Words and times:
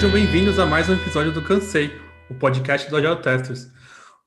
sejam 0.00 0.14
bem-vindos 0.14 0.58
a 0.58 0.64
mais 0.64 0.88
um 0.88 0.94
episódio 0.94 1.30
do 1.30 1.42
Cansei, 1.42 1.94
o 2.30 2.34
podcast 2.34 2.88
do 2.88 2.96
Agile 2.96 3.20
Testers. 3.20 3.70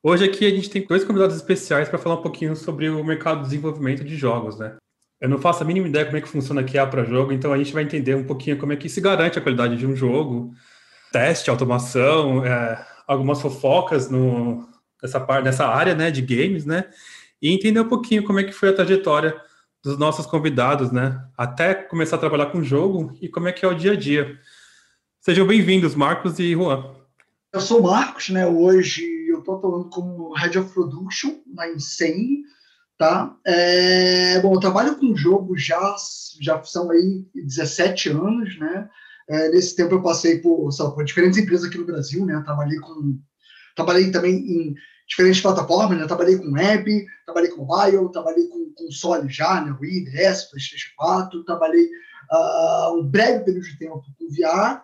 Hoje 0.04 0.24
aqui 0.24 0.46
a 0.46 0.50
gente 0.52 0.70
tem 0.70 0.86
dois 0.86 1.04
convidados 1.04 1.36
especiais 1.36 1.90
para 1.90 1.98
falar 1.98 2.14
um 2.14 2.22
pouquinho 2.22 2.56
sobre 2.56 2.90
o 2.90 3.04
mercado 3.04 3.38
de 3.38 3.46
desenvolvimento 3.46 4.04
de 4.04 4.16
jogos, 4.16 4.60
né? 4.60 4.76
Eu 5.20 5.28
não 5.28 5.40
faço 5.40 5.64
a 5.64 5.66
mínima 5.66 5.88
ideia 5.88 6.06
como 6.06 6.16
é 6.16 6.22
que 6.22 6.28
funciona 6.28 6.62
aqui 6.62 6.78
a 6.78 6.86
para 6.86 7.04
jogo, 7.04 7.34
então 7.34 7.52
a 7.52 7.58
gente 7.58 7.74
vai 7.74 7.82
entender 7.82 8.14
um 8.14 8.24
pouquinho 8.24 8.60
como 8.60 8.72
é 8.72 8.76
que 8.76 8.88
se 8.88 9.02
garante 9.02 9.40
a 9.40 9.42
qualidade 9.42 9.76
de 9.76 9.88
um 9.88 9.96
jogo, 9.96 10.54
teste, 11.12 11.50
automação, 11.50 12.46
é, 12.46 12.86
algumas 13.08 13.42
fofocas 13.42 14.12
no, 14.12 14.70
nessa 15.02 15.42
nessa 15.42 15.66
área, 15.66 15.96
né, 15.96 16.12
de 16.12 16.22
games, 16.22 16.68
né? 16.68 16.86
E 17.42 17.52
entender 17.52 17.80
um 17.80 17.90
pouquinho 17.90 18.24
como 18.24 18.40
é 18.40 18.44
que 18.44 18.54
foi 18.54 18.70
a 18.70 18.74
trajetória 18.74 19.36
dos 19.84 19.98
nossos 19.98 20.28
convidados, 20.28 20.92
né? 20.92 21.20
Até 21.36 21.74
começar 21.74 22.18
a 22.18 22.20
trabalhar 22.20 22.46
com 22.52 22.60
o 22.60 22.64
jogo 22.64 23.18
e 23.20 23.28
como 23.28 23.48
é 23.48 23.52
que 23.52 23.66
é 23.66 23.68
o 23.68 23.74
dia 23.74 23.94
a 23.94 23.96
dia. 23.96 24.38
Sejam 25.26 25.48
bem-vindos, 25.48 25.96
Marcos 25.96 26.38
e 26.38 26.52
Juan. 26.52 26.84
Eu 27.54 27.62
sou 27.62 27.80
o 27.80 27.84
Marcos, 27.84 28.28
né? 28.28 28.46
Hoje 28.46 29.06
eu 29.30 29.40
estou 29.40 29.56
atuando 29.56 29.90
como 29.90 30.34
Head 30.34 30.60
of 30.60 30.74
Production 30.74 31.36
na 31.48 31.70
Insane, 31.70 32.44
tá? 32.98 33.34
É, 33.48 34.42
bom, 34.42 34.54
eu 34.54 34.60
trabalho 34.60 34.98
com 34.98 35.16
jogo 35.16 35.58
já, 35.58 35.96
já 36.42 36.62
são 36.64 36.92
aí 36.92 37.26
17 37.34 38.10
anos, 38.10 38.60
né? 38.60 38.90
É, 39.30 39.48
nesse 39.52 39.78
tempo 39.78 39.96
eu 39.96 40.04
passei 40.04 40.40
por, 40.40 40.70
sabe, 40.74 40.94
por 40.94 41.06
diferentes 41.06 41.40
empresas 41.40 41.70
aqui 41.70 41.78
no 41.78 41.86
Brasil, 41.86 42.26
né? 42.26 42.42
Trabalhei 42.44 42.80
com, 42.80 43.18
trabalhei 43.78 44.12
também 44.12 44.36
em 44.36 44.76
diferentes 45.08 45.40
plataformas, 45.40 45.98
né? 45.98 46.06
Trabalhei 46.06 46.38
com 46.38 46.52
web, 46.52 47.06
trabalhei 47.26 47.50
com 47.50 47.64
mobile, 47.64 48.12
trabalhei 48.12 48.46
com 48.50 48.74
console 48.76 49.30
já, 49.30 49.62
né? 49.62 49.74
Wii, 49.80 50.04
DS, 50.04 50.50
PlayStation 50.50 50.92
4, 50.98 51.46
trabalhei 51.46 51.86
uh, 52.30 53.00
um 53.00 53.08
breve 53.10 53.46
período 53.46 53.64
de 53.64 53.80
tempo 53.80 54.04
com 54.20 54.28
VR. 54.28 54.84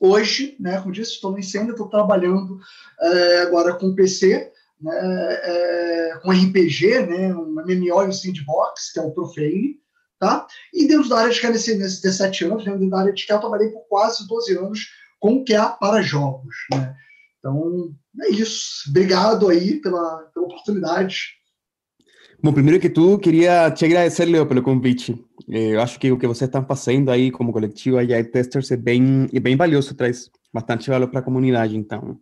Hoje, 0.00 0.56
né? 0.58 0.80
Como 0.80 0.92
disse, 0.92 1.12
estou 1.12 1.30
no 1.30 1.38
incêndio, 1.38 1.72
estou 1.72 1.88
trabalhando 1.88 2.54
uh, 2.54 3.42
agora 3.42 3.74
com 3.74 3.94
PC, 3.94 4.50
né? 4.80 6.14
Uh, 6.16 6.20
com 6.22 6.30
RPG, 6.30 7.06
né? 7.06 7.34
Um 7.34 7.52
MMO 7.52 8.02
e 8.02 8.08
um 8.08 8.12
sandbox, 8.12 8.92
que 8.92 8.98
é 8.98 9.02
o 9.02 9.12
Profane. 9.12 9.78
Tá? 10.18 10.46
E 10.74 10.86
dentro 10.86 11.08
da 11.08 11.18
área 11.18 11.32
de 11.32 11.40
QA, 11.40 11.50
nesses 11.50 11.78
nesse 11.78 12.02
17 12.02 12.44
anos, 12.44 12.64
dentro 12.64 12.90
da 12.90 13.00
área 13.00 13.12
de 13.12 13.26
QA, 13.26 13.36
eu 13.36 13.40
trabalhei 13.40 13.70
por 13.70 13.86
quase 13.88 14.26
12 14.28 14.58
anos 14.58 14.88
com 15.18 15.44
QA 15.44 15.70
para 15.70 16.02
jogos. 16.02 16.54
Né? 16.72 16.94
Então, 17.38 17.94
é 18.22 18.30
isso. 18.30 18.90
Obrigado 18.90 19.48
aí 19.48 19.80
pela, 19.80 20.18
pela 20.34 20.46
oportunidade. 20.46 21.39
Bom, 22.42 22.54
primeiro 22.54 22.80
que 22.80 22.88
tudo, 22.88 23.18
queria 23.18 23.70
te 23.70 23.84
agradecer, 23.84 24.24
Leo, 24.24 24.46
pelo 24.46 24.62
convite. 24.62 25.12
Eh, 25.46 25.74
eu 25.74 25.80
acho 25.82 26.00
que 26.00 26.10
o 26.10 26.16
que 26.16 26.26
vocês 26.26 26.48
estão 26.48 26.64
fazendo 26.64 27.10
aí 27.10 27.30
como 27.30 27.52
coletivo 27.52 27.98
Agile 27.98 28.24
Testers 28.24 28.70
é 28.70 28.78
bem, 28.78 29.28
é 29.30 29.38
bem 29.38 29.56
valioso, 29.56 29.94
traz 29.94 30.30
bastante 30.50 30.88
valor 30.88 31.08
para 31.08 31.20
a 31.20 31.22
comunidade, 31.22 31.76
então. 31.76 32.18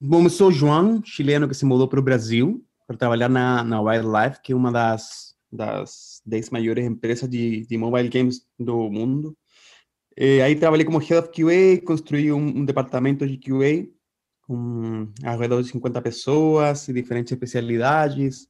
Bom, 0.00 0.22
eu 0.22 0.30
sou 0.30 0.50
o 0.50 0.52
João, 0.52 1.02
chileno 1.04 1.48
que 1.48 1.54
se 1.54 1.64
mudou 1.64 1.88
para 1.88 1.98
o 1.98 2.02
Brasil 2.02 2.64
para 2.86 2.96
trabalhar 2.96 3.28
na, 3.28 3.64
na 3.64 3.80
Wildlife, 3.80 4.40
que 4.40 4.52
é 4.52 4.56
uma 4.56 4.70
das, 4.70 5.34
das 5.50 6.22
10 6.24 6.50
maiores 6.50 6.86
empresas 6.86 7.28
de, 7.28 7.66
de 7.66 7.76
mobile 7.76 8.08
games 8.08 8.46
do 8.56 8.88
mundo. 8.88 9.36
E 10.16 10.40
aí 10.42 10.54
trabalhei 10.54 10.86
como 10.86 10.98
Head 10.98 11.16
of 11.16 11.30
QA, 11.30 11.84
construí 11.84 12.30
um, 12.30 12.58
um 12.58 12.64
departamento 12.64 13.26
de 13.26 13.36
QA 13.36 13.88
com 14.42 15.08
ao 15.24 15.62
de 15.62 15.68
50 15.70 16.00
pessoas 16.00 16.86
e 16.86 16.92
diferentes 16.92 17.32
especialidades. 17.32 18.48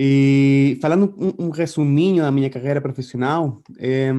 E 0.00 0.78
falando 0.80 1.12
um, 1.18 1.46
um 1.46 1.50
resuminho 1.50 2.22
da 2.22 2.30
minha 2.30 2.48
carreira 2.48 2.80
profissional, 2.80 3.60
é, 3.80 4.12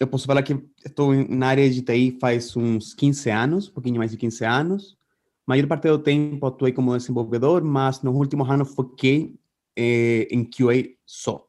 eu 0.00 0.08
posso 0.08 0.26
falar 0.26 0.42
que 0.42 0.58
estou 0.84 1.14
na 1.28 1.46
área 1.46 1.70
de 1.70 1.82
TI 1.82 2.18
faz 2.20 2.56
uns 2.56 2.92
15 2.94 3.30
anos, 3.30 3.68
um 3.68 3.72
pouquinho 3.72 3.98
mais 3.98 4.10
de 4.10 4.16
15 4.16 4.44
anos. 4.44 4.98
A 5.46 5.52
maior 5.52 5.68
parte 5.68 5.88
do 5.88 6.00
tempo 6.00 6.44
atuei 6.44 6.72
como 6.72 6.96
desenvolvedor, 6.96 7.62
mas 7.62 8.02
nos 8.02 8.12
últimos 8.16 8.50
anos 8.50 8.74
foquei 8.74 9.32
eh, 9.76 10.26
em 10.32 10.44
QA 10.44 10.96
só. 11.06 11.46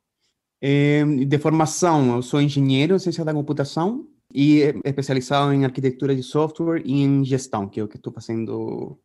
Eh, 0.61 1.03
de 1.25 1.37
formação, 1.39 2.17
eu 2.17 2.21
sou 2.21 2.39
engenheiro 2.39 2.95
em 2.95 2.99
ciência 2.99 3.25
da 3.25 3.33
computação 3.33 4.07
e 4.31 4.61
especializado 4.83 5.51
em 5.53 5.65
arquitetura 5.65 6.15
de 6.15 6.21
software 6.21 6.83
e 6.85 7.01
em 7.01 7.25
gestão, 7.25 7.67
que 7.67 7.79
é 7.79 7.83
o 7.83 7.87
que 7.87 7.97
estou 7.97 8.13
fazendo 8.13 8.99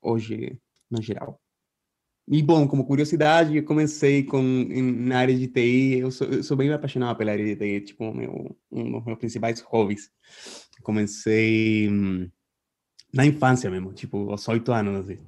hoje 0.00 0.58
no 0.90 1.02
geral. 1.02 1.38
E 2.28 2.42
bom, 2.42 2.66
como 2.66 2.84
curiosidade, 2.84 3.56
eu 3.56 3.64
comecei 3.64 4.24
com 4.24 4.42
na 4.42 5.20
área 5.20 5.34
de 5.34 5.46
TI, 5.46 5.98
eu 6.00 6.10
sou, 6.10 6.26
eu 6.26 6.42
sou 6.42 6.56
bem 6.56 6.72
apaixonado 6.72 7.16
pela 7.16 7.30
área 7.30 7.44
de 7.44 7.54
TI, 7.54 7.80
tipo 7.86 8.12
meu, 8.12 8.56
um 8.70 8.92
dos 8.92 9.04
meus 9.04 9.18
principais 9.18 9.60
hobbies. 9.60 10.10
Comecei 10.82 11.88
hum, 11.88 12.28
na 13.14 13.24
infância 13.24 13.70
mesmo, 13.70 13.92
tipo 13.92 14.30
aos 14.30 14.48
oito 14.48 14.72
anos, 14.72 15.08
assim. 15.08 15.24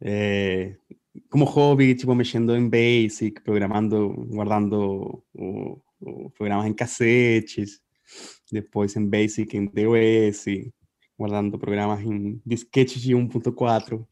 É, 0.00 0.76
como 1.30 1.44
hobby, 1.44 1.94
tipo 1.94 2.14
mexendo 2.14 2.56
em 2.56 2.68
Basic, 2.68 3.42
programando, 3.42 4.26
guardando 4.30 5.22
o, 5.34 5.80
o 6.00 6.30
programas 6.30 6.66
em 6.66 6.72
cassetes, 6.72 7.80
depois 8.50 8.96
em 8.96 9.06
Basic, 9.06 9.56
em 9.56 9.66
DOS, 9.66 10.46
guardando 11.18 11.58
programas 11.58 12.00
em 12.00 12.40
disquetes 12.46 13.00
de 13.00 13.14
1.4. 13.14 14.06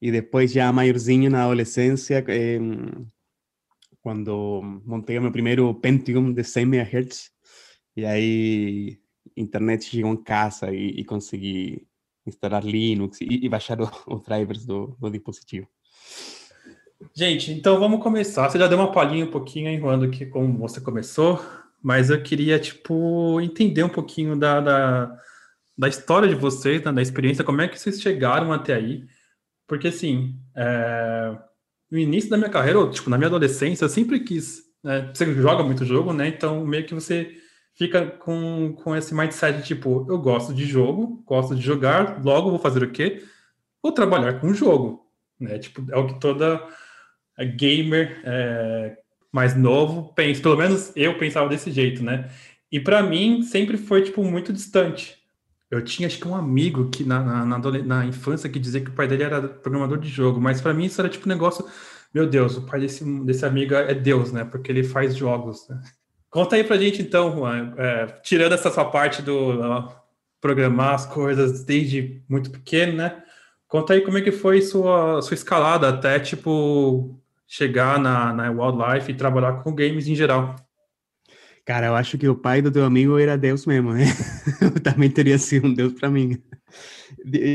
E 0.00 0.10
depois 0.10 0.52
já 0.52 0.72
maiorzinho 0.72 1.30
na 1.30 1.44
adolescência, 1.44 2.24
eh, 2.28 2.58
quando 4.00 4.62
montei 4.84 5.18
o 5.18 5.22
meu 5.22 5.32
primeiro 5.32 5.74
Pentium 5.74 6.32
de 6.32 6.44
100 6.44 6.62
MHz, 6.62 7.30
e 7.96 8.04
aí 8.04 8.98
internet 9.36 9.84
chegou 9.84 10.12
em 10.12 10.22
casa 10.22 10.72
e, 10.72 11.04
consegui 11.04 11.86
instalar 12.26 12.64
Linux 12.64 13.20
e, 13.20 13.44
e 13.44 13.48
baixar 13.48 13.78
os 13.80 14.22
drivers 14.24 14.66
do, 14.66 14.96
do, 15.00 15.10
dispositivo. 15.10 15.66
Gente, 17.14 17.52
então 17.52 17.78
vamos 17.78 18.02
começar. 18.02 18.48
Você 18.48 18.58
já 18.58 18.66
deu 18.66 18.78
uma 18.78 18.92
palhinha 18.92 19.24
um 19.24 19.30
pouquinho 19.30 19.68
aí, 19.68 19.78
Juan, 19.78 20.10
que 20.10 20.26
como 20.26 20.58
você 20.58 20.80
começou 20.80 21.40
mas 21.84 22.08
eu 22.08 22.22
queria, 22.22 22.58
tipo, 22.58 23.38
entender 23.42 23.82
um 23.82 23.90
pouquinho 23.90 24.34
da, 24.34 24.58
da, 24.58 25.20
da 25.76 25.86
história 25.86 26.26
de 26.26 26.34
vocês, 26.34 26.82
né, 26.82 26.90
da 26.90 27.02
experiência, 27.02 27.44
como 27.44 27.60
é 27.60 27.68
que 27.68 27.78
vocês 27.78 28.00
chegaram 28.00 28.54
até 28.54 28.72
aí, 28.72 29.04
porque, 29.66 29.88
assim, 29.88 30.38
é, 30.56 31.36
no 31.90 31.98
início 31.98 32.30
da 32.30 32.36
minha 32.36 32.50
carreira, 32.50 32.78
ou, 32.78 32.90
tipo, 32.90 33.10
na 33.10 33.16
minha 33.16 33.28
adolescência, 33.28 33.84
eu 33.84 33.88
sempre 33.88 34.20
quis, 34.20 34.62
né, 34.82 35.10
você 35.14 35.32
joga 35.34 35.62
muito 35.62 35.84
jogo, 35.84 36.12
né, 36.12 36.28
então 36.28 36.66
meio 36.66 36.84
que 36.86 36.94
você 36.94 37.34
fica 37.74 38.06
com, 38.06 38.74
com 38.82 38.94
esse 38.94 39.14
mindset, 39.14 39.62
tipo, 39.62 40.06
eu 40.08 40.18
gosto 40.18 40.54
de 40.54 40.64
jogo, 40.64 41.22
gosto 41.26 41.54
de 41.54 41.62
jogar, 41.62 42.22
logo 42.24 42.50
vou 42.50 42.58
fazer 42.58 42.82
o 42.82 42.90
quê? 42.90 43.24
Vou 43.82 43.92
trabalhar 43.92 44.40
com 44.40 44.48
o 44.48 44.54
jogo, 44.54 45.06
né, 45.38 45.58
tipo, 45.58 45.84
é 45.90 45.96
o 45.96 46.06
que 46.06 46.20
toda 46.20 46.60
gamer 47.56 48.20
é, 48.24 48.96
mais 49.32 49.56
novo 49.56 50.12
pensa, 50.14 50.40
pelo 50.40 50.56
menos 50.56 50.92
eu 50.94 51.18
pensava 51.18 51.48
desse 51.48 51.70
jeito, 51.70 52.02
né? 52.02 52.30
E 52.70 52.78
para 52.78 53.02
mim 53.02 53.42
sempre 53.42 53.76
foi 53.76 54.02
tipo 54.02 54.22
muito 54.22 54.52
distante. 54.52 55.16
Eu 55.74 55.84
tinha 55.84 56.06
acho 56.06 56.18
que 56.18 56.28
um 56.28 56.34
amigo 56.34 56.88
que 56.90 57.04
na, 57.04 57.20
na, 57.20 57.44
na, 57.44 57.58
na 57.58 58.06
infância 58.06 58.48
que 58.48 58.58
dizia 58.58 58.80
que 58.80 58.90
o 58.90 58.94
pai 58.94 59.08
dele 59.08 59.24
era 59.24 59.42
programador 59.42 59.98
de 59.98 60.08
jogo, 60.08 60.40
mas 60.40 60.60
para 60.60 60.72
mim 60.72 60.84
isso 60.84 61.00
era 61.00 61.08
tipo 61.08 61.26
um 61.26 61.32
negócio, 61.32 61.66
meu 62.12 62.26
Deus, 62.26 62.56
o 62.56 62.62
pai 62.62 62.80
desse, 62.80 63.04
desse 63.24 63.44
amigo 63.44 63.74
é 63.74 63.92
Deus, 63.92 64.32
né? 64.32 64.44
Porque 64.44 64.70
ele 64.70 64.84
faz 64.84 65.16
jogos. 65.16 65.68
Né? 65.68 65.80
Conta 66.30 66.56
aí 66.56 66.64
pra 66.64 66.76
gente 66.76 67.02
então, 67.02 67.34
Juan, 67.34 67.74
é, 67.76 68.06
tirando 68.22 68.52
essa 68.52 68.70
sua 68.70 68.84
parte 68.84 69.20
do 69.22 69.88
programar 70.40 70.94
as 70.94 71.06
coisas 71.06 71.64
desde 71.64 72.22
muito 72.28 72.50
pequeno, 72.50 72.94
né? 72.94 73.22
Conta 73.66 73.94
aí 73.94 74.02
como 74.02 74.18
é 74.18 74.20
que 74.20 74.30
foi 74.30 74.60
sua, 74.60 75.20
sua 75.22 75.34
escalada 75.34 75.88
até 75.88 76.20
tipo 76.20 77.20
chegar 77.46 77.98
na, 77.98 78.32
na 78.32 78.50
Wildlife 78.50 79.10
e 79.10 79.16
trabalhar 79.16 79.62
com 79.62 79.74
games 79.74 80.06
em 80.06 80.14
geral. 80.14 80.54
Cara, 81.64 81.86
eu 81.86 81.94
acho 81.94 82.18
que 82.18 82.28
o 82.28 82.36
pai 82.36 82.60
do 82.60 82.70
teu 82.70 82.84
amigo 82.84 83.18
era 83.18 83.38
Deus 83.38 83.64
mesmo, 83.64 83.94
né? 83.94 84.04
Eu 84.60 84.80
também 84.82 85.10
teria 85.10 85.38
sido 85.38 85.66
um 85.66 85.72
Deus 85.74 85.94
para 85.94 86.10
mim. 86.10 86.38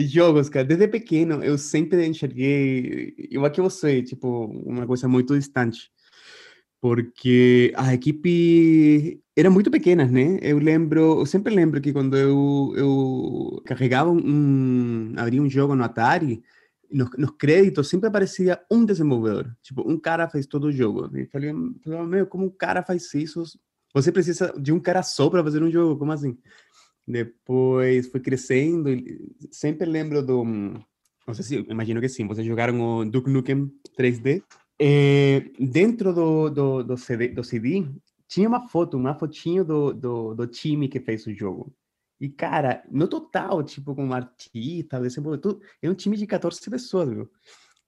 Jogos, 0.08 0.50
cara, 0.50 0.66
desde 0.66 0.88
pequeno 0.88 1.44
eu 1.44 1.58
sempre 1.58 2.06
enxerguei, 2.08 3.14
igual 3.18 3.52
que 3.52 3.62
você, 3.62 4.02
tipo, 4.02 4.46
uma 4.66 4.88
coisa 4.88 5.08
muito 5.08 5.38
distante. 5.38 5.92
Porque 6.82 7.74
a 7.76 7.94
equipe 7.94 9.22
era 9.38 9.50
muito 9.50 9.70
pequena, 9.70 10.06
né? 10.06 10.40
Eu 10.42 10.58
lembro, 10.60 11.20
eu 11.20 11.26
sempre 11.26 11.54
lembro 11.54 11.82
que 11.82 11.94
quando 11.94 12.18
eu, 12.18 12.74
eu 12.76 13.62
carregava 13.66 14.10
um, 14.10 15.14
abria 15.18 15.42
um 15.42 15.50
jogo 15.50 15.76
no 15.76 15.84
Atari, 15.84 16.42
nos, 16.92 17.10
nos, 17.18 17.32
créditos 17.38 17.90
sempre 17.90 18.08
aparecia 18.08 18.60
um 18.72 18.86
desenvolvedor. 18.86 19.56
Tipo, 19.62 19.90
um 19.90 20.00
cara 20.00 20.30
fez 20.30 20.48
todo 20.48 20.66
o 20.66 20.72
jogo. 20.72 21.10
E 21.18 21.26
falei, 21.28 21.54
meu, 21.54 22.26
como 22.28 22.46
um 22.46 22.50
cara 22.50 22.82
faz 22.82 23.14
isso? 23.14 23.44
Você 23.94 24.12
precisa 24.12 24.54
de 24.60 24.72
um 24.72 24.80
cara 24.80 25.02
só 25.04 25.30
para 25.30 25.44
fazer 25.44 25.64
um 25.64 25.72
jogo, 25.72 25.98
como 25.98 26.12
assim? 26.12 26.38
Depois 27.08 28.08
foi 28.08 28.20
crescendo. 28.20 28.90
Sempre 29.52 29.88
lembro 29.88 30.22
do. 30.22 30.44
Não 30.44 31.34
sei 31.34 31.44
se, 31.44 31.56
imagino 31.70 32.00
que 32.00 32.10
sim. 32.10 32.28
Vocês 32.28 32.46
jogaram 32.46 33.00
o 33.00 33.06
Duke 33.06 33.30
Nukem 33.30 33.72
3D. 33.98 34.44
É, 34.82 35.42
dentro 35.60 36.14
do, 36.14 36.50
do, 36.50 36.84
do, 36.84 36.98
CD, 36.98 37.28
do 37.30 37.44
CD 37.44 37.86
tinha 38.28 38.48
uma 38.48 38.70
foto, 38.70 38.96
uma 38.96 39.14
fotinho 39.14 39.66
do, 39.66 39.92
do, 39.92 40.36
do 40.36 40.48
time 40.48 40.88
que 40.88 41.00
fez 41.00 41.26
o 41.26 41.34
jogo. 41.34 41.74
E, 42.20 42.30
cara, 42.30 42.84
no 42.92 43.08
total, 43.08 43.64
tipo, 43.64 43.96
com 43.96 44.14
artista, 44.14 45.00
desenvolvedor, 45.00 45.60
é 45.82 45.90
um 45.90 45.96
time 45.96 46.16
de 46.16 46.28
14 46.28 46.70
pessoas, 46.70 47.10
viu? 47.10 47.30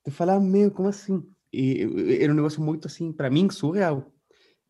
Tu 0.04 0.12
fala, 0.12 0.40
meu, 0.40 0.72
como 0.72 0.90
assim? 0.90 1.24
E 1.54 1.82
era 2.20 2.32
um 2.32 2.36
negócio 2.36 2.62
muito, 2.62 2.88
assim, 2.88 3.12
para 3.12 3.30
mim, 3.30 3.50
surreal. 3.50 4.12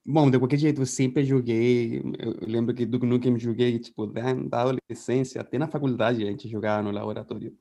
Bom, 0.05 0.31
de 0.31 0.39
qualquer 0.39 0.57
jeito, 0.57 0.81
eu 0.81 0.85
sempre 0.85 1.23
joguei. 1.23 1.99
Eu 2.19 2.47
lembro 2.47 2.73
que 2.73 2.85
do 2.85 2.99
Nukem 2.99 3.37
joguei, 3.39 3.77
tipo, 3.79 4.07
da, 4.07 4.31
adolescência 4.61 5.41
até 5.41 5.59
na 5.59 5.67
faculdade 5.67 6.23
a 6.23 6.25
gente 6.25 6.49
jogava 6.49 6.81
no 6.81 6.91
laboratório. 6.91 7.55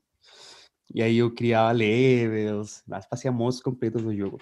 E 0.94 1.02
aí 1.02 1.18
eu 1.18 1.32
criava 1.32 1.72
levels, 1.72 2.82
fazia 3.08 3.30
monstros 3.30 3.62
completos 3.62 4.02
do 4.02 4.14
jogo. 4.16 4.38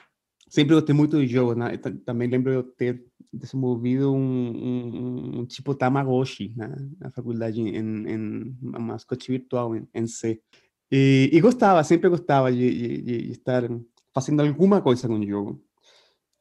Sempre 0.48 0.74
gostei 0.74 0.94
muito 0.94 1.16
do 1.16 1.26
jogo, 1.26 1.54
né? 1.54 1.76
Também 2.06 2.28
lembro 2.28 2.52
eu 2.52 2.62
ter 2.62 3.04
desenvolvido 3.32 4.14
um, 4.14 4.18
um, 4.18 5.40
um 5.40 5.46
tipo 5.46 5.74
Tamagotchi 5.74 6.54
né? 6.56 6.74
na 6.98 7.10
faculdade, 7.10 7.60
em, 7.60 7.76
em 7.76 8.56
uma 8.62 8.78
mascote 8.78 9.30
virtual 9.30 9.76
em, 9.76 9.86
em 9.92 10.06
C. 10.06 10.40
E, 10.90 11.28
e, 11.30 11.40
gostava, 11.40 11.84
sempre 11.84 12.08
gostava 12.08 12.50
de, 12.50 12.70
de, 12.70 13.02
de, 13.02 13.30
estar 13.30 13.68
fazendo 14.14 14.40
alguma 14.40 14.80
coisa 14.80 15.06
com 15.06 15.18
o 15.18 15.26
jogo. 15.26 15.62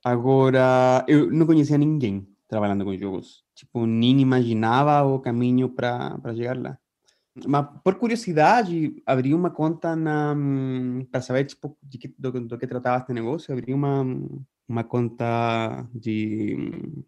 Agora, 0.08 1.04
eu 1.06 1.30
não 1.30 1.46
conhecia 1.46 1.78
ninguém 1.78 2.26
trabalhando 2.48 2.86
com 2.86 2.96
jogos. 2.96 3.44
Tipo, 3.54 3.86
nem 3.86 4.22
imaginava 4.22 5.04
o 5.06 5.20
caminho 5.20 5.68
para 5.68 6.34
chegar 6.34 6.58
lá. 6.58 6.78
Mas, 7.46 7.68
por 7.84 7.96
curiosidade, 7.96 9.04
abri 9.06 9.34
uma 9.34 9.52
conta 9.52 9.98
para 11.12 11.22
saber 11.22 11.44
tipo, 11.44 11.78
de 11.84 11.98
que, 11.98 12.16
do, 12.18 12.32
do 12.32 12.58
que 12.58 12.66
tratava 12.66 13.00
este 13.00 13.12
negócio. 13.12 13.52
Abri 13.52 13.74
uma, 13.74 14.06
uma 14.66 14.84
conta 14.86 15.86
de, 15.94 16.56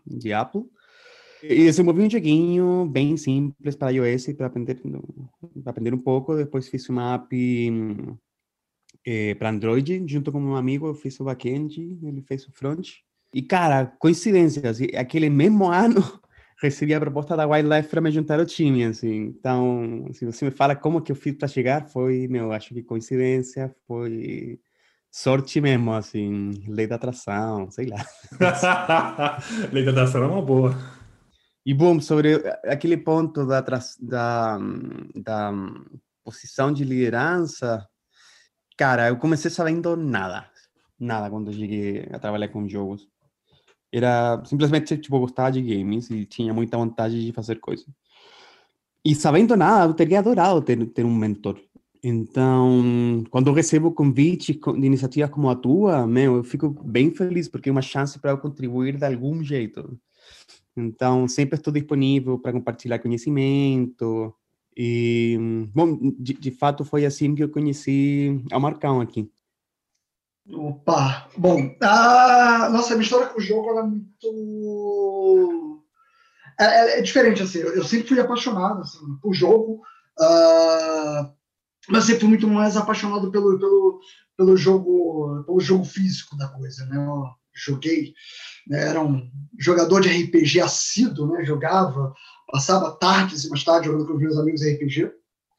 de 0.06 0.34
Apple 0.34 0.66
e 1.42 1.64
desenvolvi 1.64 2.02
um 2.02 2.10
joguinho 2.10 2.86
bem 2.86 3.16
simples 3.16 3.78
para 3.78 3.92
iOS 3.92 4.34
para 4.34 4.48
aprender, 4.48 4.76
para 5.64 5.70
aprender 5.72 5.94
um 5.94 6.00
pouco. 6.00 6.36
Depois 6.36 6.68
fiz 6.68 6.90
uma 6.90 7.16
app 7.16 7.34
eh, 9.06 9.36
para 9.36 9.50
Android, 9.50 10.04
junto 10.08 10.32
com 10.32 10.40
um 10.40 10.56
amigo, 10.56 10.88
eu 10.88 10.94
fiz 10.94 11.20
o 11.20 11.24
backend, 11.24 11.98
ele 12.04 12.22
fez 12.22 12.48
o 12.48 12.52
front. 12.52 12.88
E, 13.34 13.42
cara, 13.42 13.86
coincidências, 14.00 14.80
aquele 14.96 15.30
mesmo 15.30 15.70
ano 15.72 16.04
recebi 16.62 16.94
a 16.94 17.00
proposta 17.00 17.38
da 17.38 17.48
Wildlife 17.48 17.90
para 17.90 18.02
me 18.02 18.12
juntar 18.12 18.40
ao 18.40 18.46
time, 18.46 18.84
assim. 18.84 19.34
Então, 19.40 20.08
se 20.14 20.26
você 20.26 20.46
me 20.46 20.52
fala 20.52 20.76
como 20.76 21.02
que 21.02 21.12
eu 21.12 21.16
fiz 21.16 21.36
para 21.36 21.48
chegar, 21.48 21.88
foi, 21.88 22.28
meu, 22.28 22.52
acho 22.52 22.74
que 22.74 22.84
coincidência, 22.84 23.74
foi 23.88 24.60
sorte 25.12 25.60
mesmo, 25.60 25.94
assim, 25.94 26.52
lei 26.68 26.86
da 26.86 26.96
atração, 26.96 27.72
sei 27.72 27.88
lá. 27.88 28.06
lei 29.72 29.84
da 29.86 29.92
atração 29.92 30.24
é 30.24 30.28
uma 30.28 30.42
boa. 30.42 30.76
E, 31.66 31.74
bom, 31.74 32.00
sobre 32.02 32.36
aquele 32.66 32.98
ponto 32.98 33.46
da, 33.46 33.62
da, 33.62 34.58
da 35.16 35.54
posição 36.24 36.74
de 36.74 36.84
liderança, 36.84 37.88
cara, 38.80 39.10
eu 39.10 39.18
comecei 39.18 39.52
sabendo 39.52 39.98
nada, 39.98 40.50
nada 40.98 41.30
quando 41.30 41.52
cheguei 41.52 42.08
a 42.14 42.18
trabalhar 42.18 42.48
com 42.48 42.66
jogos 42.66 43.06
era 43.92 44.42
simplesmente, 44.46 44.98
tipo, 44.98 45.20
gostava 45.20 45.52
de 45.52 45.62
games 45.62 46.10
e 46.10 46.26
tinha 46.26 46.54
muita 46.54 46.78
vontade 46.78 47.26
de 47.26 47.34
fazer 47.34 47.60
coisas. 47.60 47.88
E 49.04 49.14
sabendo 49.14 49.58
nada, 49.58 49.92
eu 49.92 49.94
teria 49.94 50.20
adorado 50.20 50.62
ter, 50.62 50.86
ter 50.92 51.04
um 51.04 51.14
mentor. 51.14 51.60
Então, 52.02 53.24
quando 53.30 53.48
eu 53.48 53.54
recebo 53.54 53.92
convites 53.92 54.56
de 54.56 54.86
iniciativas 54.86 55.30
como 55.30 55.50
a 55.50 55.56
tua, 55.56 56.08
meu, 56.08 56.38
eu 56.38 56.44
fico 56.44 56.70
bem 56.70 57.12
feliz, 57.12 57.50
porque 57.50 57.68
é 57.68 57.72
uma 57.72 57.82
chance 57.82 58.18
para 58.18 58.32
eu 58.32 58.38
contribuir 58.38 58.96
de 58.96 59.06
algum 59.06 59.44
jeito. 59.44 60.00
Então, 60.78 61.28
sempre 61.28 61.58
estou 61.58 61.74
disponível 61.74 62.40
para 62.40 62.54
compartilhar 62.54 63.00
conhecimento. 63.00 64.34
E, 64.76 65.38
bom, 65.74 65.98
de, 66.18 66.34
de 66.34 66.52
fato, 66.52 66.86
foi 66.86 67.06
assim 67.06 67.36
que 67.36 67.44
eu 67.44 67.50
conheci 67.50 68.44
a 68.52 68.60
Marcão 68.60 69.02
aqui. 69.02 69.30
Opa! 70.52 71.30
Bom, 71.38 71.76
a 71.82 72.70
nossa 72.72 72.96
história 72.96 73.28
com 73.28 73.40
o 73.40 73.42
jogo 73.42 73.78
é 73.78 73.84
muito. 73.84 75.84
É, 76.60 76.66
é, 76.66 77.00
é, 77.00 77.02
diferente, 77.02 77.44
assim. 77.44 77.60
Eu, 77.60 77.84
sempre 77.84 78.08
fui 78.08 78.20
apaixonado 78.20 78.82
assim, 78.82 79.00
por 79.22 79.34
jogo, 79.34 79.82
uh, 80.20 81.32
mas 81.88 82.06
sempre 82.06 82.22
fui 82.22 82.30
muito 82.30 82.48
mais 82.48 82.76
apaixonado 82.76 83.32
pelo, 83.32 83.60
pelo, 83.60 84.00
pelo, 84.36 84.58
jogo, 84.58 85.44
pelo 85.46 85.60
jogo 85.60 85.86
físico 85.86 86.36
da 86.36 86.48
coisa, 86.48 86.86
né? 86.88 86.98
Eu 86.98 87.26
joguei, 87.54 88.14
né? 88.68 88.90
era 88.90 89.02
um 89.02 89.30
jogador 89.58 90.02
de 90.02 90.10
RPG 90.10 90.62
assíduo, 90.62 91.32
né? 91.32 91.46
Jogava, 91.46 92.14
passava 92.52 92.92
tardes 92.92 93.46
e 93.46 93.50
mais 93.50 93.64
tarde 93.64 93.88
jogando 93.88 94.08
com 94.08 94.14
os 94.14 94.20
meus 94.20 94.38
amigos 94.38 94.62
RPG. 94.62 95.12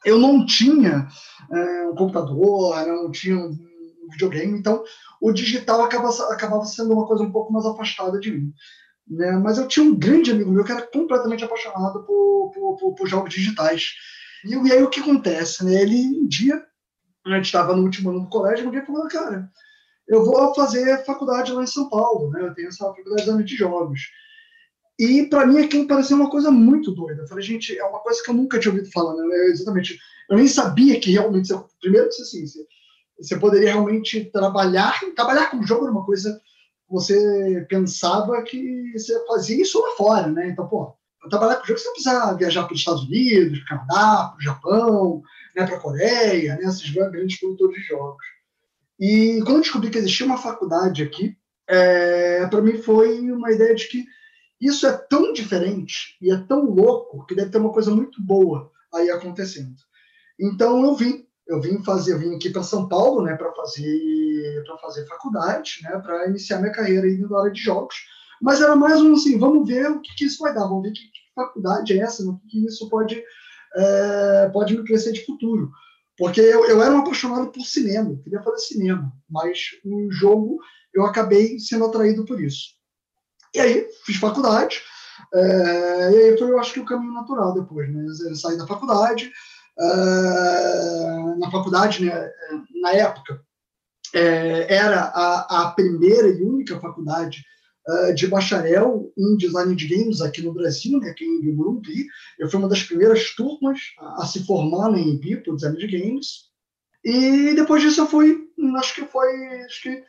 Eu 0.04 0.18
não 0.18 0.44
tinha 0.44 1.08
é, 1.52 1.86
um 1.88 1.94
computador, 1.94 2.86
não 2.86 3.10
tinha 3.10 3.36
um 3.36 3.56
videogame, 4.10 4.58
então 4.58 4.82
o 5.20 5.32
digital 5.32 5.82
acaba, 5.82 6.08
acabava 6.32 6.64
sendo 6.64 6.92
uma 6.92 7.06
coisa 7.06 7.22
um 7.22 7.30
pouco 7.30 7.52
mais 7.52 7.66
afastada 7.66 8.18
de 8.18 8.30
mim. 8.30 8.52
Né? 9.08 9.32
Mas 9.32 9.58
eu 9.58 9.68
tinha 9.68 9.84
um 9.84 9.94
grande 9.94 10.30
amigo 10.30 10.50
meu 10.50 10.64
que 10.64 10.72
era 10.72 10.82
completamente 10.82 11.44
apaixonado 11.44 12.02
por, 12.04 12.50
por, 12.52 12.76
por, 12.76 12.94
por 12.94 13.08
jogos 13.08 13.32
digitais. 13.32 13.92
E, 14.44 14.54
e, 14.54 14.72
aí 14.72 14.82
o 14.82 14.88
que 14.88 15.00
acontece? 15.00 15.64
Né? 15.64 15.82
Ele, 15.82 16.20
um 16.20 16.26
dia, 16.26 16.62
a 17.26 17.36
gente 17.36 17.46
estava 17.46 17.76
no 17.76 17.82
último 17.82 18.10
ano 18.10 18.20
do 18.20 18.28
colégio, 18.28 18.68
um 18.68 18.70
dia 18.70 18.86
falou, 18.86 19.06
cara, 19.08 19.50
eu 20.08 20.24
vou 20.24 20.54
fazer 20.54 21.04
faculdade 21.04 21.52
lá 21.52 21.62
em 21.62 21.66
São 21.66 21.88
Paulo, 21.88 22.30
né? 22.30 22.42
eu 22.42 22.54
tenho 22.54 22.68
essa 22.68 22.86
faculdade 22.86 23.44
de 23.44 23.56
jogos. 23.56 24.00
E 25.00 25.24
para 25.24 25.46
mim 25.46 25.58
aquilo 25.58 25.86
parecia 25.86 26.14
uma 26.14 26.28
coisa 26.28 26.50
muito 26.50 26.90
doida. 26.92 27.22
Eu 27.22 27.26
falei, 27.26 27.42
gente, 27.42 27.76
é 27.76 27.84
uma 27.84 28.00
coisa 28.00 28.22
que 28.22 28.30
eu 28.30 28.34
nunca 28.34 28.58
tinha 28.58 28.70
ouvido 28.70 28.92
falar, 28.92 29.14
né? 29.14 29.24
Eu, 29.24 29.44
exatamente. 29.48 29.98
Eu 30.28 30.36
nem 30.36 30.46
sabia 30.46 31.00
que 31.00 31.10
realmente. 31.10 31.48
Primeiro, 31.80 32.06
assim, 32.08 32.44
você 33.18 33.38
poderia 33.38 33.70
realmente 33.70 34.26
trabalhar, 34.26 35.00
trabalhar 35.16 35.50
com 35.50 35.62
jogo 35.62 35.84
era 35.84 35.92
uma 35.92 36.04
coisa 36.04 36.38
você 36.90 37.64
pensava 37.68 38.42
que 38.42 38.92
você 38.92 39.24
fazia 39.26 39.62
isso 39.62 39.80
lá 39.80 39.90
fora, 39.92 40.26
né? 40.26 40.48
Então, 40.48 40.66
pô, 40.66 40.92
trabalhar 41.30 41.56
com 41.56 41.66
jogo 41.66 41.78
você 41.78 41.90
precisa 41.92 42.34
viajar 42.34 42.64
para 42.64 42.74
os 42.74 42.80
Estados 42.80 43.04
Unidos, 43.04 43.60
para 43.60 43.64
o 43.64 43.68
Canadá, 43.68 44.28
para 44.28 44.36
o 44.36 44.42
Japão, 44.42 45.22
né, 45.56 45.66
para 45.66 45.76
a 45.76 45.80
Coreia, 45.80 46.56
né, 46.56 46.64
esses 46.64 46.90
grandes 46.90 47.38
produtores 47.38 47.76
de 47.76 47.82
jogos. 47.86 48.24
E 48.98 49.40
quando 49.44 49.56
eu 49.56 49.62
descobri 49.62 49.88
que 49.88 49.98
existia 49.98 50.26
uma 50.26 50.36
faculdade 50.36 51.02
aqui, 51.02 51.36
é, 51.68 52.44
para 52.48 52.60
mim 52.60 52.76
foi 52.76 53.20
uma 53.30 53.52
ideia 53.52 53.74
de 53.74 53.86
que 53.86 54.04
isso 54.60 54.86
é 54.86 54.92
tão 54.92 55.32
diferente 55.32 56.16
e 56.20 56.30
é 56.30 56.36
tão 56.36 56.64
louco 56.64 57.24
que 57.26 57.34
deve 57.34 57.50
ter 57.50 57.58
uma 57.58 57.72
coisa 57.72 57.90
muito 57.90 58.22
boa 58.22 58.70
aí 58.94 59.10
acontecendo. 59.10 59.74
Então 60.38 60.84
eu 60.84 60.94
vim 60.94 61.26
eu 61.48 61.60
vim 61.60 61.82
fazer, 61.82 62.12
eu 62.12 62.18
vim 62.18 62.36
aqui 62.36 62.48
para 62.48 62.62
São 62.62 62.88
Paulo, 62.88 63.22
né, 63.22 63.34
para 63.36 63.52
fazer 63.52 64.62
para 64.64 64.78
fazer 64.78 65.06
faculdade, 65.06 65.80
né, 65.82 65.98
para 65.98 66.28
iniciar 66.28 66.60
minha 66.60 66.72
carreira 66.72 67.06
aí 67.06 67.18
na 67.18 67.40
área 67.40 67.50
de 67.50 67.60
jogos. 67.60 67.94
Mas 68.40 68.60
era 68.60 68.76
mais 68.76 69.00
um 69.00 69.14
assim, 69.14 69.38
vamos 69.38 69.68
ver 69.68 69.90
o 69.90 70.00
que, 70.00 70.14
que 70.14 70.24
isso 70.26 70.42
vai 70.42 70.54
dar, 70.54 70.66
vamos 70.66 70.82
ver 70.82 70.92
que, 70.92 71.00
que 71.00 71.34
faculdade 71.34 71.92
é 71.92 72.02
essa, 72.02 72.22
o 72.22 72.38
que, 72.38 72.48
que 72.48 72.66
isso 72.66 72.88
pode 72.88 73.22
é, 73.76 74.48
pode 74.52 74.76
me 74.76 74.84
crescer 74.84 75.12
de 75.12 75.24
futuro. 75.24 75.70
Porque 76.16 76.40
eu, 76.40 76.66
eu 76.66 76.82
era 76.82 76.94
um 76.94 76.98
apaixonado 76.98 77.50
por 77.50 77.64
cinema, 77.64 78.18
queria 78.22 78.42
fazer 78.42 78.58
cinema, 78.58 79.12
mas 79.28 79.58
o 79.84 80.10
jogo 80.10 80.58
eu 80.94 81.04
acabei 81.04 81.58
sendo 81.58 81.86
atraído 81.86 82.24
por 82.24 82.40
isso. 82.40 82.79
E 83.54 83.60
aí 83.60 83.86
fiz 84.04 84.16
faculdade, 84.16 84.80
é, 85.34 86.12
e 86.12 86.16
aí 86.16 86.38
foi, 86.38 86.50
eu 86.50 86.58
acho 86.58 86.72
que 86.72 86.80
o 86.80 86.84
caminho 86.84 87.12
natural 87.12 87.54
depois, 87.54 87.92
né? 87.92 88.04
Eu 88.28 88.34
saí 88.34 88.56
da 88.56 88.66
faculdade, 88.66 89.30
uh, 89.78 91.38
na 91.38 91.50
faculdade, 91.50 92.04
né, 92.04 92.30
na 92.80 92.92
época, 92.92 93.40
é, 94.14 94.74
era 94.74 95.02
a, 95.14 95.62
a, 95.62 95.70
primeira 95.72 96.28
e 96.28 96.42
única 96.42 96.80
faculdade 96.80 97.44
uh, 97.88 98.14
de 98.14 98.26
bacharel 98.26 99.12
em 99.16 99.36
design 99.36 99.74
de 99.76 99.86
games 99.86 100.20
aqui 100.20 100.42
no 100.42 100.52
Brasil, 100.52 100.98
né, 100.98 101.10
aqui 101.10 101.24
em 101.24 101.54
Morumbi. 101.54 102.06
Eu 102.38 102.50
fui 102.50 102.58
uma 102.58 102.68
das 102.68 102.82
primeiras 102.82 103.34
turmas 103.34 103.78
a, 103.98 104.22
a 104.22 104.26
se 104.26 104.44
formar 104.44 104.90
na 104.90 104.98
EMB 104.98 105.44
por 105.44 105.54
design 105.54 105.78
de 105.78 105.86
games. 105.86 106.50
E 107.04 107.54
depois 107.54 107.82
disso 107.82 108.00
eu 108.00 108.06
fui, 108.06 108.36
acho 108.76 108.94
que 108.94 109.02
foi, 109.06 109.62
acho 109.62 109.82
que 109.82 110.04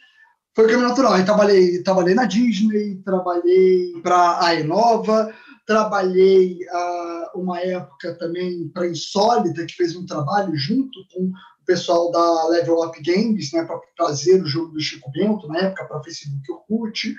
foi 0.55 0.65
o 0.65 0.69
caminho 0.69 0.89
natural. 0.89 1.17
Eu 1.17 1.25
trabalhei, 1.25 1.83
trabalhei 1.83 2.15
na 2.15 2.25
Disney, 2.25 3.01
trabalhei 3.03 3.93
para 4.01 4.45
a 4.45 4.55
Enova, 4.55 5.33
Trabalhei 5.65 6.57
uh, 6.65 7.39
uma 7.39 7.59
época 7.61 8.15
também 8.15 8.67
para 8.73 8.87
Insólita, 8.87 9.65
que 9.65 9.75
fez 9.75 9.95
um 9.95 10.05
trabalho 10.05 10.53
junto 10.55 10.99
com 11.13 11.27
o 11.27 11.65
pessoal 11.65 12.11
da 12.11 12.47
Level 12.49 12.81
Up 12.81 13.01
Games, 13.01 13.53
né, 13.53 13.63
para 13.63 13.79
trazer 13.95 14.41
o 14.41 14.47
jogo 14.47 14.73
do 14.73 14.81
Chico 14.81 15.09
Bento, 15.11 15.47
na 15.47 15.59
época, 15.59 15.85
para 15.85 16.03
Facebook 16.03 16.51
Orkut. 16.51 17.15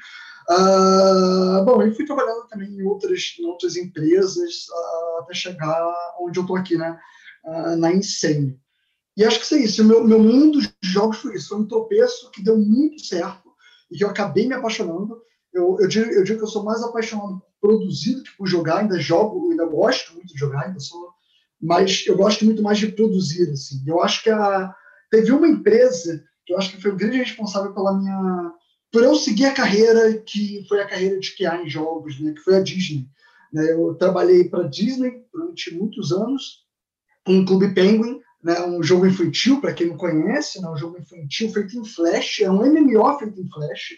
Uh, 0.50 1.64
bom, 1.64 1.80
eu 1.80 1.94
fui 1.94 2.04
trabalhando 2.04 2.46
também 2.48 2.68
em 2.68 2.82
outras, 2.82 3.36
em 3.38 3.46
outras 3.46 3.76
empresas 3.76 4.66
uh, 4.68 5.22
até 5.22 5.32
chegar 5.32 5.94
onde 6.20 6.38
eu 6.38 6.42
estou 6.42 6.56
aqui, 6.56 6.76
né, 6.76 6.98
na 7.78 7.92
Insane. 7.92 8.60
E 9.16 9.24
acho 9.24 9.46
que 9.46 9.54
é 9.54 9.58
isso. 9.58 9.82
O 9.82 9.86
meu, 9.86 10.04
meu 10.04 10.18
mundo 10.18 10.58
dos 10.58 10.72
jogos 10.82 11.18
foi 11.18 11.34
isso. 11.34 11.50
Foi 11.50 11.58
um 11.58 11.66
tropeço 11.66 12.30
que 12.30 12.42
deu 12.42 12.56
muito 12.56 13.04
certo 13.04 13.50
e 13.90 13.96
que 13.96 14.04
eu 14.04 14.08
acabei 14.08 14.46
me 14.46 14.54
apaixonando. 14.54 15.20
Eu, 15.52 15.76
eu, 15.80 15.88
digo, 15.88 16.10
eu 16.10 16.24
digo 16.24 16.38
que 16.38 16.44
eu 16.44 16.48
sou 16.48 16.64
mais 16.64 16.82
apaixonado 16.82 17.42
por 17.60 17.68
produzir 17.68 18.14
do 18.14 18.22
que 18.22 18.36
por 18.36 18.46
jogar. 18.46 18.78
Ainda 18.78 18.98
jogo, 18.98 19.50
ainda 19.50 19.66
gosto 19.66 20.14
muito 20.14 20.32
de 20.32 20.38
jogar, 20.38 20.66
ainda 20.66 20.80
sou 20.80 21.12
mas 21.62 22.04
eu 22.08 22.16
gosto 22.16 22.44
muito 22.44 22.60
mais 22.60 22.76
de 22.78 22.88
produzir, 22.88 23.48
assim. 23.50 23.84
Eu 23.86 24.02
acho 24.02 24.24
que 24.24 24.30
a, 24.30 24.74
teve 25.08 25.30
uma 25.30 25.46
empresa 25.46 26.24
que 26.44 26.52
eu 26.52 26.58
acho 26.58 26.72
que 26.72 26.82
foi 26.82 26.90
o 26.90 26.96
grande 26.96 27.18
responsável 27.18 27.72
pela 27.72 27.96
minha 27.96 28.52
por 28.90 29.02
eu 29.02 29.14
seguir 29.14 29.46
a 29.46 29.54
carreira 29.54 30.18
que 30.18 30.66
foi 30.68 30.82
a 30.82 30.86
carreira 30.86 31.18
de 31.18 31.34
QA 31.34 31.62
em 31.62 31.68
jogos, 31.68 32.20
né, 32.20 32.32
que 32.32 32.40
foi 32.40 32.56
a 32.56 32.60
Disney. 32.60 33.08
Né, 33.52 33.72
eu 33.72 33.94
trabalhei 33.94 34.48
para 34.48 34.64
a 34.64 34.68
Disney 34.68 35.24
durante 35.32 35.72
muitos 35.72 36.12
anos, 36.12 36.66
um 37.26 37.44
Clube 37.44 37.72
Penguin, 37.72 38.20
né, 38.42 38.60
um 38.62 38.82
jogo 38.82 39.06
infantil, 39.06 39.60
para 39.60 39.72
quem 39.72 39.88
não 39.88 39.96
conhece, 39.96 40.60
né, 40.60 40.68
um 40.68 40.76
jogo 40.76 40.98
infantil 40.98 41.52
feito 41.52 41.78
em 41.78 41.84
Flash, 41.84 42.40
é 42.40 42.50
um 42.50 42.64
MMO 42.64 43.18
feito 43.18 43.40
em 43.40 43.48
Flash, 43.48 43.94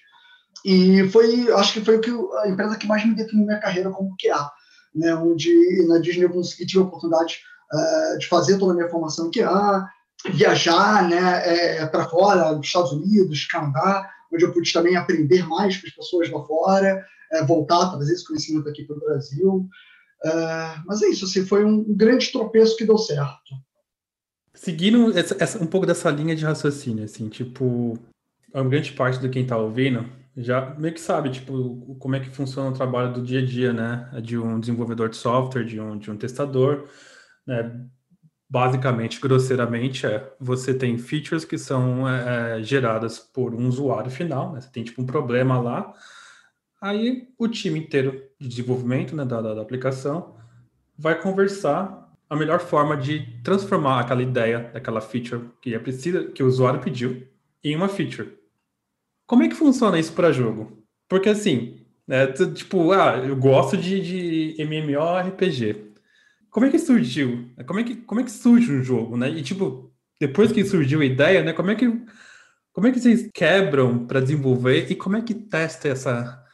e 0.65 1.09
foi, 1.09 1.51
acho 1.53 1.73
que 1.73 1.85
foi 1.85 2.01
a 2.43 2.49
empresa 2.49 2.77
que 2.77 2.87
mais 2.87 3.05
me 3.07 3.15
definiu 3.15 3.47
minha 3.47 3.61
carreira 3.61 3.91
como 3.91 4.15
QA, 4.21 4.51
né, 4.95 5.15
onde 5.15 5.87
na 5.87 5.99
Disney 5.99 6.25
eu 6.25 6.31
consegui, 6.31 6.67
tive 6.67 6.83
a 6.83 6.87
oportunidade 6.87 7.39
uh, 7.73 8.19
de 8.19 8.27
fazer 8.27 8.59
toda 8.59 8.73
a 8.73 8.77
minha 8.77 8.89
formação 8.89 9.31
QA, 9.31 9.89
viajar 10.31 11.09
né, 11.09 11.79
é, 11.81 11.87
para 11.87 12.09
fora, 12.09 12.55
dos 12.55 12.67
Estados 12.67 12.93
Unidos, 12.93 13.47
Canadá, 13.47 14.09
onde 14.33 14.45
eu 14.45 14.53
pude 14.53 14.73
também 14.73 14.97
aprender 14.97 15.47
mais 15.47 15.77
com 15.77 15.87
as 15.87 15.93
pessoas 15.93 16.31
lá 16.31 16.43
fora, 16.45 17.05
é, 17.33 17.45
voltar, 17.45 17.91
trazer 17.91 18.15
esse 18.15 18.27
conhecimento 18.27 18.69
aqui 18.69 18.85
para 18.85 18.97
o 18.97 19.01
Brasil. 19.01 19.69
É, 20.25 20.77
mas 20.87 21.03
é 21.03 21.09
isso, 21.09 21.25
assim, 21.25 21.45
foi 21.45 21.65
um 21.65 21.85
grande 21.95 22.33
tropeço 22.33 22.77
que 22.77 22.87
deu 22.87 22.97
certo. 22.97 23.55
Seguindo 24.55 25.17
essa, 25.19 25.37
essa, 25.39 25.63
um 25.63 25.67
pouco 25.67 25.87
dessa 25.87 26.11
linha 26.11 26.35
de 26.35 26.45
raciocínio, 26.45 27.05
assim, 27.05 27.29
tipo, 27.29 27.99
a 28.53 28.63
grande 28.63 28.93
parte 28.93 29.21
de 29.21 29.29
quem 29.29 29.43
está 29.43 29.57
ouvindo 29.57 30.09
já 30.37 30.75
meio 30.77 30.95
que 30.95 31.01
sabe, 31.01 31.31
tipo, 31.31 31.97
como 31.99 32.17
é 32.17 32.21
que 32.21 32.31
funciona 32.31 32.71
o 32.71 32.75
trabalho 32.75 33.13
do 33.13 33.23
dia 33.23 33.41
a 33.41 33.45
dia, 33.45 33.73
né, 33.73 34.11
de 34.23 34.39
um 34.39 34.59
desenvolvedor 34.59 35.09
de 35.09 35.17
software, 35.17 35.65
de 35.65 35.81
um, 35.81 35.97
de 35.99 36.11
um 36.11 36.17
testador, 36.17 36.89
né, 37.47 37.87
basicamente, 38.49 39.21
grosseiramente, 39.21 40.07
é 40.07 40.33
você 40.39 40.75
tem 40.75 40.97
features 40.99 41.45
que 41.45 41.59
são 41.59 42.09
é, 42.09 42.59
é, 42.59 42.63
geradas 42.63 43.19
por 43.19 43.55
um 43.55 43.67
usuário 43.67 44.11
final, 44.11 44.53
né? 44.53 44.61
Você 44.61 44.71
tem 44.71 44.85
tipo 44.85 45.03
um 45.03 45.07
problema 45.07 45.59
lá, 45.59 45.93
aí 46.81 47.29
o 47.39 47.49
time 47.49 47.81
inteiro 47.81 48.23
de 48.39 48.49
desenvolvimento 48.49 49.17
né, 49.17 49.25
da, 49.25 49.41
da, 49.41 49.61
aplicação 49.61 50.37
vai 50.97 51.21
conversar 51.21 52.04
a 52.29 52.37
melhor 52.37 52.61
forma 52.61 52.97
de 52.97 53.41
transformar 53.43 54.01
aquela 54.01 54.23
ideia, 54.23 54.71
daquela 54.73 55.01
feature 55.01 55.51
que 55.61 55.75
é 55.75 55.79
precisa, 55.79 56.25
que 56.25 56.43
o 56.43 56.47
usuário 56.47 56.81
pediu, 56.81 57.27
em 57.63 57.77
uma 57.77 57.89
feature. 57.89 58.39
Como 59.27 59.43
é 59.43 59.49
que 59.49 59.55
funciona 59.55 59.99
isso 59.99 60.13
para 60.13 60.33
jogo? 60.33 60.85
Porque 61.09 61.29
assim, 61.29 61.85
né, 62.07 62.27
tipo, 62.29 62.93
ah, 62.93 63.17
eu 63.19 63.37
gosto 63.37 63.77
de, 63.77 64.01
de 64.55 64.63
MMORPG. 64.63 65.93
Como 66.51 66.67
é 66.67 66.71
que 66.71 66.79
surgiu? 66.79 67.51
Como 67.67 67.81
é 67.81 67.85
que, 67.85 67.97
como 67.97 68.21
é 68.21 68.25
que 68.25 68.31
surge 68.31 68.73
um 68.73 68.83
jogo, 68.83 69.17
né? 69.17 69.29
E 69.31 69.43
tipo, 69.43 69.93
depois 70.21 70.53
que 70.53 70.65
surgiu 70.65 71.01
a 71.01 71.05
ideia, 71.05 71.43
né? 71.43 71.53
Como 71.53 71.71
é 71.71 71.75
que, 71.75 71.87
como 72.73 72.87
é 72.87 72.93
que 72.93 73.01
vocês 73.01 73.31
quebram 73.35 74.07
para 74.07 74.21
desenvolver 74.21 74.91
e 74.91 74.95
como 74.95 75.17
é 75.17 75.23
que 75.23 75.35
testa 75.35 75.89
essa, 75.89 76.45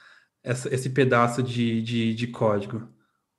essa 0.43 0.75
esse 0.75 0.91
pedaço 0.91 1.43
de, 1.43 1.83
de, 1.83 2.15
de, 2.15 2.27
código? 2.29 2.89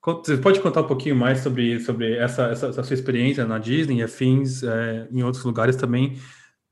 Você 0.03 0.37
pode 0.37 0.59
contar 0.59 0.81
um 0.81 0.87
pouquinho 0.87 1.15
mais 1.15 1.39
sobre, 1.39 1.79
sobre 1.79 2.15
essa, 2.15 2.47
essa, 2.47 2.67
essa 2.67 2.83
sua 2.83 2.93
experiência 2.93 3.45
na 3.45 3.59
Disney 3.59 3.99
e 3.99 4.03
afins, 4.03 4.63
é, 4.63 5.07
em 5.11 5.21
outros 5.21 5.43
lugares 5.43 5.75
também, 5.75 6.17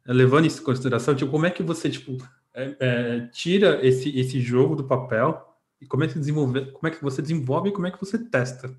é, 0.08 0.14
levando 0.14 0.48
isso 0.48 0.62
em 0.62 0.66
consideração, 0.66 1.16
tipo, 1.16 1.30
como 1.30 1.46
é 1.46 1.52
que 1.52 1.62
você, 1.62 1.90
tipo, 1.90 2.18
é, 2.56 2.76
é, 2.80 3.20
tira 3.32 3.86
esse, 3.86 4.10
esse 4.18 4.42
jogo 4.42 4.76
do 4.76 4.84
papel 4.84 5.46
e 5.80 5.86
como 5.86 6.04
é 6.04 6.08
que 6.08 6.18
desenvolve, 6.18 6.72
como 6.72 6.88
é 6.88 6.92
que 6.92 7.02
você 7.04 7.22
desenvolve 7.22 7.70
e 7.70 7.72
como 7.72 7.86
é 7.86 7.92
que 7.92 8.00
você 8.00 8.18
testa? 8.18 8.76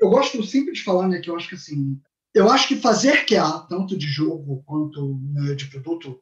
eu 0.00 0.10
gosto 0.10 0.42
sempre 0.44 0.72
de 0.72 0.82
falar, 0.82 1.08
né, 1.08 1.20
que 1.20 1.30
eu 1.30 1.36
acho 1.36 1.48
que 1.48 1.54
assim, 1.54 1.98
eu 2.34 2.50
acho 2.50 2.68
que 2.68 2.76
fazer 2.76 3.24
QA, 3.26 3.66
tanto 3.68 3.96
de 3.96 4.06
jogo 4.06 4.62
quanto 4.66 5.18
né, 5.32 5.54
de 5.54 5.66
produto, 5.66 6.20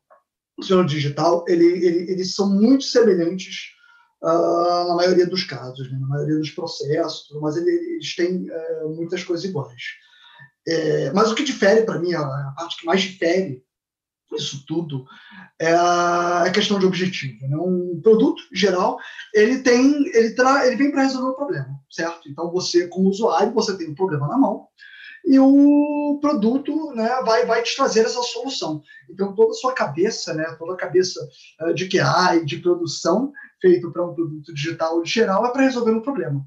no 0.56 0.86
digital, 0.86 1.44
ele, 1.48 1.64
ele, 1.64 2.12
eles 2.12 2.34
são 2.34 2.48
muito 2.48 2.84
semelhantes 2.84 3.72
uh, 4.24 4.88
na 4.88 4.94
maioria 4.94 5.26
dos 5.26 5.44
casos, 5.44 5.90
né, 5.90 5.98
na 6.00 6.06
maioria 6.06 6.38
dos 6.38 6.50
processos, 6.50 7.28
mas 7.40 7.56
eles 7.56 8.16
têm 8.16 8.48
uh, 8.50 8.96
muitas 8.96 9.22
coisas 9.22 9.44
iguais. 9.44 9.82
É, 10.66 11.12
mas 11.12 11.30
o 11.30 11.34
que 11.34 11.44
difere 11.44 11.82
para 11.82 11.98
mim, 11.98 12.14
a, 12.14 12.54
parte 12.56 12.80
que 12.80 12.86
mais 12.86 13.02
difere 13.02 13.62
isso 14.32 14.64
tudo 14.66 15.04
é 15.60 15.72
a 15.72 16.50
questão 16.52 16.78
de 16.78 16.86
objetivo. 16.86 17.46
Né? 17.46 17.56
Um 17.56 18.00
produto 18.02 18.42
geral 18.52 18.98
ele 19.32 19.58
tem, 19.58 20.06
ele, 20.08 20.30
tra, 20.34 20.66
ele 20.66 20.76
vem 20.76 20.90
para 20.90 21.02
resolver 21.02 21.30
um 21.30 21.34
problema, 21.34 21.80
certo? 21.90 22.28
Então 22.28 22.50
você, 22.50 22.88
como 22.88 23.10
usuário, 23.10 23.52
você 23.52 23.76
tem 23.76 23.90
um 23.90 23.94
problema 23.94 24.26
na 24.26 24.36
mão 24.36 24.66
e 25.26 25.38
o 25.38 26.18
produto 26.20 26.92
né, 26.94 27.08
vai, 27.24 27.46
vai 27.46 27.62
te 27.62 27.74
trazer 27.74 28.00
essa 28.00 28.22
solução. 28.22 28.82
Então 29.08 29.34
toda 29.34 29.52
a 29.52 29.54
sua 29.54 29.72
cabeça, 29.72 30.34
né, 30.34 30.44
toda 30.58 30.74
a 30.74 30.76
cabeça 30.76 31.20
uh, 31.62 31.72
de 31.72 31.88
QA 31.88 32.36
e 32.36 32.44
de 32.44 32.58
produção 32.58 33.32
feito 33.60 33.90
para 33.90 34.04
um 34.04 34.14
produto 34.14 34.52
digital 34.52 35.04
geral 35.04 35.46
é 35.46 35.52
para 35.52 35.62
resolver 35.62 35.92
um 35.92 36.00
problema. 36.00 36.46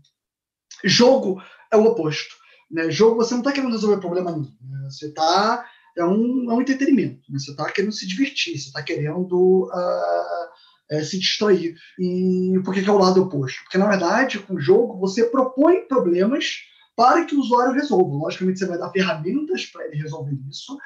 Jogo 0.84 1.42
é 1.72 1.78
o 1.78 1.86
oposto. 1.86 2.36
Né? 2.70 2.90
Jogo 2.92 3.18
você 3.18 3.34
não 3.34 3.42
está 3.42 3.52
querendo 3.52 3.72
resolver 3.72 4.00
problema 4.00 4.32
nenhum. 4.32 4.56
Né? 4.62 4.88
Você 4.90 5.08
está 5.08 5.66
é 5.98 6.06
um, 6.06 6.52
é 6.52 6.54
um 6.54 6.62
entretenimento. 6.62 7.22
Né? 7.30 7.40
Você 7.40 7.52
está 7.52 7.70
querendo 7.72 7.92
se 7.92 8.08
divertir, 8.08 8.58
você 8.58 8.68
está 8.68 8.84
querendo 8.84 9.66
uh, 9.66 10.48
é, 10.90 11.04
se 11.04 11.20
distrair. 11.20 11.76
E 12.00 12.60
por 12.64 12.74
que, 12.74 12.84
que 12.84 12.90
é 12.90 12.94
o 12.94 12.98
lado 12.98 13.22
oposto? 13.24 13.64
Porque, 13.64 13.78
na 13.78 13.90
verdade, 13.90 14.40
com 14.40 14.56
o 14.56 14.60
jogo, 14.60 15.00
você 15.00 15.26
propõe 15.26 15.88
problemas 15.88 16.60
para 16.96 17.26
que 17.26 17.36
o 17.36 17.40
usuário 17.40 17.74
resolva. 17.74 18.16
Logicamente, 18.16 18.60
você 18.60 18.66
vai 18.66 18.78
dar 18.78 18.92
ferramentas 18.92 19.66
para 19.66 19.86
ele 19.86 20.02
resolver 20.02 20.38
isso, 20.50 20.78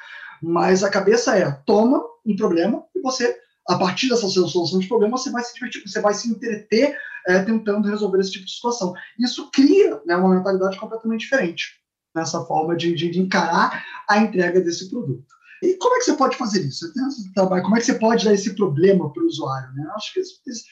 mas 0.42 0.82
a 0.82 0.90
cabeça 0.90 1.36
é: 1.36 1.50
toma 1.66 2.02
um 2.24 2.36
problema 2.36 2.84
e 2.94 3.00
você, 3.00 3.36
a 3.68 3.78
partir 3.78 4.08
dessa 4.08 4.28
solução 4.28 4.78
de 4.78 4.88
problema, 4.88 5.16
você 5.16 5.30
vai 5.30 5.42
se 5.42 5.54
divertir, 5.54 5.82
você 5.86 6.00
vai 6.00 6.14
se 6.14 6.28
entreter 6.28 6.96
é, 7.26 7.42
tentando 7.42 7.88
resolver 7.88 8.20
esse 8.20 8.32
tipo 8.32 8.44
de 8.44 8.52
situação. 8.52 8.92
Isso 9.18 9.50
cria 9.52 10.00
né, 10.04 10.16
uma 10.16 10.34
mentalidade 10.34 10.78
completamente 10.78 11.20
diferente 11.20 11.80
nessa 12.14 12.44
forma 12.44 12.76
de, 12.76 12.94
de, 12.94 13.10
de, 13.10 13.20
encarar 13.20 13.84
a 14.08 14.18
entrega 14.18 14.60
desse 14.60 14.90
produto. 14.90 15.24
E 15.62 15.74
como 15.76 15.94
é 15.94 15.98
que 15.98 16.04
você 16.04 16.14
pode 16.14 16.36
fazer 16.36 16.60
isso? 16.66 16.92
Como 17.34 17.76
é 17.76 17.80
que 17.80 17.86
você 17.86 17.94
pode 17.94 18.24
dar 18.24 18.34
esse 18.34 18.54
problema 18.54 19.10
para 19.12 19.22
o 19.22 19.26
usuário? 19.26 19.72
Né? 19.74 19.88
Acho 19.94 20.12
que 20.12 20.20
isso, 20.20 20.40
isso, 20.46 20.64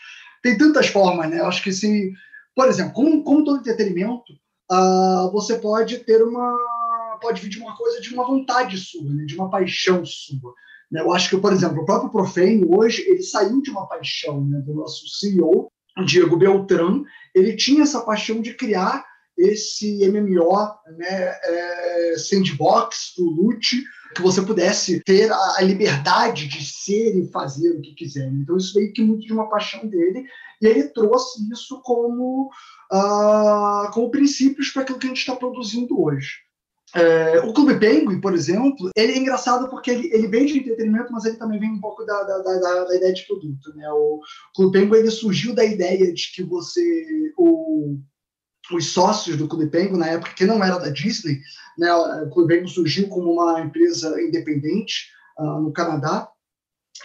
tem 0.42 0.58
tantas 0.58 0.88
formas, 0.88 1.30
né? 1.30 1.40
Acho 1.40 1.62
que 1.62 1.72
se, 1.72 2.12
por 2.54 2.68
exemplo, 2.68 2.92
como, 2.92 3.22
como 3.22 3.44
todo 3.44 3.60
entretenimento, 3.60 4.32
uh, 4.70 5.30
você 5.30 5.58
pode 5.58 5.98
ter 5.98 6.22
uma, 6.22 6.56
pode 7.20 7.40
vir 7.40 7.48
de 7.48 7.58
uma 7.58 7.76
coisa 7.76 8.00
de 8.00 8.12
uma 8.12 8.26
vontade 8.26 8.76
sua, 8.78 9.04
né? 9.04 9.24
de 9.24 9.36
uma 9.36 9.48
paixão 9.48 10.04
sua. 10.04 10.54
Né? 10.90 11.00
Eu 11.00 11.12
acho 11.12 11.30
que, 11.30 11.36
por 11.36 11.52
exemplo, 11.52 11.82
o 11.82 11.86
próprio 11.86 12.10
Profane 12.10 12.64
hoje 12.66 13.02
ele 13.08 13.22
saiu 13.22 13.60
de 13.62 13.70
uma 13.70 13.86
paixão 13.86 14.44
né? 14.44 14.60
do 14.60 14.74
nosso 14.74 15.06
CEO, 15.08 15.70
Diego 16.04 16.36
Beltrán, 16.36 17.02
ele 17.34 17.56
tinha 17.56 17.82
essa 17.82 18.00
paixão 18.00 18.40
de 18.40 18.54
criar 18.54 19.04
esse 19.36 20.06
MMO, 20.10 20.68
né, 20.98 21.38
é, 21.42 22.14
sandbox, 22.18 23.14
do 23.16 23.24
loot, 23.24 23.82
que 24.14 24.22
você 24.22 24.42
pudesse 24.42 25.00
ter 25.04 25.32
a, 25.32 25.56
a, 25.56 25.62
liberdade 25.62 26.46
de 26.46 26.64
ser 26.64 27.16
e 27.16 27.30
fazer 27.30 27.70
o 27.70 27.80
que 27.80 27.94
quiser. 27.94 28.28
Então 28.28 28.56
isso 28.56 28.74
veio 28.74 28.92
que 28.92 29.02
muito 29.02 29.26
de 29.26 29.32
uma 29.32 29.48
paixão 29.48 29.86
dele 29.86 30.26
e 30.60 30.66
ele 30.66 30.88
trouxe 30.88 31.48
isso 31.50 31.80
como, 31.82 32.50
uh, 32.92 33.90
como 33.92 34.10
princípios 34.10 34.70
para 34.70 34.82
aquilo 34.82 34.98
que 34.98 35.06
a 35.06 35.10
gente 35.10 35.18
está 35.18 35.34
produzindo 35.34 36.00
hoje. 36.02 36.38
É, 36.94 37.38
o 37.40 37.52
Clube 37.52 37.78
Penguin, 37.78 38.20
por 38.20 38.34
exemplo, 38.34 38.90
ele 38.96 39.12
é 39.12 39.18
engraçado 39.18 39.68
porque 39.68 39.90
ele, 39.90 40.10
ele 40.12 40.26
vem 40.26 40.46
de 40.46 40.58
entretenimento, 40.58 41.12
mas 41.12 41.24
ele 41.24 41.36
também 41.36 41.60
vem 41.60 41.70
um 41.70 41.80
pouco 41.80 42.04
da, 42.04 42.22
da, 42.24 42.38
da, 42.38 42.84
da 42.84 42.96
ideia 42.96 43.12
de 43.12 43.26
produto. 43.26 43.72
Né? 43.76 43.88
O 43.90 44.20
Clube 44.54 44.78
Penguin 44.78 44.98
ele 44.98 45.10
surgiu 45.10 45.54
da 45.54 45.64
ideia 45.64 46.12
de 46.12 46.32
que 46.32 46.42
você, 46.42 47.32
o, 47.38 47.96
os 48.72 48.92
sócios 48.92 49.36
do 49.36 49.46
Clube 49.46 49.68
Penguin, 49.68 49.98
na 49.98 50.08
época 50.08 50.34
que 50.34 50.44
não 50.44 50.62
era 50.64 50.78
da 50.78 50.88
Disney, 50.88 51.40
né, 51.78 51.92
o 51.94 52.30
Clube 52.30 52.54
Penguin 52.54 52.68
surgiu 52.68 53.08
como 53.08 53.32
uma 53.32 53.60
empresa 53.60 54.20
independente 54.20 55.10
uh, 55.38 55.60
no 55.60 55.72
Canadá, 55.72 56.28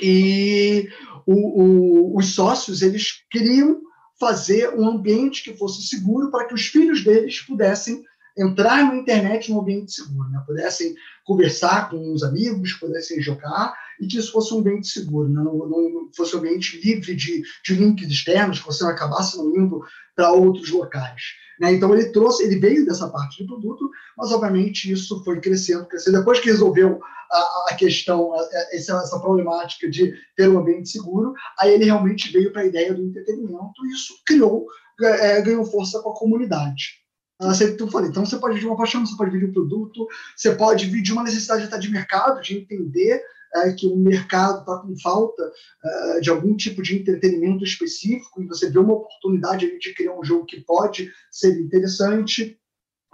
e 0.02 0.90
o, 1.26 2.14
o, 2.14 2.18
os 2.18 2.34
sócios 2.34 2.82
eles 2.82 3.24
queriam 3.32 3.82
fazer 4.20 4.74
um 4.76 4.88
ambiente 4.88 5.44
que 5.44 5.58
fosse 5.58 5.88
seguro 5.88 6.32
para 6.32 6.46
que 6.46 6.54
os 6.54 6.68
filhos 6.68 7.04
deles 7.04 7.42
pudessem 7.42 8.04
entrar 8.38 8.84
na 8.84 8.96
internet 8.96 9.52
num 9.52 9.62
ambiente 9.62 9.94
seguro, 9.94 10.30
né? 10.30 10.44
pudessem 10.46 10.94
conversar 11.24 11.90
com 11.90 12.14
os 12.14 12.24
amigos, 12.24 12.74
pudessem 12.74 13.22
jogar, 13.22 13.74
e 14.00 14.08
que 14.08 14.18
isso 14.18 14.32
fosse 14.32 14.54
um 14.54 14.60
ambiente 14.60 14.88
seguro, 14.88 15.30
né? 15.30 15.42
não, 15.42 15.58
não, 15.58 16.10
fosse 16.16 16.36
um 16.36 16.40
ambiente 16.40 16.80
livre 16.82 17.16
de, 17.16 17.44
de 17.64 17.74
links 17.76 18.10
externos, 18.10 18.60
que 18.60 18.66
você 18.66 18.84
não 18.84 18.92
acabasse 18.92 19.38
não 19.38 19.56
indo 19.56 19.82
para 20.16 20.32
outros 20.32 20.70
locais. 20.70 21.22
Né? 21.60 21.74
Então 21.74 21.94
ele 21.94 22.12
trouxe, 22.12 22.44
ele 22.44 22.60
veio 22.60 22.86
dessa 22.86 23.10
parte 23.10 23.38
de 23.38 23.48
produto, 23.48 23.90
mas 24.18 24.32
obviamente 24.32 24.92
isso 24.92 25.24
foi 25.24 25.40
crescendo, 25.40 25.86
crescendo. 25.86 26.20
Depois 26.20 26.40
que 26.40 26.50
resolveu 26.50 27.00
a, 27.32 27.66
a 27.70 27.76
questão, 27.76 28.34
a, 28.34 28.40
essa, 28.72 28.98
essa, 28.98 29.20
problemática 29.20 29.90
de 29.90 30.14
ter 30.36 30.50
um 30.50 30.60
ambiente 30.60 30.90
seguro, 30.90 31.34
aí 31.60 31.74
ele 31.74 31.86
realmente 31.86 32.32
veio 32.32 32.52
para 32.52 32.64
a 32.64 32.66
ideia 32.66 32.94
do 32.94 33.02
entretenimento 33.02 33.86
e 33.86 33.94
isso 33.94 34.14
criou, 34.26 34.66
é, 35.02 35.42
ganhou 35.42 35.66
força 35.66 36.02
com 36.02 36.10
a 36.10 36.16
comunidade. 36.16 37.05
Então, 37.42 37.90
falei, 37.90 38.10
então 38.10 38.26
você 38.26 38.38
pode 38.38 38.56
vir 38.56 38.62
de 38.62 38.68
uma 38.68 38.78
paixão, 38.78 39.06
você 39.06 39.16
pode 39.18 39.32
vir 39.32 39.40
de 39.40 39.46
um 39.48 39.54
produto, 39.54 40.08
você 40.36 40.56
pode 40.56 40.86
vir 40.86 41.02
de 41.02 41.12
uma 41.12 41.24
necessidade 41.24 41.66
até 41.66 41.78
de 41.78 41.92
mercado, 41.92 42.42
de 42.42 42.58
entender 42.58 43.22
é, 43.56 43.74
que 43.74 43.88
o 43.88 43.96
mercado 43.96 44.60
está 44.60 44.78
com 44.78 44.98
falta 44.98 45.52
é, 45.84 46.20
de 46.22 46.30
algum 46.30 46.56
tipo 46.56 46.82
de 46.82 46.98
entretenimento 46.98 47.64
específico 47.64 48.42
e 48.42 48.48
você 48.48 48.70
vê 48.70 48.80
uma 48.80 48.94
oportunidade 48.94 49.80
de 49.80 49.94
criar 49.94 50.18
um 50.18 50.24
jogo 50.24 50.46
que 50.46 50.62
pode 50.62 51.12
ser 51.30 51.60
interessante. 51.60 52.58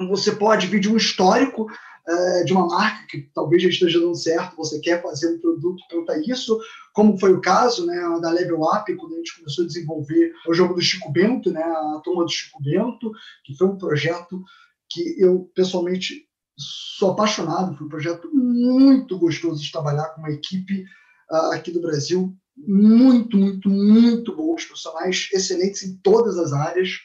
Você 0.09 0.31
pode 0.31 0.67
vir 0.67 0.79
de 0.79 0.89
um 0.89 0.97
histórico 0.97 1.67
é, 2.07 2.43
de 2.43 2.53
uma 2.53 2.67
marca 2.67 3.05
que 3.07 3.29
talvez 3.33 3.63
já 3.63 3.69
esteja 3.69 3.99
dando 3.99 4.15
certo, 4.15 4.55
você 4.55 4.79
quer 4.79 5.01
fazer 5.01 5.35
um 5.35 5.39
produto 5.39 5.83
para 6.05 6.17
isso, 6.19 6.59
como 6.93 7.17
foi 7.17 7.33
o 7.33 7.41
caso 7.41 7.85
né, 7.85 7.95
da 8.21 8.31
Level 8.31 8.61
Up, 8.61 8.95
quando 8.95 9.13
a 9.13 9.17
gente 9.17 9.37
começou 9.37 9.63
a 9.63 9.67
desenvolver 9.67 10.33
o 10.47 10.53
jogo 10.53 10.73
do 10.73 10.81
Chico 10.81 11.11
Bento, 11.11 11.51
né, 11.51 11.63
a 11.63 12.01
turma 12.03 12.25
do 12.25 12.31
Chico 12.31 12.61
Bento, 12.61 13.11
que 13.45 13.55
foi 13.55 13.67
um 13.67 13.77
projeto 13.77 14.41
que 14.89 15.15
eu 15.21 15.49
pessoalmente 15.55 16.27
sou 16.57 17.11
apaixonado, 17.11 17.75
foi 17.77 17.87
um 17.87 17.89
projeto 17.89 18.29
muito 18.33 19.17
gostoso 19.17 19.61
de 19.61 19.71
trabalhar 19.71 20.09
com 20.09 20.21
uma 20.21 20.31
equipe 20.31 20.83
uh, 21.31 21.53
aqui 21.53 21.71
do 21.71 21.81
Brasil, 21.81 22.35
muito, 22.57 23.37
muito, 23.37 23.69
muito 23.69 24.35
boas, 24.35 24.65
profissionais 24.65 25.29
excelentes 25.33 25.83
em 25.83 25.97
todas 25.97 26.37
as 26.37 26.53
áreas. 26.53 26.99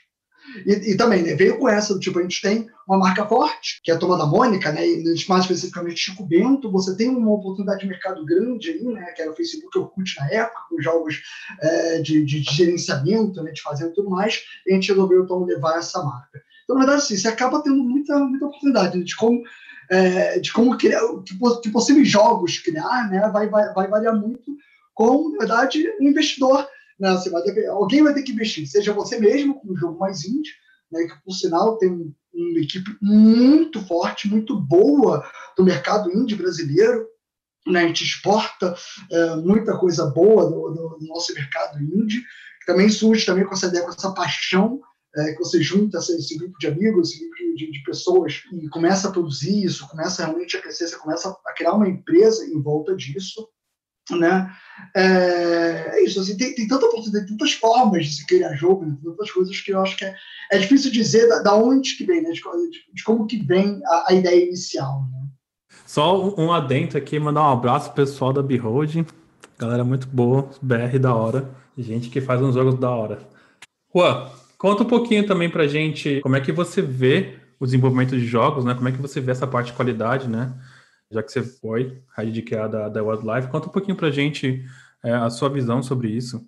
E, 0.65 0.93
e, 0.93 0.97
também, 0.97 1.23
né, 1.23 1.35
veio 1.35 1.59
com 1.59 1.69
essa, 1.69 1.95
do 1.95 2.01
tipo, 2.01 2.19
a 2.19 2.23
gente 2.23 2.41
tem 2.41 2.69
uma 2.87 2.99
marca 2.99 3.27
forte, 3.27 3.81
que 3.83 3.91
é 3.91 3.95
a 3.95 3.99
Toma 3.99 4.17
da 4.17 4.27
Mônica, 4.27 4.73
né, 4.73 4.87
e 4.87 5.03
mais 5.29 5.43
especificamente 5.43 5.99
Chico 5.99 6.25
Bento, 6.25 6.71
você 6.71 6.97
tem 6.97 7.09
uma 7.09 7.33
oportunidade 7.33 7.81
de 7.81 7.89
mercado 7.89 8.25
grande 8.25 8.71
aí, 8.71 8.85
né, 8.85 9.05
que 9.13 9.23
era 9.23 9.31
o 9.31 9.37
Facebook 9.37 9.77
Orkut 9.79 10.15
na 10.19 10.31
época, 10.31 10.61
com 10.71 10.81
jogos 10.81 11.21
é, 11.61 12.01
de, 12.01 12.25
de, 12.25 12.41
de, 12.41 12.55
gerenciamento, 12.55 13.43
né, 13.43 13.53
de 13.53 13.63
fazer 13.63 13.91
tudo 13.91 14.11
mais, 14.11 14.43
e 14.67 14.73
a 14.73 14.75
gente 14.75 14.89
resolveu, 14.89 15.25
então, 15.25 15.45
levar 15.45 15.79
essa 15.79 16.03
marca. 16.03 16.41
Então, 16.65 16.77
na 16.77 16.83
verdade, 16.83 17.03
assim, 17.03 17.17
você 17.17 17.29
acaba 17.29 17.63
tendo 17.63 17.83
muita, 17.83 18.19
muita 18.19 18.47
oportunidade 18.47 19.03
de 19.03 19.17
como, 19.17 19.43
é, 19.91 20.39
de 20.39 20.53
como 20.53 20.77
criar, 20.77 21.01
que, 21.25 21.37
que 21.63 21.71
possíveis 21.71 22.09
jogos 22.09 22.59
criar, 22.59 23.09
né, 23.11 23.29
vai, 23.33 23.49
vai, 23.49 23.73
vai 23.73 23.89
variar 23.89 24.17
muito 24.17 24.57
com, 24.95 25.31
na 25.33 25.39
verdade, 25.39 25.85
um 26.01 26.09
investidor 26.09 26.67
né? 26.99 27.13
Você 27.13 27.31
vai 27.31 27.43
ter, 27.43 27.67
alguém 27.67 28.03
vai 28.03 28.15
ter 28.15 28.23
que 28.23 28.33
investir, 28.33 28.67
seja 28.67 28.93
você 28.93 29.19
mesmo, 29.19 29.61
com 29.61 29.73
um 29.73 29.77
jogo 29.77 29.99
mais 29.99 30.25
indie, 30.25 30.53
né, 30.91 31.05
que 31.05 31.25
por 31.25 31.33
sinal 31.33 31.77
tem 31.79 31.91
uma 31.91 32.61
equipe 32.61 32.97
muito 33.01 33.85
forte, 33.87 34.29
muito 34.29 34.59
boa 34.59 35.29
do 35.57 35.65
mercado 35.65 36.11
indie 36.13 36.35
brasileiro. 36.35 37.07
Né, 37.67 37.81
a 37.83 37.87
gente 37.89 38.05
exporta 38.05 38.77
é, 39.11 39.37
muita 39.37 39.77
coisa 39.77 40.07
boa 40.07 40.45
do, 40.45 40.71
do, 40.71 40.99
do, 41.01 41.07
nosso 41.09 41.35
mercado 41.35 41.83
indie, 41.83 42.21
que 42.61 42.67
também 42.67 42.89
surge 42.89 43.27
também 43.27 43.45
com 43.45 43.55
essa 43.55 43.67
ideia, 43.67 43.83
com 43.83 43.91
essa 43.91 44.13
paixão 44.13 44.81
é, 45.17 45.33
que 45.33 45.39
você 45.39 45.61
junta 45.61 45.99
esse, 45.99 46.17
esse, 46.17 46.39
grupo 46.39 46.57
de 46.61 46.69
amigos, 46.69 47.11
esse 47.11 47.19
grupo 47.19 47.57
de, 47.57 47.73
de, 47.73 47.83
pessoas 47.83 48.43
e 48.53 48.69
começa 48.69 49.09
a 49.09 49.11
produzir 49.11 49.65
isso, 49.65 49.89
começa 49.89 50.25
realmente 50.25 50.57
a 50.57 50.63
crescer, 50.63 50.87
você 50.87 50.97
começa 50.97 51.37
a 51.45 51.53
criar 51.55 51.73
uma 51.73 51.89
empresa 51.89 52.45
em 52.47 52.63
volta 52.63 52.95
disso 52.95 53.49
né? 54.11 54.55
É, 54.95 55.91
é, 55.95 56.05
isso, 56.05 56.21
assim, 56.21 56.37
tem, 56.37 56.55
tem 56.55 56.69
tanta 56.69 56.87
oportunidade, 56.87 57.29
tantas 57.29 57.53
formas 57.53 58.07
de 58.07 58.15
se 58.17 58.27
criar 58.27 58.55
jogo, 58.55 58.85
né? 58.85 58.97
tantas 59.03 59.31
coisas 59.31 59.61
que 59.61 59.73
eu 59.73 59.81
acho 59.81 59.97
que 59.97 60.05
é, 60.05 60.15
é 60.53 60.59
difícil 60.59 60.93
dizer 60.93 61.29
da, 61.29 61.43
da 61.43 61.55
onde 61.55 61.97
que 61.97 62.05
vem, 62.05 62.23
né? 62.23 62.31
de, 62.31 62.41
de, 62.93 63.05
como 63.05 63.27
que 63.27 63.43
vem 63.43 63.81
a, 63.85 64.07
a 64.09 64.15
ideia 64.15 64.45
inicial. 64.45 65.03
Né? 65.11 65.27
Só 65.87 66.35
um 66.39 66.53
adentro 66.53 66.99
aqui, 66.99 67.19
mandar 67.19 67.43
um 67.43 67.53
abraço 67.53 67.93
pro 67.93 68.05
pessoal 68.05 68.33
da 68.33 68.43
Behold, 68.43 69.07
galera 69.59 69.85
muito 69.85 70.07
boa, 70.07 70.51
BR 70.61 70.99
da 71.01 71.15
hora, 71.15 71.49
gente 71.77 72.11
que 72.11 72.21
faz 72.21 72.41
uns 72.43 72.55
jogos 72.55 72.79
da 72.79 72.91
hora. 72.91 73.19
Juan, 73.95 74.29
conta 74.59 74.83
um 74.83 74.87
pouquinho 74.87 75.27
também 75.27 75.49
pra 75.49 75.67
gente 75.67 76.21
como 76.21 76.37
é 76.37 76.41
que 76.41 76.53
você 76.53 76.83
vê 76.83 77.39
o 77.59 77.65
desenvolvimento 77.65 78.11
de 78.11 78.27
jogos, 78.27 78.65
né? 78.65 78.75
Como 78.75 78.89
é 78.89 78.93
que 78.93 79.01
você 79.01 79.21
vê 79.21 79.33
essa 79.33 79.47
parte 79.47 79.69
de 79.69 79.73
qualidade, 79.73 80.29
né? 80.29 80.53
Já 81.11 81.23
que 81.23 81.31
você 81.33 81.43
foi 81.43 82.03
QA 82.13 82.69
da, 82.69 82.89
da 82.89 83.03
Wildlife, 83.03 83.49
conta 83.49 83.69
um 83.69 83.73
pouquinho 83.73 83.97
para 83.97 84.11
gente 84.11 84.65
é, 85.03 85.13
a 85.13 85.31
sua 85.31 85.49
visão 85.49 85.83
sobre 85.83 86.09
isso. 86.09 86.47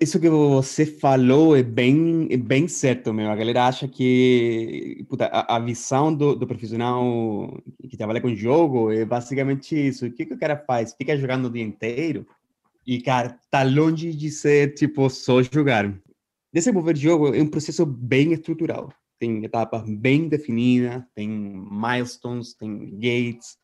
Isso 0.00 0.18
que 0.18 0.28
você 0.28 0.84
falou 0.84 1.56
é 1.56 1.62
bem, 1.62 2.26
é 2.30 2.36
bem 2.36 2.66
certo, 2.66 3.12
meu. 3.12 3.30
A 3.30 3.36
galera 3.36 3.68
acha 3.68 3.86
que 3.86 5.06
puta, 5.08 5.26
a, 5.26 5.56
a, 5.56 5.58
visão 5.60 6.12
do, 6.12 6.34
do, 6.34 6.46
profissional 6.46 7.56
que 7.88 7.96
trabalha 7.96 8.20
com 8.20 8.34
jogo 8.34 8.90
é 8.90 9.04
basicamente 9.04 9.76
isso. 9.76 10.06
O 10.06 10.12
que, 10.12 10.26
que 10.26 10.34
o 10.34 10.38
cara 10.38 10.56
faz? 10.56 10.92
Fica 10.92 11.16
jogando 11.16 11.46
o 11.46 11.50
dia 11.50 11.62
inteiro? 11.62 12.26
E, 12.84 13.00
cara, 13.00 13.38
tá 13.48 13.62
longe 13.62 14.12
de 14.12 14.28
ser, 14.28 14.74
tipo, 14.74 15.08
só 15.08 15.40
jogar. 15.40 15.94
Desenvolver 16.52 16.96
jogo 16.96 17.32
é 17.32 17.40
um 17.40 17.46
processo 17.46 17.86
bem 17.86 18.32
estrutural 18.32 18.92
tem 19.22 19.44
etapas 19.44 19.84
bem 19.88 20.28
definidas, 20.28 21.00
tem 21.14 21.28
milestones, 21.28 22.54
tem 22.54 22.98
gates, 22.98 23.56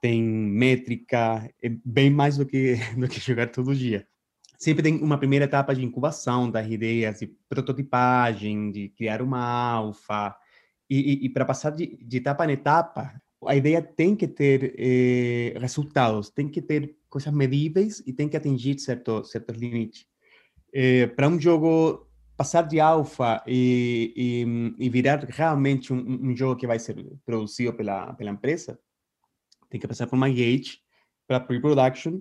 tem 0.00 0.22
métrica, 0.22 1.52
é 1.60 1.68
bem 1.84 2.08
mais 2.10 2.36
do 2.36 2.46
que, 2.46 2.76
do 2.96 3.08
que 3.08 3.18
jogar 3.18 3.48
todo 3.48 3.74
dia. 3.74 4.06
Sempre 4.56 4.84
tem 4.84 5.02
uma 5.02 5.18
primeira 5.18 5.46
etapa 5.46 5.74
de 5.74 5.84
incubação 5.84 6.48
das 6.48 6.70
ideias, 6.70 7.18
de 7.18 7.26
prototipagem, 7.48 8.70
de 8.70 8.90
criar 8.90 9.20
uma 9.20 9.40
alfa. 9.40 10.36
E, 10.88 11.24
e, 11.24 11.26
e 11.26 11.28
para 11.28 11.44
passar 11.44 11.70
de, 11.70 11.98
de, 12.00 12.18
etapa 12.18 12.46
em 12.46 12.52
etapa, 12.52 13.20
a 13.48 13.56
ideia 13.56 13.82
tem 13.82 14.14
que 14.14 14.28
ter 14.28 14.76
eh, 14.78 15.58
resultados, 15.58 16.30
tem 16.30 16.48
que 16.48 16.62
ter 16.62 16.94
coisas 17.08 17.34
medíveis 17.34 18.00
e 18.06 18.12
tem 18.12 18.28
que 18.28 18.36
atingir 18.36 18.78
certo, 18.78 19.24
certos 19.24 19.56
limites. 19.56 20.06
Eh, 20.72 21.08
para 21.08 21.26
um 21.26 21.40
jogo 21.40 22.09
passar 22.40 22.62
de 22.62 22.80
alfa 22.80 23.42
e, 23.46 24.14
e, 24.16 24.86
e 24.86 24.88
virar 24.88 25.22
realmente 25.28 25.92
um, 25.92 26.30
um, 26.30 26.34
jogo 26.34 26.56
que 26.58 26.66
vai 26.66 26.78
ser 26.78 26.96
produzido 27.22 27.74
pela, 27.74 28.14
pela 28.14 28.30
empresa, 28.30 28.80
tem 29.68 29.78
que 29.78 29.86
passar 29.86 30.06
por 30.06 30.16
uma 30.16 30.30
gate 30.30 30.78
para 31.28 31.38
pre-production. 31.38 32.18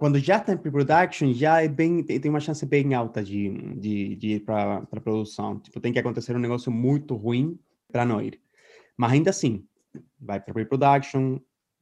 Quando 0.00 0.18
já 0.18 0.38
está 0.38 0.52
em 0.52 0.56
pre-production, 0.56 1.32
já 1.32 1.62
é 1.62 1.68
bem, 1.68 2.02
tem 2.02 2.28
uma 2.28 2.40
chance 2.40 2.66
bem 2.66 2.92
alta 2.92 3.22
de, 3.22 3.50
de, 3.78 4.16
de 4.16 4.28
ir 4.30 4.40
para 4.40 4.84
produção. 5.00 5.60
Tipo, 5.60 5.78
tem 5.78 5.92
que 5.92 6.00
acontecer 6.00 6.34
um 6.34 6.40
negócio 6.40 6.72
muito 6.72 7.14
ruim 7.14 7.56
para 7.86 8.04
não 8.04 8.20
ir. 8.20 8.40
Mas 8.96 9.12
ainda 9.12 9.30
assim, 9.30 9.64
vai 10.20 10.40
para 10.40 10.52
pre-production, 10.52 11.38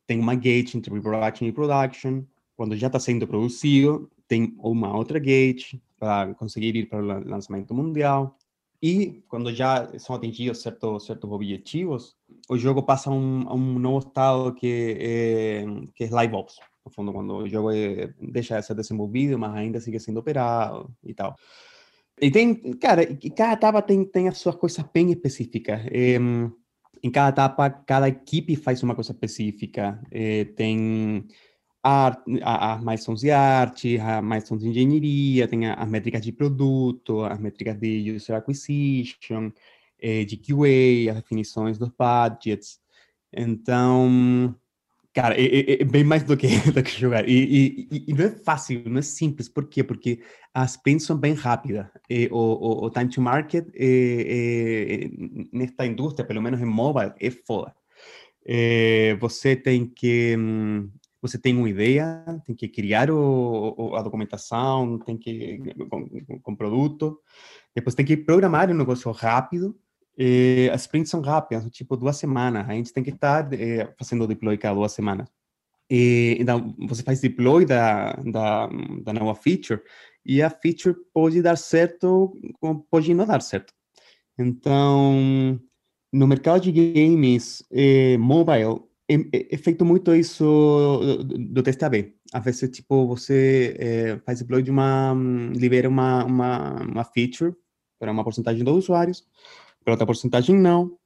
tem 0.06 0.20
uma 0.20 0.34
gate 0.34 0.74
entre 0.74 0.90
pre-production 0.90 1.46
e 1.46 1.52
production. 1.52 2.24
Quando 2.58 2.76
já 2.76 2.88
está 2.88 3.00
sendo 3.00 3.26
produzido, 3.26 4.10
tem 4.28 4.54
uma 4.58 4.94
outra 4.94 5.18
gate 5.18 5.80
para 6.00 6.34
conseguir 6.34 6.74
ir 6.74 6.88
para 6.88 6.98
o 6.98 7.28
lançamento 7.28 7.74
mundial. 7.74 8.36
E 8.82 9.22
quando 9.28 9.54
já 9.54 9.86
são 9.98 10.16
atingidos 10.16 10.62
certos, 10.62 11.04
certos 11.04 11.30
objetivos, 11.30 12.16
o 12.48 12.56
jogo 12.56 12.82
passa 12.82 13.10
a 13.10 13.12
um, 13.12 13.46
a 13.46 13.54
um 13.54 13.78
novo 13.78 13.98
estado 14.08 14.54
que 14.54 14.96
é, 14.98 15.64
que 15.94 16.04
é 16.04 16.10
live 16.10 16.34
ops. 16.34 16.56
No 16.84 16.90
fundo, 16.90 17.12
quando 17.12 17.34
o 17.36 17.48
jogo 17.48 17.70
é, 17.70 18.14
deixa 18.18 18.58
de 18.58 18.66
ser 18.66 18.74
desenvolvido, 18.74 19.38
mas 19.38 19.54
ainda 19.54 19.78
sigue 19.80 20.00
sendo 20.00 20.20
operado 20.20 20.90
e 21.04 21.12
tal. 21.12 21.36
E 22.18 22.30
tem, 22.30 22.54
cara, 22.78 23.02
cada 23.36 23.52
etapa 23.52 23.82
tem, 23.82 24.02
tem 24.04 24.28
as 24.28 24.38
suas 24.38 24.56
coisas 24.56 24.84
bem 24.92 25.10
específicas. 25.10 25.82
É, 25.90 26.16
em 27.02 27.10
cada 27.10 27.30
etapa, 27.30 27.70
cada 27.70 28.08
equipe 28.08 28.56
faz 28.56 28.82
uma 28.82 28.94
coisa 28.94 29.12
específica. 29.12 30.00
É, 30.10 30.44
tem 30.44 31.26
art, 31.82 32.22
a, 32.42 32.74
a 32.74 32.78
milestones 32.78 33.20
de 33.20 33.30
arte, 33.30 33.98
a 33.98 34.20
milestones 34.22 34.62
de 34.62 34.70
engenharia, 34.70 35.48
tem 35.48 35.66
as 35.66 35.88
métricas 35.88 36.22
de 36.22 36.32
produto, 36.32 37.24
as 37.24 37.38
métricas 37.38 37.78
de 37.78 38.12
user 38.12 38.36
acquisition, 38.36 39.50
eh, 40.00 40.24
de 40.24 40.36
QA, 40.36 41.10
as 41.12 41.16
definições 41.22 41.78
dos 41.78 41.90
budgets. 41.90 42.80
Então, 43.32 44.54
cara, 45.14 45.34
é, 45.40 45.44
é, 45.44 45.82
é 45.82 45.84
bem 45.84 46.04
mais 46.04 46.22
do 46.24 46.36
que, 46.36 46.48
do 46.72 46.82
que 46.82 46.90
jogar. 46.90 47.28
E, 47.28 47.88
e, 47.90 48.04
e, 48.08 48.14
não 48.14 48.24
é 48.26 48.30
fácil, 48.30 48.82
não 48.86 48.98
é 48.98 49.02
simples. 49.02 49.48
Por 49.48 49.68
quê? 49.68 49.82
Porque 49.84 50.20
as 50.52 50.72
sprints 50.72 51.06
são 51.06 51.16
bem 51.16 51.34
rápidas. 51.34 51.86
O, 52.30 52.38
o, 52.38 52.86
o, 52.86 52.90
time 52.90 53.08
to 53.08 53.20
market 53.20 53.66
é, 53.74 55.04
é, 55.04 55.10
nesta 55.52 55.86
indústria, 55.86 56.26
pelo 56.26 56.42
menos 56.42 56.60
em 56.60 56.64
mobile, 56.64 57.12
é 57.20 57.30
foda. 57.30 57.74
É, 58.46 59.16
você 59.20 59.54
tem 59.54 59.86
que 59.86 60.34
hum, 60.38 60.90
você 61.20 61.38
tem 61.38 61.56
uma 61.56 61.68
ideia, 61.68 62.24
tem 62.46 62.54
que 62.54 62.68
criar 62.68 63.10
o, 63.10 63.74
o, 63.76 63.96
a 63.96 64.02
documentação, 64.02 64.98
tem 64.98 65.16
que 65.16 65.58
com, 65.88 66.40
com, 66.40 66.56
produto, 66.56 67.20
depois 67.74 67.94
tem 67.94 68.06
que 68.06 68.16
programar 68.16 68.70
um 68.70 68.74
negócio 68.74 69.10
rápido. 69.12 69.78
As 70.72 70.82
sprints 70.82 71.10
são 71.10 71.20
rápidas, 71.20 71.64
tipo 71.70 71.96
duas 71.96 72.16
semanas. 72.16 72.68
A 72.68 72.72
gente 72.72 72.92
tem 72.92 73.02
que 73.02 73.10
estar 73.10 73.52
eh, 73.54 73.92
fazendo 73.98 74.26
deploy 74.26 74.58
cada 74.58 74.74
duas 74.74 74.92
semanas. 74.92 75.28
E, 75.90 76.36
então, 76.38 76.74
você 76.78 77.02
faz 77.02 77.20
deploy 77.20 77.64
da, 77.64 78.12
da, 78.12 78.68
da 79.02 79.12
nova 79.12 79.34
feature 79.34 79.80
e 80.24 80.42
a 80.42 80.50
feature 80.50 80.94
pode 81.12 81.42
dar 81.42 81.56
certo, 81.56 82.32
pode 82.90 83.12
não 83.14 83.26
dar 83.26 83.42
certo. 83.42 83.72
Então, 84.38 85.60
no 86.12 86.26
mercado 86.26 86.60
de 86.60 86.92
games 86.92 87.64
eh, 87.72 88.16
mobile, 88.18 88.82
é, 89.32 89.54
é, 89.54 89.56
feito 89.56 89.84
muito 89.84 90.14
isso 90.14 90.44
do, 91.24 91.38
do 91.38 91.62
teste 91.62 91.84
AB. 91.84 92.14
Às 92.32 92.44
vezes, 92.44 92.70
tipo, 92.70 93.06
você 93.06 93.76
é, 93.78 94.18
faz 94.24 94.38
deploy 94.38 94.62
de 94.62 94.70
uma, 94.70 95.14
libera 95.54 95.88
uma, 95.88 96.24
uma, 96.24 96.82
uma 96.82 97.04
feature 97.04 97.52
para 97.98 98.12
uma 98.12 98.22
porcentagem 98.22 98.62
dos 98.62 98.84
usuários, 98.84 99.26
para 99.84 99.94
outra 99.94 100.06
porcentagem 100.06 100.56
não. 100.56 100.96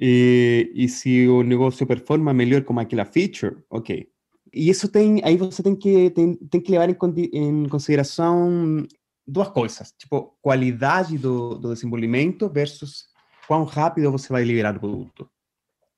E, 0.00 0.72
e 0.74 0.88
se 0.88 1.28
o 1.28 1.42
negócio 1.44 1.86
performa 1.86 2.34
melhor 2.34 2.62
com 2.64 2.78
aquela 2.80 3.04
feature, 3.04 3.56
ok. 3.70 4.08
E 4.52 4.68
isso 4.68 4.88
tem, 4.88 5.20
aí 5.24 5.36
você 5.36 5.62
tem 5.62 5.76
que, 5.76 6.10
tem, 6.10 6.34
tem 6.34 6.60
que 6.60 6.70
levar 6.70 6.88
em, 6.88 6.96
em 7.32 7.68
consideração 7.68 8.84
duas 9.26 9.48
coisas, 9.48 9.92
tipo, 9.96 10.36
qualidade 10.42 11.16
do, 11.18 11.54
do 11.56 11.72
desenvolvimento 11.72 12.48
versus 12.48 13.06
quão 13.46 13.64
rápido 13.64 14.10
você 14.10 14.28
vai 14.28 14.44
liberar 14.44 14.76
o 14.76 14.80
produto. 14.80 15.30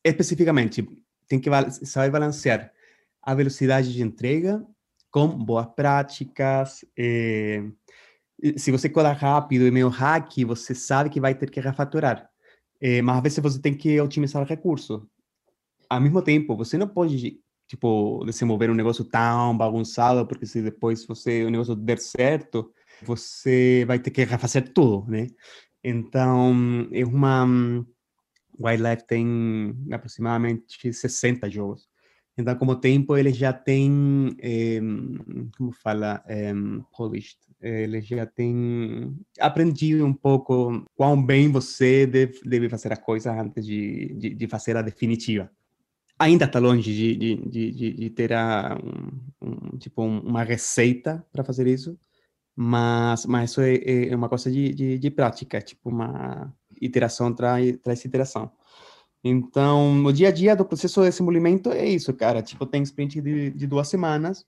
Especificamente, 0.04 0.86
tem 1.28 1.40
que 1.40 1.50
saber 1.84 2.10
balancear 2.10 2.72
a 3.22 3.34
velocidade 3.34 3.92
de 3.92 4.02
entrega 4.02 4.64
com 5.10 5.28
boas 5.28 5.66
práticas. 5.74 6.84
Eh, 6.96 7.64
se 8.56 8.70
você 8.70 8.88
codar 8.88 9.16
rápido 9.16 9.66
e 9.66 9.70
meio 9.70 9.88
hack, 9.88 10.44
você 10.46 10.74
sabe 10.74 11.10
que 11.10 11.20
vai 11.20 11.34
ter 11.34 11.50
que 11.50 11.60
refatorar. 11.60 12.28
Eh, 12.80 13.02
mas 13.02 13.16
às 13.16 13.22
vezes 13.22 13.38
você 13.38 13.60
tem 13.60 13.74
que 13.74 14.00
otimizar 14.00 14.42
o 14.42 14.46
recurso. 14.46 15.08
Ao 15.88 16.00
mesmo 16.00 16.22
tempo, 16.22 16.56
você 16.56 16.76
não 16.78 16.88
pode 16.88 17.40
tipo 17.68 18.24
desenvolver 18.24 18.70
um 18.70 18.74
negócio 18.74 19.04
tão 19.04 19.56
bagunçado 19.56 20.24
porque 20.26 20.46
se 20.46 20.62
depois 20.62 21.04
você 21.04 21.44
o 21.44 21.50
negócio 21.50 21.74
der 21.74 21.98
certo, 21.98 22.72
você 23.02 23.84
vai 23.86 23.98
ter 23.98 24.10
que 24.10 24.24
refazer 24.24 24.72
tudo, 24.72 25.04
né? 25.10 25.28
Então, 25.82 26.88
é 26.92 27.04
uma 27.04 27.46
Wildlife 28.60 29.06
tem 29.06 29.74
aproximadamente 29.92 30.92
60 30.92 31.50
jogos. 31.50 31.88
Então, 32.38 32.54
como 32.56 32.76
tempo, 32.76 33.16
ele 33.16 33.32
já 33.32 33.52
tem, 33.52 34.36
eh, 34.40 34.78
como 35.56 35.72
fala, 35.72 36.22
eh, 36.28 36.52
polished, 36.94 37.38
ele 37.60 38.02
já 38.02 38.26
tem 38.26 39.16
aprendido 39.40 40.04
um 40.04 40.12
pouco 40.12 40.84
quão 40.94 41.20
bem 41.24 41.50
você 41.50 42.06
deve, 42.06 42.38
deve 42.44 42.68
fazer 42.68 42.92
as 42.92 42.98
coisas 42.98 43.32
antes 43.34 43.64
de, 43.64 44.14
de, 44.14 44.34
de 44.34 44.48
fazer 44.48 44.76
a 44.76 44.82
definitiva. 44.82 45.50
Ainda 46.18 46.44
está 46.44 46.58
longe 46.58 46.92
de, 46.94 47.16
de, 47.36 47.92
de, 47.94 48.10
ter 48.10 48.32
a, 48.34 48.78
um, 48.82 49.70
um, 49.74 49.78
tipo 49.78 50.02
uma 50.02 50.42
receita 50.44 51.26
para 51.32 51.44
fazer 51.44 51.66
isso, 51.66 51.98
mas, 52.54 53.26
mas 53.26 53.50
isso 53.50 53.60
é, 53.62 54.08
é 54.08 54.16
uma 54.16 54.28
coisa 54.28 54.50
de 54.50 55.10
prática, 55.10 55.60
tipo 55.60 55.88
uma 55.90 56.54
iteração 56.80 57.34
traz, 57.34 57.76
traz 57.78 58.04
iteração. 58.04 58.50
Então, 59.22 60.04
o 60.04 60.12
dia 60.12 60.28
a 60.28 60.30
dia 60.30 60.54
do 60.54 60.64
processo 60.64 61.02
de 61.02 61.10
desenvolvimento 61.10 61.70
é 61.70 61.86
isso, 61.86 62.12
cara. 62.14 62.42
Tipo, 62.42 62.64
tem 62.66 62.82
sprint 62.82 63.20
de, 63.20 63.50
de 63.50 63.66
duas 63.66 63.88
semanas, 63.88 64.44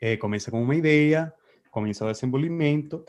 é, 0.00 0.16
começa 0.16 0.50
com 0.50 0.62
uma 0.62 0.74
ideia, 0.74 1.32
começa 1.70 2.04
o 2.04 2.12
desenvolvimento, 2.12 3.04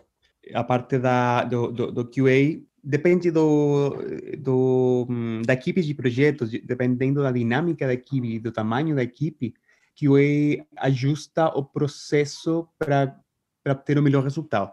a 0.53 0.63
parte 0.63 0.99
da, 0.99 1.43
do, 1.43 1.71
do, 1.71 1.91
do 1.91 2.05
QA 2.05 2.61
depende 2.83 3.31
do, 3.31 3.95
do, 4.37 5.07
da 5.45 5.53
equipe 5.53 5.81
de 5.81 5.93
projetos, 5.93 6.51
dependendo 6.63 7.21
da 7.21 7.31
dinâmica 7.31 7.85
da 7.85 7.93
equipe, 7.93 8.39
do 8.39 8.51
tamanho 8.51 8.95
da 8.95 9.03
equipe, 9.03 9.53
QA 9.95 10.65
ajusta 10.77 11.47
o 11.47 11.65
processo 11.65 12.67
para 12.77 13.75
ter 13.75 13.97
o 13.97 14.03
melhor 14.03 14.23
resultado. 14.23 14.71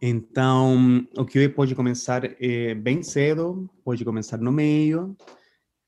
Então, 0.00 1.06
o 1.16 1.24
QA 1.24 1.48
pode 1.54 1.74
começar 1.74 2.22
é, 2.40 2.74
bem 2.74 3.02
cedo, 3.02 3.68
pode 3.84 4.04
começar 4.04 4.38
no 4.38 4.52
meio, 4.52 5.16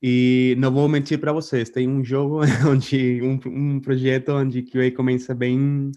e 0.01 0.55
não 0.57 0.71
vou 0.71 0.87
mentir 0.87 1.19
para 1.19 1.33
vocês, 1.33 1.69
tem 1.69 1.87
um 1.87 2.03
jogo 2.03 2.41
onde 2.69 3.21
um, 3.21 3.39
um 3.47 3.79
projeto 3.79 4.29
onde 4.33 4.61
QA 4.61 4.91
começa 4.91 5.33
bem 5.33 5.91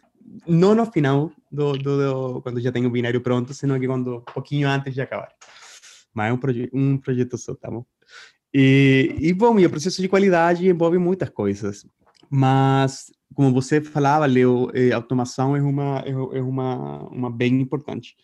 não 0.47 0.75
no 0.75 0.87
final 0.87 1.31
do, 1.51 1.73
do, 1.73 1.97
do, 1.99 2.43
quando 2.43 2.61
já 2.61 2.71
tem 2.71 2.87
o 2.87 2.91
binário 2.91 3.21
pronto, 3.21 3.53
senão 3.55 3.79
que 3.79 3.87
quando 3.87 4.17
um 4.17 4.21
pouquinho 4.21 4.69
antes 4.69 4.95
de 4.95 5.01
acabar. 5.01 5.29
Mas 6.13 6.31
é 6.31 6.33
um, 6.33 6.37
proje 6.37 6.71
um 6.73 6.97
projeto 6.97 7.37
só, 7.39 7.55
tá 7.55 7.71
bom? 7.71 7.85
E, 8.53 9.15
e 9.19 9.33
bom, 9.33 9.59
e 9.59 9.67
o 9.67 9.71
processo 9.71 10.01
de 10.01 10.09
qualidade 10.09 10.67
envolve 10.67 10.99
muitas 10.99 11.29
coisas, 11.29 11.87
mas 12.31 13.13
como 13.35 13.53
você 13.53 13.81
falava, 13.81 14.27
Leo, 14.27 14.71
eh, 14.75 14.93
automação 14.93 15.57
é 15.57 15.63
uma 15.63 16.01
é, 16.07 16.11
é 16.11 16.43
uma 16.43 17.09
uma 17.11 17.31
bem 17.31 17.61
importante. 17.61 18.17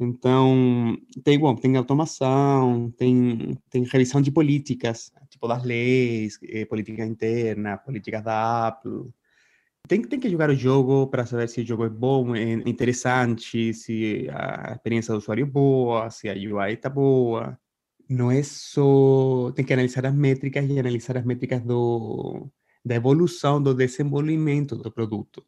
Então, 0.00 0.96
tem, 1.24 1.38
bom, 1.38 1.54
tem 1.54 1.76
automação, 1.76 2.90
tem, 2.96 3.56
tem 3.70 3.84
revisão 3.84 4.20
de 4.20 4.32
políticas, 4.32 5.12
tipo 5.30 5.46
das 5.46 5.62
leis, 5.64 6.38
eh, 6.42 6.64
política 6.66 7.04
interna, 7.06 7.78
políticas 7.78 8.22
da 8.24 8.68
Apple. 8.68 9.10
Tem, 9.88 10.02
tem 10.02 10.20
que 10.20 10.30
jogar 10.30 10.50
o 10.50 10.54
jogo 10.54 11.08
para 11.08 11.26
saber 11.26 11.48
se 11.48 11.60
o 11.62 11.66
jogo 11.66 11.84
é 11.84 11.90
bom, 11.90 12.34
é 12.36 12.52
interessante, 12.68 13.74
se 13.74 14.28
a 14.30 14.72
experiência 14.74 15.12
do 15.12 15.18
usuário 15.18 15.44
é 15.44 15.46
boa, 15.50 16.10
se 16.10 16.28
a 16.28 16.34
UI 16.34 16.74
está 16.74 16.88
boa. 16.90 17.58
Não 18.08 18.30
é 18.30 18.42
só... 18.42 19.52
Tem 19.52 19.64
que 19.64 19.72
analisar 19.72 20.06
as 20.06 20.14
métricas 20.14 20.68
e 20.68 20.78
analisar 20.78 21.16
as 21.18 21.24
métricas 21.24 21.62
do, 21.62 22.50
da 22.84 22.94
evolução, 22.96 23.62
do 23.62 23.74
desenvolvimento 23.74 24.76
do 24.76 24.90
produto 24.90 25.44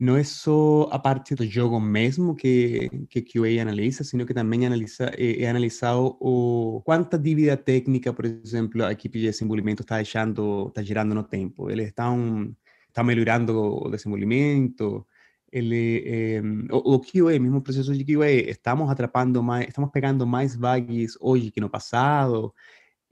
não 0.00 0.16
é 0.16 0.24
só 0.24 0.88
a 0.90 0.98
parte 0.98 1.34
do 1.34 1.44
jogo 1.46 1.78
mesmo 1.78 2.34
que, 2.34 2.88
que 3.10 3.20
QA 3.20 3.60
analisa, 3.60 4.02
sino 4.02 4.24
que 4.24 4.32
também 4.32 4.64
analisa, 4.64 5.12
é, 5.14 5.42
é 5.42 5.50
analisado 5.50 6.16
o, 6.18 6.80
quanta 6.86 7.18
dívida 7.18 7.54
técnica, 7.54 8.10
por 8.10 8.24
exemplo, 8.24 8.82
a 8.82 8.92
equipe 8.92 9.18
de 9.18 9.26
desenvolvimento 9.26 9.82
está 9.82 9.96
deixando, 9.96 10.68
está 10.68 10.82
gerando 10.82 11.14
no 11.14 11.22
tempo. 11.22 11.70
Eles 11.70 11.88
estão, 11.88 12.56
estão 12.88 13.04
melhorando 13.04 13.52
o 13.84 13.90
desenvolvimento, 13.90 15.06
ele, 15.52 16.02
eh, 16.06 16.42
o, 16.72 16.94
o 16.94 17.00
QA, 17.00 17.38
mesmo 17.38 17.60
processo 17.60 17.92
de 17.94 18.04
QA, 18.04 18.30
estamos 18.30 18.88
atrapando 18.88 19.42
mais, 19.42 19.68
estamos 19.68 19.90
pegando 19.90 20.26
mais 20.26 20.56
bugs 20.56 21.18
hoje 21.20 21.50
que 21.50 21.60
no 21.60 21.68
passado. 21.68 22.54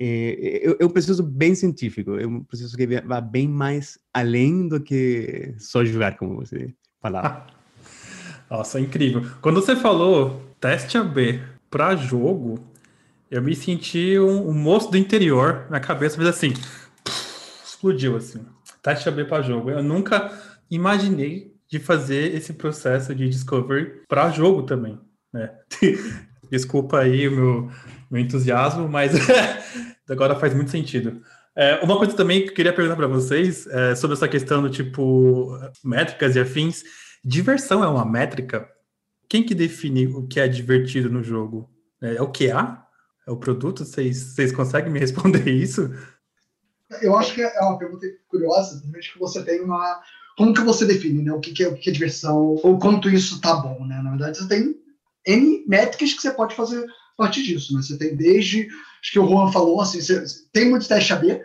É, 0.01 0.77
é, 0.79 0.85
um 0.85 0.89
processo 0.89 1.23
bem 1.23 1.55
científico, 1.55 2.13
um 2.13 2.45
processo 2.45 2.77
que 2.77 2.87
vai 2.87 3.21
bem 3.21 3.49
mais 3.49 3.99
além 4.15 4.69
do 4.69 4.81
que 4.81 5.55
só 5.59 5.85
jogar, 5.85 6.17
como 6.17 6.37
você 6.37 6.73
falava. 7.01 7.47
Nossa, 8.49 8.79
incrível. 8.79 9.27
Quando 9.41 9.61
você 9.61 9.75
falou 9.75 10.43
teste 10.61 10.97
AB 10.97 11.43
para 11.69 11.97
jogo, 11.97 12.59
eu 13.31 13.43
me 13.43 13.55
senti 13.55 14.19
um, 14.19 14.49
um, 14.49 14.55
moço 14.55 14.91
do 14.91 14.97
interior, 14.97 15.67
minha 15.69 15.81
cabeça 15.81 16.17
fez 16.17 16.29
assim, 16.29 16.53
explodiu 17.65 18.17
assim. 18.17 18.45
Teste 18.83 19.09
AB 19.09 19.25
para 19.25 19.43
jogo. 19.43 19.71
Eu 19.71 19.83
nunca 19.83 20.33
imaginei 20.71 21.55
de 21.69 21.79
fazer 21.79 22.35
esse 22.35 22.55
processo 22.55 23.15
de 23.15 23.29
discovery 23.29 24.03
para 24.09 24.31
jogo 24.31 24.63
também, 24.63 24.99
né? 25.33 25.51
Desculpa 26.51 27.01
aí 27.01 27.29
o 27.29 27.33
meu, 27.33 27.71
meu 28.11 28.21
entusiasmo, 28.21 28.89
mas 28.89 29.13
agora 30.09 30.37
faz 30.37 30.55
muito 30.55 30.71
sentido. 30.71 31.23
É, 31.55 31.81
uma 31.83 31.99
coisa 31.99 32.15
também 32.15 32.43
que 32.43 32.51
eu 32.51 32.55
queria 32.55 32.73
perguntar 32.73 32.97
para 32.97 33.09
vocês 33.09 33.67
é, 33.67 33.95
sobre 33.95 34.17
essa 34.17 34.29
questão 34.29 34.63
do 34.63 34.71
tipo 34.71 35.59
métricas 35.85 36.37
e 36.37 36.41
afins. 36.41 36.85
Diversão 37.25 37.83
é 37.83 37.89
uma 37.89 38.05
métrica? 38.05 38.69
Quem 39.29 39.43
que 39.43 39.55
define 39.55 40.07
o 40.07 40.27
que 40.27 40.39
é 40.39 40.47
divertido 40.47 41.11
no 41.11 41.23
jogo? 41.23 41.69
É, 42.01 42.15
é 42.17 42.23
o 42.23 42.33
QA? 42.33 42.87
É 43.27 43.31
o 43.31 43.37
produto? 43.37 43.85
Vocês, 43.85 44.53
conseguem 44.53 44.93
me 44.93 45.01
responder 45.01 45.51
isso? 45.51 45.93
Eu 47.03 47.19
acho 47.19 47.35
que 47.35 47.43
é 47.43 47.61
uma 47.61 47.77
pergunta 47.77 48.07
curiosa, 48.29 48.79
realmente 48.81 49.13
que 49.13 49.19
você 49.19 49.43
tem 49.43 49.61
uma. 49.61 50.01
Como 50.37 50.55
que 50.55 50.63
você 50.63 50.87
define, 50.87 51.23
né? 51.23 51.33
O 51.33 51.41
que, 51.41 51.53
que 51.53 51.65
é, 51.65 51.69
o 51.69 51.75
que 51.75 51.91
é 51.91 51.93
diversão, 51.93 52.57
ou 52.63 52.79
quanto 52.79 53.11
isso 53.11 53.41
tá 53.41 53.57
bom, 53.57 53.85
né? 53.85 54.01
Na 54.01 54.11
verdade, 54.11 54.39
você 54.39 54.49
tem 54.49 54.78
N 55.29 55.64
métricas 55.67 56.14
que 56.14 56.23
você 56.23 56.31
pode 56.33 56.55
fazer 56.55 56.83
a 56.85 57.23
partir 57.23 57.43
disso. 57.43 57.75
Né? 57.75 57.83
Você 57.83 57.99
tem 57.99 58.17
desde, 58.17 58.67
acho 59.03 59.12
que 59.12 59.19
o 59.19 59.29
Juan 59.29 59.53
falou, 59.53 59.81
assim, 59.81 60.01
você, 60.01 60.25
tem 60.53 60.71
muito 60.71 60.88
teste 60.88 61.12
AB, 61.12 61.33
uh, 61.33 61.41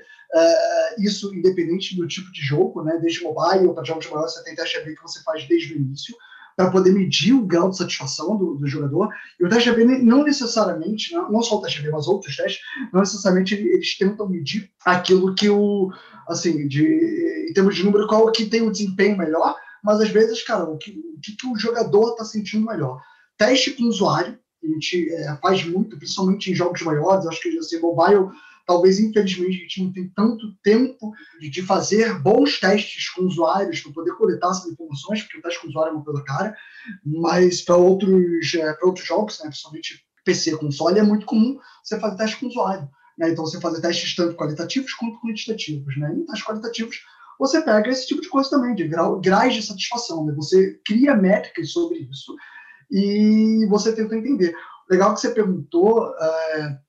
isso 0.99 1.33
independente 1.35 1.95
do 1.95 2.07
tipo 2.07 2.31
de 2.31 2.41
jogo, 2.41 2.81
né? 2.83 2.97
desde 3.01 3.23
mobile 3.23 3.73
para 3.73 3.83
jogos 3.83 4.09
maiores, 4.09 4.33
você 4.33 4.43
tem 4.43 4.55
teste 4.55 4.77
AB 4.77 4.95
que 4.95 5.01
você 5.01 5.21
faz 5.23 5.45
desde 5.47 5.73
o 5.73 5.77
início, 5.77 6.15
para 6.55 6.69
poder 6.69 6.91
medir 6.91 7.33
o 7.33 7.45
grau 7.45 7.69
de 7.69 7.77
satisfação 7.77 8.37
do, 8.37 8.55
do, 8.55 8.67
jogador. 8.67 9.09
E 9.39 9.43
o 9.43 9.49
teste 9.49 9.69
AB 9.69 9.83
não 9.83 10.23
necessariamente, 10.23 11.11
não, 11.11 11.31
não 11.31 11.41
só 11.41 11.57
o 11.57 11.61
teste 11.61 11.79
AB, 11.79 11.89
mas 11.89 12.07
outros 12.07 12.37
testes, 12.37 12.61
não 12.93 13.01
necessariamente 13.01 13.55
eles 13.55 13.97
tentam 13.97 14.29
medir 14.29 14.69
aquilo 14.85 15.33
que 15.33 15.49
o, 15.49 15.91
assim, 16.27 16.67
de, 16.67 17.47
em 17.49 17.53
termos 17.53 17.75
de 17.75 17.83
número, 17.83 18.07
qual 18.07 18.31
que 18.31 18.45
tem 18.45 18.61
o 18.61 18.71
desempenho 18.71 19.17
melhor, 19.17 19.55
mas 19.83 19.99
às 19.99 20.09
vezes, 20.09 20.43
cara, 20.43 20.63
o 20.63 20.77
que 20.77 20.91
o, 20.91 21.19
que 21.19 21.47
o 21.47 21.57
jogador 21.57 22.11
está 22.11 22.23
sentindo 22.23 22.67
melhor 22.67 23.01
teste 23.37 23.71
com 23.71 23.83
o 23.83 23.87
usuário, 23.87 24.37
a 24.63 24.67
gente 24.67 25.11
é, 25.11 25.37
faz 25.37 25.65
muito, 25.65 25.97
principalmente 25.97 26.51
em 26.51 26.55
jogos 26.55 26.81
maiores, 26.81 27.27
acho 27.27 27.41
que 27.41 27.57
assim, 27.57 27.79
mobile, 27.79 28.29
talvez 28.65 28.99
infelizmente 28.99 29.57
a 29.57 29.61
gente 29.61 29.83
não 29.83 29.91
tem 29.91 30.09
tanto 30.15 30.53
tempo 30.63 31.11
de 31.39 31.61
fazer 31.61 32.17
bons 32.19 32.59
testes 32.59 33.09
com 33.09 33.23
usuários 33.23 33.81
para 33.81 33.91
poder 33.91 34.13
coletar 34.13 34.51
essas 34.51 34.71
informações, 34.71 35.21
porque 35.21 35.37
o 35.37 35.41
teste 35.41 35.59
com 35.59 35.67
o 35.67 35.69
usuário 35.69 35.91
é 35.91 35.93
uma 35.93 36.03
coisa 36.03 36.23
cara, 36.23 36.55
mas 37.05 37.61
para 37.61 37.75
outros, 37.75 38.53
é, 38.55 38.77
outros 38.81 39.05
jogos, 39.05 39.39
né, 39.39 39.47
principalmente 39.47 40.05
PC, 40.23 40.55
console, 40.57 40.99
é 40.99 41.03
muito 41.03 41.25
comum 41.25 41.59
você 41.83 41.99
fazer 41.99 42.17
teste 42.17 42.37
com 42.37 42.45
o 42.45 42.49
usuário. 42.49 42.89
Né? 43.17 43.31
Então 43.31 43.45
você 43.45 43.59
fazer 43.59 43.81
testes 43.81 44.15
tanto 44.15 44.35
qualitativos 44.35 44.93
quanto 44.93 45.19
quantitativos. 45.19 45.97
Né? 45.97 46.13
E 46.13 46.19
em 46.19 46.25
testes 46.25 46.45
qualitativos 46.45 46.97
você 47.39 47.61
pega 47.61 47.89
esse 47.89 48.07
tipo 48.07 48.21
de 48.21 48.29
coisa 48.29 48.49
também, 48.49 48.75
de 48.75 48.87
grau, 48.87 49.19
graus 49.19 49.53
de 49.53 49.61
satisfação. 49.61 50.25
Né? 50.25 50.33
Você 50.35 50.79
cria 50.85 51.15
métricas 51.15 51.71
sobre 51.71 52.07
isso 52.09 52.35
e 52.91 53.65
você 53.69 53.93
tenta 53.93 54.15
entender. 54.15 54.55
Legal 54.89 55.13
que 55.13 55.21
você 55.21 55.29
perguntou 55.31 56.13
é, 56.17 56.79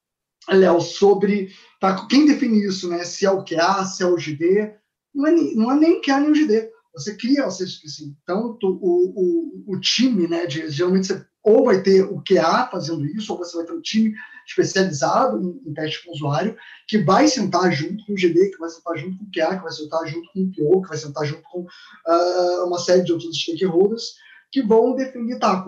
Léo, 0.50 0.80
sobre 0.80 1.50
tá, 1.80 2.07
quem 2.07 2.26
define 2.26 2.64
isso, 2.64 2.88
né? 2.88 3.04
Se 3.04 3.24
é 3.24 3.30
o 3.30 3.44
QA, 3.44 3.85
se 3.85 4.02
é 4.02 4.07
o 4.07 4.16
GD. 4.16 4.74
Não 5.14 5.26
é, 5.26 5.33
não 5.33 5.72
é 5.72 5.76
nem 5.76 6.00
QA 6.00 6.20
nem 6.20 6.30
o 6.30 6.35
GD. 6.35 6.70
Você 6.94 7.16
cria, 7.16 7.44
você, 7.44 7.64
assim, 7.64 8.16
tanto 8.26 8.68
o, 8.80 9.64
o, 9.66 9.74
o 9.74 9.80
time, 9.80 10.28
né? 10.28 10.46
De, 10.46 10.70
geralmente 10.70 11.09
você 11.09 11.24
ou 11.44 11.66
vai 11.66 11.83
ter 11.83 12.02
o 12.02 12.22
QA 12.22 12.68
fazendo 12.70 13.04
isso, 13.04 13.30
ou 13.30 13.38
você 13.38 13.54
vai 13.59 13.66
ter 13.66 13.74
um 13.74 13.83
time 13.83 14.14
especializado 14.48 15.38
em, 15.38 15.68
em 15.68 15.74
teste 15.74 16.02
com 16.02 16.11
o 16.11 16.14
usuário, 16.14 16.57
que 16.88 16.98
vai 16.98 17.28
sentar 17.28 17.70
junto 17.70 18.04
com 18.07 18.14
o 18.14 18.16
GD, 18.16 18.50
que 18.50 18.59
vai 18.59 18.70
sentar 18.70 18.96
junto 18.96 19.18
com 19.18 19.24
o 19.24 19.30
QA, 19.30 19.57
que 19.57 19.62
vai 19.62 19.72
sentar 19.72 20.07
junto 20.07 20.33
com 20.33 20.40
o 20.40 20.50
PO, 20.50 20.83
que 20.83 20.88
vai 20.88 20.96
sentar 20.96 21.26
junto 21.26 21.42
com 21.42 21.61
uh, 21.61 22.66
uma 22.66 22.78
série 22.78 23.02
de 23.02 23.12
outros 23.12 23.38
stakeholders, 23.38 24.14
que 24.54 24.62
vão 24.62 24.94
definir, 24.94 25.36
tá, 25.40 25.66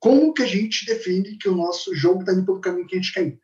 como 0.00 0.32
que 0.32 0.42
a 0.42 0.46
gente 0.46 0.86
define 0.86 1.36
que 1.36 1.46
o 1.46 1.54
nosso 1.54 1.94
jogo 1.94 2.20
está 2.20 2.32
indo 2.32 2.46
pelo 2.46 2.58
caminho 2.58 2.86
que 2.86 2.94
a 2.94 2.98
gente 2.98 3.12
quer 3.12 3.26
ir. 3.26 3.40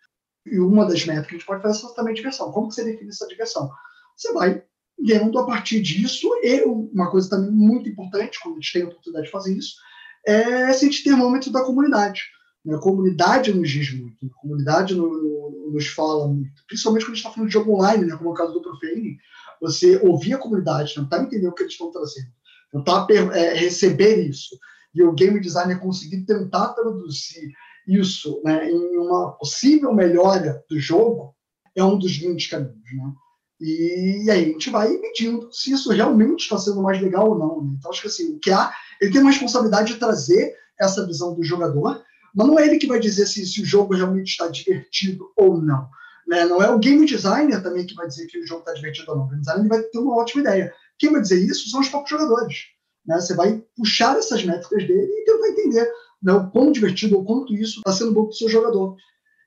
E 0.46 0.59
uma 0.59 0.87
das 0.87 1.05
métricas 1.05 1.27
que 1.27 1.35
a 1.35 1.38
gente 1.38 1.46
pode 1.46 1.62
fazer 1.62 1.87
é 1.87 2.11
a 2.11 2.14
diversão. 2.14 2.50
Como 2.50 2.68
que 2.68 2.74
você 2.74 2.85
define 2.85 3.11
essa 3.11 3.29
diversão? 3.29 3.70
Você 4.16 4.33
vai 4.33 4.62
vendo 4.98 5.38
a 5.38 5.44
partir 5.44 5.83
disso, 5.83 6.31
e 6.42 6.62
uma 6.64 7.11
coisa 7.11 7.29
também 7.29 7.50
muito 7.50 7.90
importante, 7.90 8.40
quando 8.42 8.55
a 8.55 8.61
gente 8.61 8.72
tem 8.72 8.83
a 8.83 8.87
oportunidade 8.87 9.27
de 9.27 9.33
fazer 9.33 9.55
isso, 9.55 9.74
é 10.27 10.72
sentir 10.72 11.05
termômetro 11.05 11.53
da 11.53 11.62
comunidade. 11.62 12.22
A 12.66 12.79
comunidade 12.79 13.53
nos 13.53 13.68
diz 13.68 13.92
muito, 13.92 14.24
a 14.24 14.40
comunidade 14.40 14.94
no, 14.94 15.11
no, 15.11 15.72
nos 15.74 15.88
fala 15.88 16.27
muito, 16.27 16.64
principalmente 16.66 17.05
quando 17.05 17.12
a 17.12 17.16
gente 17.16 17.22
está 17.27 17.31
falando 17.31 17.48
de 17.48 17.53
jogo 17.53 17.74
online, 17.74 18.07
né, 18.07 18.16
como 18.16 18.31
é 18.31 18.33
o 18.33 18.37
caso 18.37 18.55
do 18.55 18.62
Profane, 18.62 19.18
você 19.61 19.98
ouvir 19.98 20.33
a 20.33 20.38
comunidade, 20.38 20.94
tentar 20.94 21.22
entender 21.22 21.48
o 21.48 21.53
que 21.53 21.64
eles 21.64 21.74
estão 21.74 21.90
trazendo, 21.90 22.33
tentar 22.75 23.07
é, 23.11 23.55
receber 23.55 24.29
isso, 24.29 24.59
e 24.95 25.03
o 25.03 25.13
game 25.13 25.41
designer 25.41 25.81
conseguir 25.81 26.25
tentar 26.25 26.69
traduzir 26.69 27.53
isso 27.87 28.41
né, 28.45 28.71
em 28.71 28.97
uma 28.97 29.33
possível 29.33 29.93
melhora 29.93 30.63
do 30.69 30.79
jogo, 30.79 31.35
é 31.77 31.85
um 31.85 31.99
dos 31.99 32.17
grandes 32.17 32.49
caminhos. 32.49 32.75
Né? 32.75 33.13
E, 33.61 34.31
aí 34.31 34.45
a 34.45 34.47
gente 34.47 34.71
vai 34.71 34.89
medindo 34.97 35.49
se 35.53 35.73
isso 35.73 35.91
realmente 35.91 36.43
está 36.43 36.59
sendo 36.59 36.83
mais 36.83 37.01
legal 37.01 37.31
ou 37.31 37.39
não. 37.39 37.65
Né? 37.65 37.77
Então 37.79 37.91
acho 37.91 38.03
que 38.03 38.09
assim, 38.09 38.35
o 38.35 38.41
QA 38.41 38.73
ele 39.01 39.13
tem 39.13 39.21
uma 39.21 39.31
responsabilidade 39.31 39.93
de 39.93 39.99
trazer 39.99 40.55
essa 40.81 41.07
visão 41.07 41.35
do 41.35 41.43
jogador, 41.43 42.03
mas 42.35 42.47
não 42.47 42.59
é 42.59 42.67
ele 42.67 42.79
que 42.79 42.87
vai 42.87 42.99
dizer 42.99 43.27
se, 43.27 43.45
se 43.47 43.63
o 43.63 43.67
jogo 43.67 43.95
realmente 43.95 44.29
está 44.29 44.49
divertido 44.49 45.33
ou 45.37 45.61
não. 45.61 45.89
Né? 46.27 46.45
Não 46.47 46.63
é 46.63 46.71
o 46.71 46.79
game 46.79 47.05
designer 47.05 47.63
também 47.63 47.87
que 47.87 47.95
vai 47.95 48.07
dizer 48.07 48.27
que 48.27 48.39
o 48.39 48.47
jogo 48.47 48.61
está 48.61 48.73
divertido 48.73 49.11
ou 49.11 49.19
não. 49.19 49.25
O 49.25 49.29
game 49.29 49.41
designer 49.41 49.69
vai 49.69 49.83
ter 49.83 49.99
uma 49.99 50.17
ótima 50.17 50.41
ideia. 50.43 50.73
Quem 50.98 51.12
vai 51.12 51.20
dizer 51.20 51.38
isso 51.44 51.68
são 51.70 51.80
os 51.80 51.88
próprios 51.88 52.11
jogadores. 52.11 52.57
Né? 53.07 53.20
Você 53.20 53.35
vai 53.35 53.62
puxar 53.76 54.16
essas 54.16 54.44
métricas 54.44 54.87
dele 54.87 55.12
e 55.12 55.24
tentar 55.24 55.48
entender 55.48 55.90
né, 56.22 56.33
o 56.33 56.50
quão 56.50 56.72
divertido 56.72 57.16
ou 57.16 57.24
quanto 57.24 57.54
isso 57.54 57.78
está 57.78 57.92
sendo 57.92 58.12
bom 58.12 58.22
para 58.22 58.30
o 58.30 58.35
seu 58.35 58.48
jogador. 58.48 58.96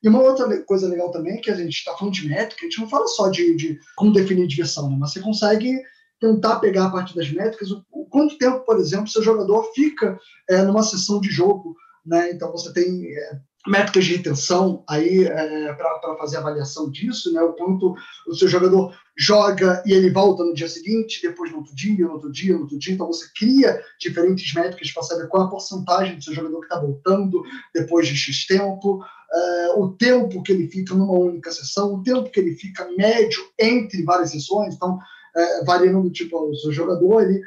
E 0.04 0.08
uma 0.08 0.22
outra 0.22 0.64
coisa 0.64 0.88
legal 0.88 1.12
também 1.12 1.38
é 1.38 1.42
que 1.42 1.50
a 1.50 1.56
gente 1.56 1.74
está 1.76 1.96
falando 1.98 2.14
de 2.14 2.28
métrica, 2.28 2.66
a 2.66 2.70
gente 2.70 2.80
não 2.80 2.90
fala 2.90 3.08
só 3.08 3.30
de, 3.30 3.56
de 3.56 3.80
como 3.96 4.14
definir 4.14 4.48
diversão, 4.48 4.90
né? 4.90 4.98
mas 5.00 5.12
você 5.12 5.20
consegue 5.20 5.82
tentar 6.20 6.60
pegar 6.60 6.86
a 6.86 6.92
parte 6.92 7.16
das 7.16 7.30
métricas, 7.32 7.72
o, 7.72 7.84
o 7.92 8.06
quanto 8.06 8.38
tempo, 8.38 8.64
por 8.66 8.80
exemplo, 8.80 9.08
seu 9.08 9.24
jogador 9.24 9.72
fica 9.74 10.20
é, 10.50 10.64
numa 10.64 10.84
sessão 10.84 11.20
de 11.20 11.30
jogo. 11.30 11.76
Né? 12.06 12.32
Então 12.32 12.52
você 12.52 12.72
tem 12.72 13.06
é, 13.06 13.40
métricas 13.66 14.06
de 14.06 14.16
retenção 14.16 14.84
aí 14.88 15.26
é, 15.26 15.74
para 15.74 16.18
fazer 16.18 16.38
avaliação 16.38 16.90
disso, 16.90 17.34
né? 17.34 17.42
O 17.42 17.54
quanto 17.54 17.96
o 18.28 18.36
seu 18.36 18.48
jogador 18.48 18.94
joga 19.18 19.82
e 19.86 19.94
ele 19.94 20.10
volta 20.10 20.44
no 20.44 20.54
dia 20.54 20.70
seguinte, 20.70 21.22
depois 21.22 21.52
no 21.52 21.58
outro 21.58 21.76
dia, 21.76 22.06
no 22.06 22.14
outro 22.14 22.32
dia, 22.32 22.54
no 22.54 22.62
outro 22.62 22.78
dia. 22.78 22.94
Então 22.94 23.08
você 23.08 23.26
cria 23.36 23.82
diferentes 24.00 24.54
métricas 24.54 24.92
para 24.92 25.04
saber 25.04 25.28
qual 25.28 25.44
a 25.44 25.50
porcentagem 25.50 26.16
do 26.16 26.24
seu 26.24 26.34
jogador 26.34 26.60
que 26.60 26.66
está 26.66 26.80
voltando 26.80 27.42
depois 27.74 28.08
de 28.08 28.16
X 28.16 28.46
tempo, 28.46 29.04
é, 29.34 29.72
o 29.76 29.90
tempo 29.90 30.44
que 30.44 30.52
ele 30.52 30.68
fica 30.70 30.94
numa 30.94 31.18
única 31.18 31.52
sessão, 31.52 31.96
o 31.96 32.04
tempo 32.04 32.30
que 32.30 32.40
ele 32.40 32.56
fica 32.56 32.88
médio 32.98 33.44
entre 33.60 34.04
várias 34.04 34.32
sessões. 34.32 34.76
Então, 34.76 34.98
é, 35.36 35.64
variando 35.66 36.10
tipo 36.12 36.38
o 36.38 36.56
seu 36.56 36.72
jogador, 36.72 37.24
ele 37.24 37.42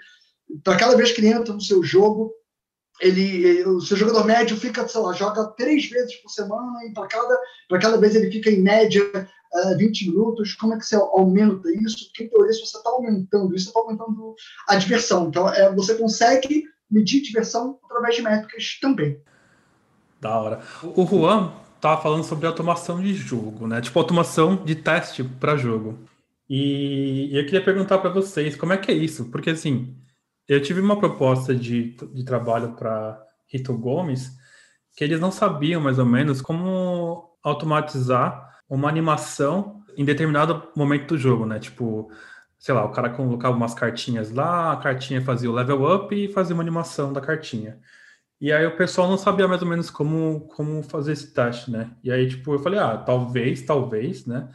para 0.64 0.76
cada 0.76 0.96
vez 0.96 1.12
que 1.12 1.20
ele 1.20 1.28
entra 1.28 1.54
no 1.54 1.60
seu 1.60 1.82
jogo, 1.82 2.32
ele, 3.00 3.64
o 3.64 3.80
seu 3.80 3.96
jogador 3.96 4.24
médio 4.24 4.56
fica, 4.56 4.86
sei 4.86 5.00
lá, 5.00 5.12
joga 5.12 5.46
três 5.56 5.88
vezes 5.88 6.14
por 6.16 6.28
semana 6.28 6.84
e 6.86 6.92
para 6.92 7.06
cada, 7.06 7.38
cada 7.80 7.96
vez 7.96 8.14
ele 8.14 8.30
fica 8.30 8.50
em 8.50 8.60
média 8.60 9.02
uh, 9.54 9.68
é, 9.70 9.76
20 9.76 10.10
minutos. 10.10 10.54
Como 10.54 10.74
é 10.74 10.78
que 10.78 10.84
você 10.84 10.96
aumenta 10.96 11.70
isso? 11.72 12.06
Porque, 12.06 12.28
teoria, 12.28 12.52
se 12.52 12.60
você 12.60 12.76
está 12.76 12.90
aumentando 12.90 13.54
isso, 13.54 13.68
está 13.68 13.80
aumentando 13.80 14.34
a 14.68 14.76
diversão. 14.76 15.28
Então, 15.28 15.48
é, 15.48 15.74
você 15.74 15.94
consegue 15.94 16.64
medir 16.90 17.22
diversão 17.22 17.78
através 17.84 18.16
de 18.16 18.22
métricas 18.22 18.78
também. 18.80 19.18
Da 20.20 20.38
hora. 20.38 20.60
O 20.82 21.06
Juan 21.06 21.52
estava 21.76 22.02
falando 22.02 22.24
sobre 22.24 22.46
automação 22.46 23.00
de 23.00 23.14
jogo, 23.14 23.66
né? 23.66 23.80
Tipo, 23.80 23.98
automação 23.98 24.56
de 24.56 24.74
teste 24.74 25.24
para 25.24 25.56
jogo. 25.56 25.98
E 26.48 27.30
eu 27.32 27.44
queria 27.44 27.64
perguntar 27.64 27.98
para 27.98 28.10
vocês 28.10 28.56
como 28.56 28.72
é 28.72 28.76
que 28.76 28.90
é 28.90 28.94
isso, 28.94 29.26
porque 29.26 29.50
assim 29.50 29.96
eu 30.50 30.60
tive 30.60 30.80
uma 30.80 30.98
proposta 30.98 31.54
de, 31.54 31.96
de 32.12 32.24
trabalho 32.24 32.72
para 32.72 33.24
Rito 33.46 33.72
Gomes 33.76 34.32
que 34.96 35.04
eles 35.04 35.20
não 35.20 35.30
sabiam 35.30 35.80
mais 35.80 35.96
ou 35.98 36.04
menos 36.04 36.42
como 36.42 37.36
automatizar 37.40 38.58
uma 38.68 38.88
animação 38.88 39.84
em 39.96 40.04
determinado 40.04 40.68
momento 40.74 41.14
do 41.14 41.18
jogo, 41.18 41.46
né? 41.46 41.60
Tipo, 41.60 42.10
sei 42.58 42.74
lá, 42.74 42.84
o 42.84 42.90
cara 42.90 43.10
colocava 43.10 43.56
umas 43.56 43.74
cartinhas 43.74 44.32
lá, 44.32 44.72
a 44.72 44.76
cartinha 44.76 45.22
fazia 45.22 45.48
o 45.48 45.54
level 45.54 45.84
up 45.94 46.12
e 46.12 46.32
fazia 46.32 46.54
uma 46.54 46.64
animação 46.64 47.12
da 47.12 47.20
cartinha. 47.20 47.78
E 48.40 48.52
aí 48.52 48.66
o 48.66 48.76
pessoal 48.76 49.08
não 49.08 49.16
sabia 49.16 49.46
mais 49.46 49.62
ou 49.62 49.68
menos 49.68 49.88
como, 49.88 50.48
como 50.48 50.82
fazer 50.82 51.12
esse 51.12 51.32
teste, 51.32 51.70
né? 51.70 51.92
E 52.02 52.10
aí, 52.10 52.28
tipo, 52.28 52.52
eu 52.52 52.58
falei, 52.58 52.80
ah, 52.80 52.98
talvez, 52.98 53.62
talvez, 53.62 54.26
né? 54.26 54.48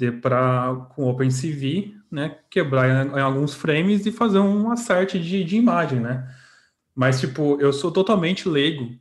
Dê 0.00 0.10
para, 0.10 0.74
com 0.94 1.10
OpenCV, 1.10 1.94
né, 2.10 2.38
quebrar 2.48 3.06
em, 3.06 3.20
alguns 3.20 3.52
frames 3.52 4.06
e 4.06 4.10
fazer 4.10 4.38
um 4.38 4.72
acerte 4.72 5.18
de, 5.18 5.44
de 5.44 5.56
imagem, 5.56 6.00
né? 6.00 6.26
Mas, 6.94 7.20
tipo, 7.20 7.60
eu 7.60 7.70
sou 7.70 7.92
totalmente 7.92 8.48
leigo 8.48 8.96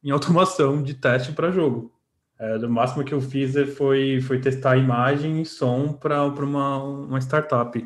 em 0.00 0.12
automação 0.12 0.80
de 0.80 0.94
teste 0.94 1.32
para 1.32 1.50
jogo. 1.50 1.92
É, 2.38 2.56
o 2.58 2.70
máximo 2.70 3.02
que 3.02 3.12
eu 3.12 3.20
fiz 3.20 3.56
é, 3.56 3.66
foi, 3.66 4.20
foi 4.20 4.40
testar 4.40 4.76
imagem 4.76 5.42
e 5.42 5.44
som 5.44 5.92
para 5.92 6.24
uma, 6.24 6.84
uma 6.84 7.18
startup. 7.20 7.84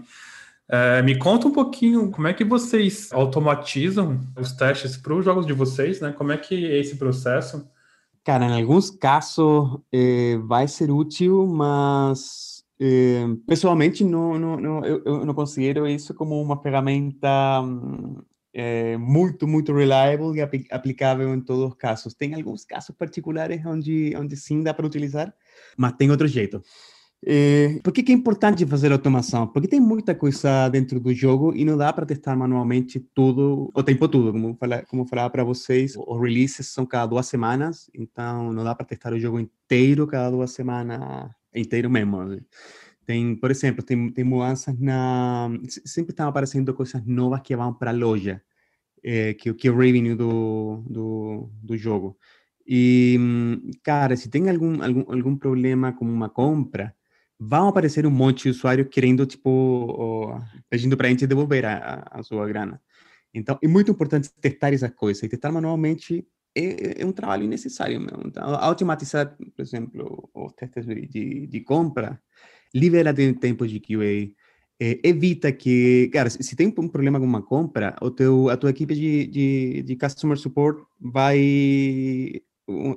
É, 0.68 1.00
me 1.00 1.16
conta 1.16 1.48
um 1.48 1.52
pouquinho 1.52 2.10
como 2.10 2.28
é 2.28 2.34
que 2.34 2.44
vocês 2.44 3.10
automatizam 3.14 4.20
os 4.38 4.52
testes 4.52 4.94
para 4.98 5.14
os 5.14 5.24
jogos 5.24 5.46
de 5.46 5.54
vocês, 5.54 6.02
né? 6.02 6.12
Como 6.12 6.32
é 6.32 6.36
que 6.36 6.66
é 6.66 6.78
esse 6.78 6.96
processo? 6.98 7.66
Cara, 8.28 8.44
em 8.44 8.60
alguns 8.60 8.90
casos 8.90 9.80
eh, 9.90 10.36
vai 10.44 10.68
ser 10.68 10.90
útil, 10.90 11.46
mas 11.46 12.47
pessoalmente, 13.46 14.04
não, 14.04 14.38
não, 14.38 14.56
não, 14.56 14.84
eu, 14.84 15.02
eu, 15.04 15.26
não 15.26 15.34
considero 15.34 15.86
isso 15.86 16.14
como 16.14 16.40
uma 16.40 16.60
ferramenta 16.62 17.62
é, 18.52 18.96
muito, 18.96 19.46
muito 19.46 19.72
reliable 19.72 20.38
e 20.38 20.40
aplicável 20.70 21.34
em 21.34 21.40
todos 21.40 21.70
os 21.70 21.74
casos. 21.74 22.14
Tem 22.14 22.34
alguns 22.34 22.64
casos 22.64 22.94
particulares 22.96 23.64
onde, 23.66 24.14
onde 24.16 24.36
sim 24.36 24.62
dá 24.62 24.72
para 24.72 24.86
utilizar, 24.86 25.34
mas 25.76 25.92
tem 25.92 26.10
outro 26.10 26.26
jeito. 26.26 26.62
É, 27.24 27.80
por 27.82 27.92
que, 27.92 28.02
que, 28.02 28.12
é 28.12 28.14
importante 28.14 28.64
fazer 28.64 28.92
automação? 28.92 29.48
Porque 29.48 29.66
tem 29.66 29.80
muita 29.80 30.14
coisa 30.14 30.68
dentro 30.68 31.00
do 31.00 31.12
jogo 31.12 31.52
e 31.54 31.64
não 31.64 31.76
dá 31.76 31.92
para 31.92 32.06
testar 32.06 32.36
manualmente 32.36 33.00
tudo, 33.12 33.70
o 33.74 33.82
tempo 33.82 34.08
todo. 34.08 34.32
Como, 34.32 34.54
fala, 34.54 34.82
como 34.86 35.04
falava 35.04 35.30
para 35.30 35.42
vocês, 35.44 35.94
os 35.96 36.20
releases 36.20 36.68
são 36.68 36.86
cada 36.86 37.06
duas 37.06 37.26
semanas, 37.26 37.90
então 37.92 38.52
não 38.52 38.62
dá 38.62 38.74
para 38.74 38.86
testar 38.86 39.12
o 39.12 39.18
jogo 39.18 39.40
inteiro 39.40 40.06
cada 40.06 40.30
duas 40.30 40.52
semanas 40.52 41.28
inteiro 41.54 41.90
mesmo. 41.90 42.24
Né? 42.24 42.40
Tem, 43.06 43.34
por 43.36 43.50
exemplo, 43.50 43.82
tem, 43.82 44.10
tem 44.10 44.24
mudanças 44.24 44.78
na. 44.78 45.48
Sempre 45.84 46.12
estão 46.12 46.28
aparecendo 46.28 46.74
coisas 46.74 47.04
novas 47.06 47.40
que 47.40 47.56
vão 47.56 47.72
para 47.72 47.90
a 47.90 47.94
loja, 47.94 48.42
é, 49.02 49.34
que, 49.34 49.52
que 49.54 49.68
é 49.68 49.70
o 49.70 49.78
revenue 49.78 50.14
do, 50.14 50.84
do, 50.86 51.50
do 51.62 51.76
jogo. 51.76 52.18
E, 52.66 53.18
cara, 53.82 54.14
se 54.14 54.28
tem 54.28 54.50
algum, 54.50 54.82
algum, 54.82 55.10
algum 55.10 55.36
problema 55.36 55.90
com 55.90 56.04
uma 56.04 56.28
compra, 56.28 56.94
vão 57.38 57.68
aparecer 57.68 58.04
um 58.04 58.10
monte 58.10 58.42
de 58.42 58.50
usuários 58.50 58.88
querendo, 58.90 59.24
tipo, 59.24 60.38
pedindo 60.68 60.94
para 60.94 61.06
a 61.06 61.10
gente 61.10 61.26
devolver 61.26 61.64
a, 61.64 62.06
a, 62.10 62.22
sua 62.22 62.46
grana. 62.46 62.78
Então, 63.32 63.58
é 63.62 63.68
muito 63.68 63.90
importante 63.90 64.30
testar 64.38 64.74
essas 64.74 64.90
coisas. 64.90 65.22
E 65.22 65.28
testar 65.28 65.50
manualmente 65.50 66.26
é, 66.58 67.02
é 67.02 67.06
um 67.06 67.12
trabalho 67.12 67.46
necessário. 67.46 68.00
Meu. 68.00 68.20
Então, 68.26 68.54
automatizar, 68.54 69.36
por 69.36 69.62
exemplo, 69.62 70.30
os 70.34 70.52
testes 70.52 70.86
de, 70.86 71.06
de, 71.06 71.46
de 71.46 71.60
compra, 71.60 72.20
libera 72.74 73.14
tempo 73.14 73.66
de 73.66 73.80
QA, 73.80 74.34
é, 74.80 75.00
evita 75.02 75.50
que, 75.50 76.08
cara, 76.12 76.30
se 76.30 76.54
tem 76.54 76.68
um 76.78 76.88
problema 76.88 77.18
com 77.18 77.26
uma 77.26 77.42
compra, 77.42 77.96
o 78.00 78.10
teu, 78.10 78.48
a 78.48 78.56
tua 78.56 78.70
equipe 78.70 78.94
de, 78.94 79.26
de, 79.26 79.82
de 79.82 79.96
customer 79.96 80.38
support 80.38 80.78
vai, 81.00 82.40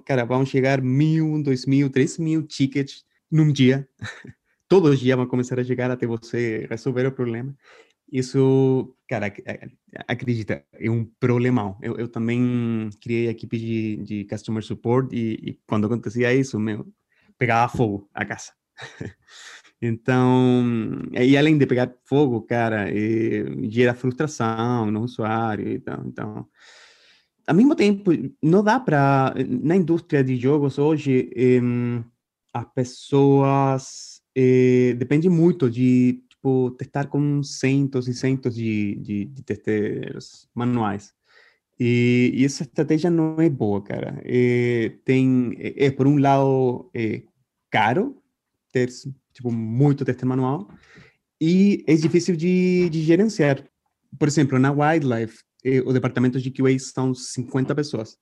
cara, 0.06 0.24
vão 0.26 0.45
chegar 0.45 0.82
mil, 0.82 1.41
dois 1.41 1.65
mil, 1.65 1.89
três 1.89 2.17
mil 2.17 2.43
tickets 2.43 3.04
num 3.32 3.52
dia. 3.52 3.88
Todos 4.67 4.91
os 4.91 5.00
dias 5.00 5.17
vão 5.17 5.28
começar 5.28 5.60
a 5.60 5.63
chegar 5.63 5.91
até 5.91 6.06
você 6.06 6.67
resolver 6.69 7.06
o 7.08 7.12
problema. 7.12 7.54
Isso, 8.12 8.93
cara, 9.08 9.34
acredita, 10.06 10.65
é 10.74 10.89
um 10.89 11.06
problemão. 11.06 11.78
Eu, 11.82 11.95
eu 11.95 12.10
também 12.10 12.89
criei 13.02 13.30
equipe 13.30 13.58
de, 13.58 13.97
de 14.04 14.26
customer 14.26 14.62
support 14.62 15.13
e, 15.13 15.39
e, 15.41 15.60
quando 15.65 15.86
acontecia 15.86 16.34
isso, 16.34 16.60
meu, 16.60 16.86
pegava 17.38 17.71
fogo 17.71 18.10
a 18.13 18.26
casa. 18.26 18.52
Então, 19.84 20.63
e 21.12 21.36
além 21.36 21.58
de 21.58 21.65
pegar 21.65 21.91
fogo, 22.06 22.43
cara, 22.43 22.86
gera 23.67 23.95
frustração 23.95 24.91
no 24.91 25.02
usuário. 25.02 25.67
Então, 25.71 26.04
então, 26.06 26.47
ao 27.47 27.56
mesmo 27.56 27.76
tempo, 27.76 28.12
não 28.43 28.63
dá 28.63 28.80
para. 28.80 29.34
Na 29.47 29.76
indústria 29.76 30.24
de 30.24 30.38
jogos 30.38 30.78
hoje, 30.78 31.32
as 32.54 32.65
pessoas. 32.76 34.21
Eh, 34.36 34.93
depende 35.00 35.30
muito 35.30 35.67
de 35.67 36.24
tipo, 36.41 36.71
testar 36.71 37.08
com 37.08 37.43
centos 37.43 38.08
e 38.08 38.13
centos 38.13 38.56
de, 38.56 38.95
de, 38.95 39.25
de 39.25 39.43
testeiros 39.43 40.49
manuais. 40.56 41.13
E, 41.80 42.32
e, 42.34 42.45
essa 42.45 42.63
estratégia 42.63 43.10
não 43.10 43.39
é 43.39 43.49
boa, 43.49 43.82
cara. 43.82 44.21
É, 44.25 44.91
tem, 45.06 45.56
é, 45.58 45.91
por 45.91 46.08
um 46.08 46.17
lado, 46.17 46.89
é 46.93 47.23
caro 47.69 48.17
ter 48.71 48.89
tipo, 49.34 49.51
muito 49.51 50.06
teste 50.06 50.25
manual, 50.25 50.67
e 51.39 51.84
é 51.88 51.95
difícil 51.95 52.36
de, 52.36 52.89
de 52.89 53.01
gerenciar. 53.01 53.63
Por 54.17 54.27
exemplo, 54.27 54.60
na 54.60 54.71
Wildlife, 54.71 55.39
eh, 55.63 55.82
o 55.82 55.93
departamento 55.93 56.39
de 56.39 56.51
QA 56.51 56.77
são 56.80 57.13
50 57.13 57.73
pessoas. 57.75 58.17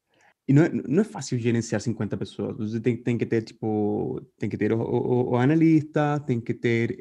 E 0.48 0.54
não 0.54 0.64
é, 0.64 0.70
não 0.70 1.02
é 1.02 1.04
fácil 1.04 1.38
gerenciar 1.38 1.82
50 1.82 2.18
pessoas. 2.18 2.58
Você 2.58 2.80
tem, 2.80 2.98
tem 2.98 3.18
que 3.18 3.26
ter, 3.26 3.44
tipo, 3.44 4.22
tem 4.38 4.50
que 4.50 4.58
ter 4.58 4.72
o, 4.72 4.80
o, 4.80 5.32
o 5.32 5.36
analista, 5.36 6.20
tem 6.26 6.40
que 6.40 6.54
ter 6.54 7.00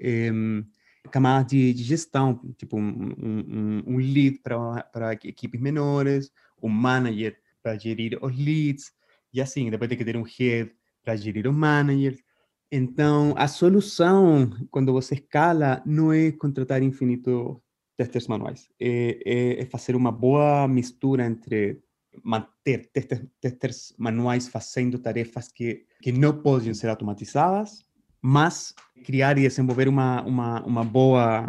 camadas 1.10 1.50
de, 1.50 1.72
de, 1.72 1.82
gestão, 1.82 2.40
tipo, 2.56 2.76
um, 2.76 3.14
um, 3.18 3.82
um 3.86 3.96
lead 3.96 4.40
para 4.40 5.14
equipes 5.24 5.60
menores, 5.60 6.30
um 6.62 6.68
manager 6.68 7.38
para 7.62 7.76
gerir 7.78 8.18
os 8.22 8.36
leads, 8.36 8.92
e 9.32 9.40
assim, 9.40 9.70
depois 9.70 9.88
tem 9.88 9.98
que 9.98 10.04
ter 10.04 10.16
um 10.16 10.22
head 10.22 10.70
para 11.02 11.16
gerir 11.16 11.46
os 11.46 11.54
managers. 11.54 12.22
Então, 12.70 13.34
a 13.36 13.48
solução, 13.48 14.50
quando 14.70 14.92
você 14.92 15.14
escala, 15.14 15.82
não 15.86 16.12
é 16.12 16.32
contratar 16.32 16.82
infinito 16.82 17.62
testers 17.96 18.28
manuais. 18.28 18.68
É, 18.78 19.18
é, 19.24 19.60
é 19.62 19.66
fazer 19.66 19.96
uma 19.96 20.12
boa 20.12 20.68
mistura 20.68 21.26
entre 21.26 21.80
manter 22.22 22.90
testers, 22.92 23.22
testers 23.40 23.94
manuais 23.98 24.48
fazendo 24.48 24.98
tarefas 24.98 25.48
que, 25.48 25.86
que 26.00 26.12
não 26.12 26.40
podem 26.40 26.74
ser 26.74 26.88
automatizadas, 26.88 27.84
mas 28.20 28.74
criar 29.04 29.38
e 29.38 29.42
desenvolver 29.42 29.88
uma, 29.88 30.22
uma, 30.22 30.62
uma 30.64 30.84
boa 30.84 31.46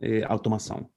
é, 0.00 0.24
automação. 0.24 0.88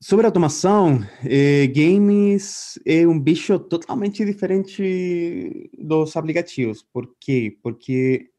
Sobre 0.00 0.26
automação, 0.26 1.00
eh, 1.24 1.66
games 1.66 2.78
é 2.86 3.06
um 3.06 3.18
bicho 3.20 3.58
totalmente 3.58 4.24
diferente 4.24 5.70
dos 5.78 6.16
aplicativos. 6.16 6.82
Por 6.82 7.14
quê? 7.20 7.58
Porque 7.62 8.30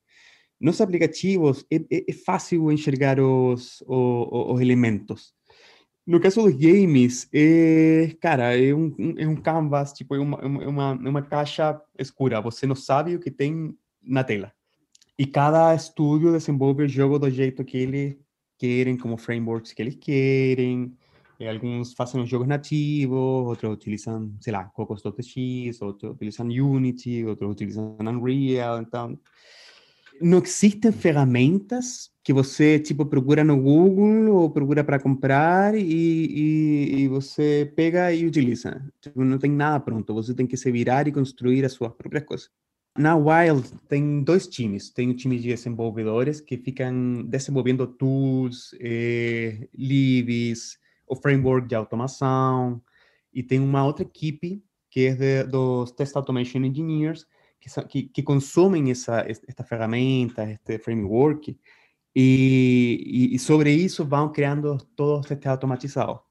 nos 0.59 0.81
aplicativos 0.81 1.65
é, 1.71 1.77
é, 1.91 2.05
é 2.09 2.13
fácil 2.13 2.71
enxergar 2.71 3.19
os, 3.19 3.81
os, 3.88 4.27
os, 4.31 4.61
elementos. 4.61 5.33
No 6.05 6.19
caso 6.19 6.43
dos 6.43 6.55
games, 6.55 7.27
é, 7.33 8.15
cara, 8.21 8.57
é 8.57 8.73
um, 8.73 8.93
é 9.17 9.27
um 9.27 9.35
canvas, 9.35 9.93
tipo, 9.93 10.15
é 10.15 10.19
uma, 10.19 10.39
é 10.39 10.67
uma, 10.67 10.99
é 11.03 11.09
uma 11.09 11.21
caixa 11.21 11.79
escura. 11.97 12.41
Você 12.41 12.65
não 12.65 12.75
sabe 12.75 13.15
o 13.15 13.19
que 13.19 13.31
tem 13.31 13.75
na 14.03 14.23
tela. 14.23 14.51
E 15.17 15.25
cada 15.25 15.73
estúdio 15.73 16.32
desenvolve 16.32 16.84
o 16.84 16.88
jogo 16.88 17.17
do 17.17 17.30
jeito 17.30 17.63
que 17.63 17.78
eles 17.78 18.17
querem, 18.58 18.97
como 18.97 19.17
frameworks 19.17 19.71
que 19.73 19.82
eles 19.82 19.95
querem. 19.95 20.93
E 21.39 21.47
alguns 21.47 21.93
fazem 21.93 22.25
jogos 22.25 22.47
nativos, 22.47 23.17
outros 23.17 23.73
utilizam, 23.73 24.34
sei 24.39 24.54
lá, 24.54 24.65
Cocos.x, 24.65 25.82
outros 25.82 26.13
utilizam 26.13 26.47
Unity, 26.47 27.25
outros 27.25 27.51
utilizam 27.51 27.97
Unreal. 27.99 28.82
Então, 28.82 29.17
não 30.21 30.39
existem 30.39 30.91
ferramentas 30.91 32.12
que 32.23 32.34
você 32.34 32.80
tipo 32.80 33.06
procura 33.06 33.43
no 33.43 33.62
Google 33.62 34.34
ou 34.34 34.49
procura 34.49 34.84
para 34.84 34.99
comprar 34.99 35.75
e, 35.75 35.82
e, 35.82 37.01
e, 37.01 37.08
você 37.08 37.71
pega 37.75 38.12
e 38.13 38.25
utiliza. 38.25 38.82
Tipo, 39.01 39.23
não 39.23 39.38
tem 39.38 39.51
nada 39.51 39.80
pronto, 39.80 40.13
você 40.13 40.34
tem 40.34 40.47
que 40.47 40.58
se 40.58 40.71
virar 40.71 41.08
e 41.08 41.12
construir 41.12 41.65
as 41.65 41.73
suas 41.73 41.93
próprias 41.93 42.25
coisas. 42.25 42.49
Na 42.97 43.15
Wild 43.15 43.69
tem 43.89 44.23
dois 44.23 44.47
times. 44.47 44.89
Tem 44.89 45.10
o 45.10 45.15
time 45.15 45.38
de 45.38 45.49
desenvolvedores 45.49 46.39
que 46.39 46.58
ficam 46.58 47.23
desenvolvendo 47.23 47.86
tools, 47.86 48.73
eh, 48.79 49.67
libs, 49.73 50.79
o 51.08 51.15
framework 51.15 51.67
de 51.67 51.75
automação. 51.75 52.81
E 53.34 53.43
tem 53.43 53.60
uma 53.60 53.86
outra 53.86 54.03
equipe 54.03 54.63
que 54.89 55.08
é 55.08 55.13
de, 55.15 55.43
dos 55.43 55.91
Test 55.91 56.15
Automation 56.15 56.60
Engineers 56.60 57.27
que, 57.60 57.84
que, 57.84 58.03
que 58.03 58.23
consomem 58.23 58.91
essa, 58.91 59.25
esta 59.27 59.63
ferramenta, 59.63 60.49
este 60.49 60.77
framework, 60.79 61.58
e, 62.15 63.29
e, 63.34 63.39
sobre 63.39 63.71
isso 63.71 64.05
vão 64.05 64.31
criando 64.31 64.77
todos 64.95 65.21
os 65.21 65.25
testes 65.25 65.47
automatizados. 65.47 66.21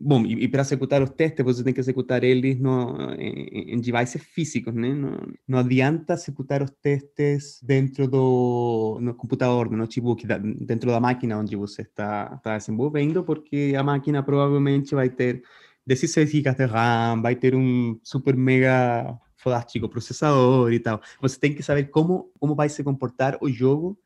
Bom, 0.00 0.24
e, 0.24 0.44
e, 0.44 0.48
para 0.48 0.60
executar 0.60 1.02
os 1.02 1.10
testes, 1.10 1.44
você 1.44 1.64
tem 1.64 1.74
que 1.74 1.80
executar 1.80 2.22
eles 2.22 2.58
no, 2.60 3.12
em, 3.14 3.74
em 3.74 3.80
devices 3.80 4.22
físicos, 4.22 4.72
né? 4.72 4.94
Não, 4.94 5.16
não 5.46 5.58
adianta 5.58 6.14
executar 6.14 6.62
os 6.62 6.70
testes 6.70 7.60
dentro 7.62 8.06
do 8.06 8.98
no 9.00 9.12
computador, 9.14 9.68
no 9.68 9.76
notebook, 9.76 10.24
dentro 10.60 10.90
da 10.90 11.00
máquina 11.00 11.38
onde 11.38 11.56
você 11.56 11.82
está, 11.82 12.34
está 12.36 12.56
desenvolvendo, 12.56 13.24
porque 13.24 13.74
a 13.76 13.82
máquina 13.82 14.22
provavelmente 14.22 14.94
vai 14.94 15.10
ter 15.10 15.42
16 15.86 16.30
GB 16.30 16.54
de 16.54 16.64
RAM, 16.66 17.20
vai 17.20 17.34
ter 17.34 17.56
um 17.56 17.98
super 18.04 18.36
mega 18.36 19.18
fodástico 19.36 19.88
processador 19.88 20.72
e 20.72 20.78
tal. 20.78 21.00
Você 21.20 21.40
tem 21.40 21.54
que 21.54 21.62
saber 21.62 21.84
como, 21.90 22.30
como 22.38 22.54
vai 22.54 22.68
se 22.68 22.84
comportar 22.84 23.36
o 23.40 23.48
jogo 23.50 23.98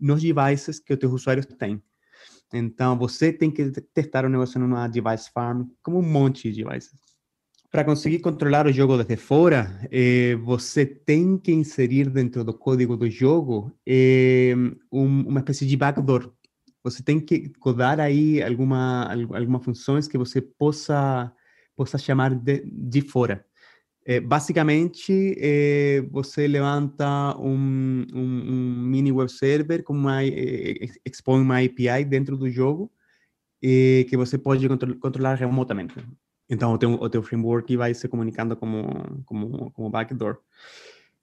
nos 0.00 0.22
devices 0.22 0.78
que 0.80 0.94
os 0.94 0.98
teus 0.98 1.12
usuários 1.12 1.46
têm. 1.46 1.82
Então, 2.54 2.96
você 2.96 3.32
tem 3.32 3.50
que 3.50 3.68
testar 3.92 4.24
o 4.24 4.28
negócio 4.28 4.60
numa 4.60 4.86
device 4.86 5.28
farm, 5.32 5.64
como 5.82 5.98
um 5.98 6.02
monte 6.02 6.52
de 6.52 6.62
devices. 6.62 6.92
Para 7.68 7.82
conseguir 7.84 8.20
controlar 8.20 8.68
o 8.68 8.72
jogo 8.72 8.96
desde 8.96 9.16
fora, 9.16 9.80
eh, 9.90 10.36
você 10.36 10.86
tem 10.86 11.36
que 11.36 11.50
inserir 11.50 12.08
dentro 12.08 12.44
do 12.44 12.54
código 12.54 12.96
do 12.96 13.10
jogo 13.10 13.76
eh, 13.84 14.54
um, 14.92 15.22
uma 15.26 15.40
espécie 15.40 15.66
de 15.66 15.76
backdoor. 15.76 16.32
Você 16.84 17.02
tem 17.02 17.18
que 17.18 17.48
codar 17.58 17.98
aí 17.98 18.40
alguma, 18.40 19.12
alguma 19.12 19.58
funções 19.58 20.06
que 20.06 20.16
você 20.16 20.40
possa, 20.40 21.32
possa 21.74 21.98
chamar 21.98 22.32
de, 22.36 22.64
de 22.64 23.00
fora. 23.00 23.44
É, 24.06 24.20
basicamente, 24.20 25.34
é, 25.38 26.02
você 26.10 26.46
levanta 26.46 27.34
um, 27.38 28.04
um, 28.12 28.20
um, 28.20 28.82
mini 28.82 29.10
web 29.10 29.32
server 29.32 29.82
com 29.82 29.94
uma, 29.94 30.22
é, 30.22 30.74
expõe 31.06 31.40
uma 31.40 31.58
API 31.58 32.04
dentro 32.04 32.36
do 32.36 32.50
jogo 32.50 32.90
que 33.60 34.14
você 34.14 34.36
pode 34.36 34.68
contro 34.68 34.94
controlar 34.98 35.36
remotamente. 35.36 35.94
Então, 36.50 36.74
o 36.74 36.78
teu, 36.78 36.92
o 36.92 37.08
teu 37.08 37.22
framework 37.22 37.74
vai 37.78 37.94
se 37.94 38.06
comunicando 38.08 38.54
como, 38.54 39.22
como, 39.24 39.70
como 39.70 39.88
backdoor. 39.88 40.36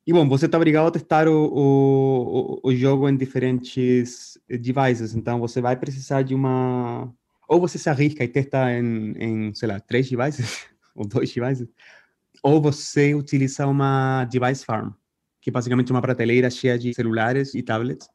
E, 0.06 0.12
bom, 0.12 0.28
você 0.28 0.48
está 0.48 0.58
obrigado 0.58 0.88
a 0.88 0.92
testar 0.92 1.28
o, 1.28 1.46
o, 1.54 2.60
o 2.64 2.76
jogo 2.76 3.08
em 3.08 3.16
diferentes 3.16 4.40
devices. 4.50 5.14
Então, 5.14 5.40
você 5.40 5.62
vai 5.62 5.76
precisar 5.76 6.24
de 6.24 6.34
uma... 6.34 7.14
Ou 7.48 7.60
você 7.60 7.78
se 7.78 7.90
arrisca 7.90 8.24
e 8.24 8.28
testa 8.28 8.72
em, 8.72 9.14
em 9.20 9.54
sei 9.54 9.68
lá, 9.68 9.80
três 9.80 10.10
devices, 10.10 10.66
ou 10.96 11.06
dois 11.06 11.32
devices, 11.32 11.68
ou 12.44 12.62
você 12.62 13.14
utiliza 13.14 13.68
uma 13.68 14.26
device 14.26 14.66
farm, 14.66 14.92
que 15.42 15.50
é 15.50 15.54
basicamente 15.54 15.92
uma 15.92 16.02
prateleira 16.02 16.50
cheia 16.50 16.78
de 16.78 16.94
celulares 16.94 17.54
e 17.54 17.62
tablets, 17.62 18.08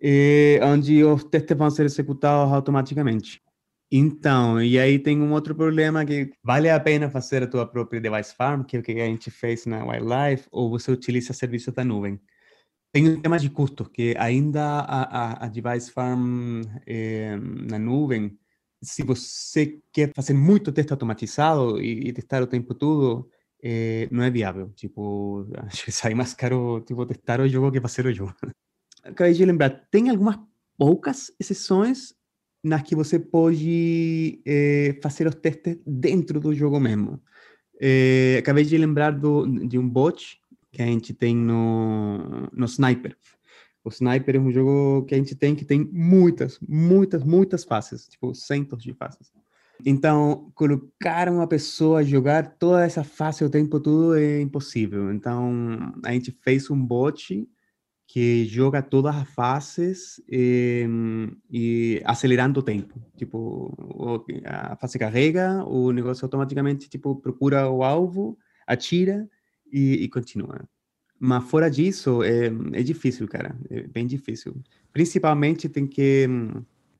e, 0.00 0.60
onde 0.62 1.04
os 1.04 1.24
testes 1.24 1.56
vão 1.56 1.70
ser 1.70 1.86
executados 1.86 2.52
automaticamente. 2.52 3.42
Então, 3.90 4.62
e 4.62 4.78
aí 4.78 4.98
tem 4.98 5.20
um 5.20 5.32
outro 5.32 5.54
problema 5.54 6.04
que 6.04 6.30
vale 6.44 6.68
a 6.68 6.78
pena 6.78 7.10
fazer 7.10 7.42
a 7.42 7.46
tua 7.46 7.66
própria 7.66 8.00
device 8.00 8.34
farm, 8.34 8.62
que 8.62 8.76
é 8.76 8.80
o 8.80 8.82
que 8.82 8.92
a 8.92 9.06
gente 9.06 9.30
fez 9.30 9.64
na 9.64 9.84
Wildlife, 9.84 10.46
ou 10.50 10.68
você 10.70 10.92
utiliza 10.92 11.32
serviços 11.32 11.72
da 11.72 11.84
nuvem. 11.84 12.20
Tem 12.92 13.08
um 13.08 13.20
tema 13.20 13.38
de 13.38 13.50
custo, 13.50 13.88
que 13.88 14.14
ainda 14.18 14.62
a, 14.62 15.02
a, 15.02 15.46
a 15.46 15.48
device 15.48 15.90
farm 15.90 16.62
eh, 16.86 17.36
na 17.36 17.78
nuvem, 17.78 18.38
se 18.82 19.02
você 19.02 19.78
quer 19.92 20.12
fazer 20.14 20.34
muito 20.34 20.72
teste 20.72 20.92
automatizado 20.92 21.80
e, 21.80 22.08
e 22.08 22.12
testar 22.12 22.42
o 22.42 22.46
tempo 22.46 22.74
todo, 22.74 23.28
eh, 23.62 24.08
não 24.10 24.24
é 24.24 24.30
viável. 24.30 24.70
Tipo, 24.74 25.46
sai 25.90 26.14
mais 26.14 26.34
caro 26.34 26.80
tipo, 26.86 27.04
testar 27.06 27.40
o 27.40 27.48
jogo 27.48 27.72
que 27.72 27.80
fazer 27.80 28.06
o 28.06 28.12
jogo. 28.12 28.34
Acabei 29.02 29.32
de 29.32 29.44
lembrar, 29.44 29.70
tem 29.90 30.10
algumas 30.10 30.38
poucas 30.76 31.32
exceções 31.40 32.14
nas 32.62 32.82
que 32.82 32.94
você 32.94 33.18
pode 33.18 34.42
eh, 34.44 34.98
fazer 35.02 35.26
os 35.26 35.34
testes 35.36 35.78
dentro 35.86 36.40
do 36.40 36.54
jogo 36.54 36.78
mesmo. 36.80 37.20
Eh, 37.80 38.36
acabei 38.38 38.64
de 38.64 38.76
lembrar 38.76 39.12
do, 39.12 39.46
de 39.66 39.78
um 39.78 39.88
bot 39.88 40.40
que 40.70 40.82
a 40.82 40.86
gente 40.86 41.14
tem 41.14 41.34
no, 41.34 42.48
no 42.52 42.66
Sniper. 42.66 43.16
O 43.84 43.88
Sniper 43.88 44.36
é 44.36 44.38
um 44.38 44.50
jogo 44.50 45.06
que 45.06 45.14
a 45.14 45.18
gente 45.18 45.34
tem 45.34 45.54
que 45.54 45.64
tem 45.64 45.88
muitas, 45.92 46.58
muitas, 46.60 47.24
muitas 47.24 47.64
fases, 47.64 48.08
tipo 48.08 48.34
centos 48.34 48.82
de 48.82 48.92
fases. 48.92 49.32
Então, 49.84 50.50
colocar 50.54 51.28
uma 51.28 51.46
pessoa 51.46 52.00
a 52.00 52.02
jogar 52.02 52.56
toda 52.58 52.84
essa 52.84 53.04
fase 53.04 53.44
o 53.44 53.50
tempo 53.50 53.78
todo 53.78 54.16
é 54.16 54.40
impossível. 54.40 55.12
Então, 55.12 55.92
a 56.04 56.12
gente 56.12 56.32
fez 56.42 56.68
um 56.70 56.84
bot 56.84 57.48
que 58.08 58.46
joga 58.46 58.82
todas 58.82 59.14
as 59.14 59.28
fases 59.28 60.20
e, 60.28 60.88
e 61.50 62.02
acelerando 62.04 62.60
o 62.60 62.62
tempo. 62.62 63.00
Tipo, 63.16 63.72
a 64.44 64.76
fase 64.76 64.98
carrega, 64.98 65.62
o 65.64 65.92
negócio 65.92 66.24
automaticamente 66.24 66.88
tipo 66.88 67.14
procura 67.16 67.68
o 67.68 67.84
alvo, 67.84 68.38
atira 68.66 69.28
e, 69.70 70.04
e 70.04 70.08
continua. 70.08 70.66
Mas 71.20 71.44
fora 71.50 71.70
disso, 71.70 72.22
é, 72.22 72.46
é 72.72 72.82
difícil, 72.82 73.28
cara. 73.28 73.54
É 73.68 73.82
bem 73.82 74.06
difícil. 74.06 74.56
Principalmente 74.92 75.68
tem 75.68 75.86
que 75.86 76.26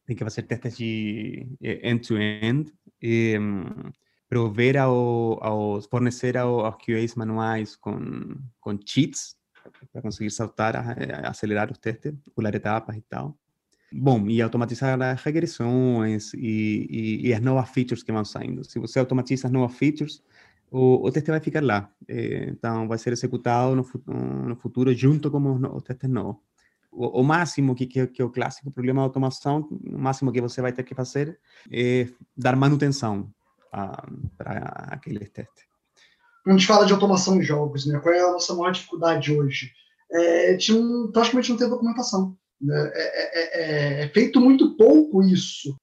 tem 0.08 0.16
que 0.16 0.24
fazer 0.24 0.44
testes 0.44 0.74
de 0.74 1.46
end-to-end 1.60 2.72
e 3.00 3.36
prover 4.26 4.78
ao, 4.78 5.38
aos 5.44 5.84
fornecer 5.84 6.38
aos 6.38 6.74
QAs 6.76 7.14
manuais 7.14 7.76
com, 7.76 8.00
com 8.58 8.78
cheats 8.86 9.36
para 9.92 10.00
conseguir 10.00 10.30
saltar, 10.30 10.74
acelerar 11.26 11.70
os 11.70 11.76
testes, 11.76 12.14
pular 12.34 12.54
etapas 12.54 12.96
e 12.96 13.02
tal. 13.02 13.38
Bom, 13.92 14.26
e 14.28 14.40
automatizar 14.40 15.00
as 15.02 15.22
regressões 15.22 16.32
e, 16.32 16.86
e, 16.90 17.28
e, 17.28 17.34
as 17.34 17.40
novas 17.42 17.68
features 17.68 18.02
que 18.02 18.10
vão 18.10 18.24
saindo. 18.24 18.64
Se 18.64 18.78
você 18.78 18.98
automatiza 18.98 19.46
as 19.46 19.52
novas 19.52 19.76
features, 19.76 20.22
o, 20.70 21.06
o 21.06 21.12
teste 21.12 21.30
vai 21.30 21.40
ficar 21.40 21.62
lá. 21.62 21.90
Então, 22.08 22.88
vai 22.88 22.96
ser 22.96 23.12
executado 23.12 23.76
no, 23.76 23.84
no 24.48 24.56
futuro 24.56 24.94
junto 24.94 25.30
com 25.30 25.38
os, 25.52 25.62
os 25.76 25.82
testes 25.82 26.08
novos. 26.08 26.40
O, 26.98 27.20
o 27.20 27.24
máximo 27.24 27.74
que, 27.74 27.86
que, 27.86 28.06
que 28.08 28.20
é 28.20 28.24
o 28.24 28.30
clássico 28.30 28.70
problema 28.70 29.00
da 29.00 29.06
automação, 29.06 29.68
o 29.70 29.98
máximo 29.98 30.32
que 30.32 30.40
você 30.40 30.60
vai 30.60 30.72
ter 30.72 30.82
que 30.82 30.94
fazer 30.94 31.38
é 31.70 32.08
dar 32.36 32.56
manutenção 32.56 33.30
para 33.70 34.02
aqueles 34.90 35.30
testes 35.30 35.68
quando 36.48 36.56
a 36.56 36.58
gente 36.58 36.66
fala 36.66 36.86
de 36.86 36.92
automação 36.94 37.36
em 37.36 37.42
jogos, 37.42 37.84
né? 37.84 37.98
Qual 37.98 38.14
é 38.14 38.20
a 38.20 38.32
nossa 38.32 38.54
maior 38.54 38.70
dificuldade 38.70 39.30
hoje? 39.32 39.70
É, 40.10 40.56
tinha, 40.56 40.80
praticamente 41.12 41.50
não 41.50 41.58
tem 41.58 41.68
documentação. 41.68 42.38
Né? 42.58 42.90
É, 42.94 43.02
é, 43.02 44.00
é, 44.00 44.04
é, 44.04 44.08
feito 44.08 44.40
muito 44.40 44.74
pouco 44.74 45.22
isso, 45.22 45.76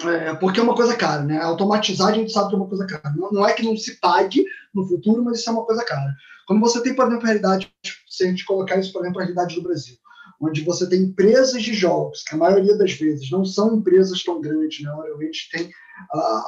é, 0.00 0.34
porque 0.36 0.58
é 0.58 0.62
uma 0.62 0.74
coisa 0.74 0.96
cara, 0.96 1.22
né? 1.22 1.38
Automatizar 1.42 2.08
a 2.08 2.12
gente 2.14 2.32
sabe 2.32 2.48
que 2.48 2.54
é 2.54 2.58
uma 2.58 2.68
coisa 2.68 2.86
cara. 2.86 3.14
Não, 3.14 3.30
não, 3.30 3.46
é 3.46 3.52
que 3.52 3.62
não 3.62 3.76
se 3.76 4.00
pague 4.00 4.42
no 4.74 4.88
futuro, 4.88 5.22
mas 5.22 5.40
isso 5.40 5.50
é 5.50 5.52
uma 5.52 5.66
coisa 5.66 5.84
cara. 5.84 6.14
Quando 6.46 6.60
você 6.60 6.82
tem, 6.82 6.94
por 6.94 7.06
exemplo, 7.06 7.24
a 7.24 7.26
realidade, 7.26 7.70
se 8.08 8.24
a 8.24 8.28
gente 8.28 8.44
colocar 8.46 8.78
isso, 8.78 8.92
por 8.94 9.02
exemplo, 9.02 9.20
a 9.20 9.24
realidade 9.24 9.54
do 9.54 9.62
Brasil, 9.62 9.96
onde 10.40 10.62
você 10.62 10.88
tem 10.88 11.02
empresas 11.02 11.62
de 11.62 11.72
jogos, 11.72 12.22
que 12.22 12.34
a 12.34 12.38
maioria 12.38 12.76
das 12.76 12.92
vezes 12.92 13.30
não 13.30 13.44
são 13.44 13.76
empresas 13.76 14.22
tão 14.22 14.40
grandes, 14.40 14.82
né? 14.82 14.90
Normalmente 14.90 15.48
tem 15.50 15.70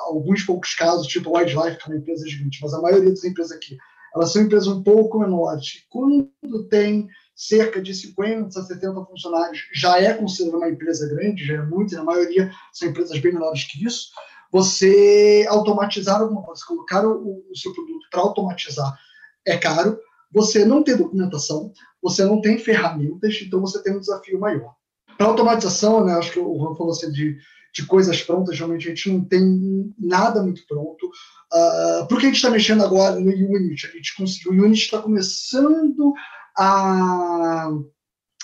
alguns 0.06 0.42
poucos 0.42 0.74
casos, 0.74 1.06
tipo 1.06 1.34
a 1.34 1.40
Wildlife, 1.40 1.78
que 1.78 1.84
é 1.84 1.86
uma 1.86 1.98
empresa 1.98 2.28
gigante, 2.28 2.58
mas 2.60 2.74
a 2.74 2.82
maioria 2.82 3.10
das 3.10 3.24
empresas 3.24 3.52
aqui, 3.52 3.76
elas 4.14 4.32
são 4.32 4.42
empresas 4.42 4.68
um 4.68 4.82
pouco 4.82 5.18
menores. 5.18 5.84
Quando 5.88 6.30
tem 6.68 7.08
cerca 7.34 7.80
de 7.80 7.94
50 7.94 8.58
a 8.58 8.62
70 8.62 9.04
funcionários, 9.04 9.68
já 9.72 10.00
é 10.00 10.12
considerada 10.12 10.58
uma 10.58 10.70
empresa 10.70 11.08
grande, 11.08 11.46
já 11.46 11.54
é 11.54 11.62
muito, 11.62 11.94
na 11.94 12.04
maioria 12.04 12.50
são 12.72 12.88
empresas 12.88 13.18
bem 13.20 13.32
menores 13.32 13.64
que 13.64 13.84
isso. 13.84 14.08
Você 14.50 15.46
automatizar 15.48 16.20
alguma 16.20 16.42
coisa, 16.42 16.64
colocar 16.66 17.06
o, 17.06 17.44
o 17.50 17.56
seu 17.56 17.72
produto 17.72 18.08
para 18.10 18.20
automatizar 18.20 18.98
é 19.46 19.56
caro, 19.56 19.98
você 20.30 20.64
não 20.64 20.82
tem 20.82 20.96
documentação, 20.96 21.72
você 22.02 22.24
não 22.24 22.40
tem 22.40 22.58
ferramentas, 22.58 23.38
então 23.42 23.60
você 23.60 23.82
tem 23.82 23.96
um 23.96 24.00
desafio 24.00 24.38
maior. 24.38 24.74
Para 25.16 25.26
automatização, 25.26 26.04
né, 26.04 26.14
acho 26.14 26.32
que 26.32 26.38
o 26.38 26.58
Juan 26.58 26.76
falou 26.76 26.92
assim 26.92 27.10
de 27.10 27.38
de 27.78 27.86
coisas 27.86 28.22
prontas, 28.22 28.56
realmente 28.56 28.86
a 28.86 28.90
gente 28.90 29.10
não 29.10 29.24
tem 29.24 29.94
nada 29.98 30.42
muito 30.42 30.66
pronto. 30.66 31.06
Uh, 31.06 32.06
porque 32.08 32.26
a 32.26 32.28
gente 32.28 32.36
está 32.36 32.50
mexendo 32.50 32.82
agora 32.82 33.18
no 33.18 33.30
Unity, 33.30 33.86
a 33.86 33.90
gente 33.90 34.16
conseguiu, 34.16 34.52
o 34.52 34.64
Unity 34.64 34.82
está 34.82 35.00
começando 35.00 36.12
a, 36.56 37.70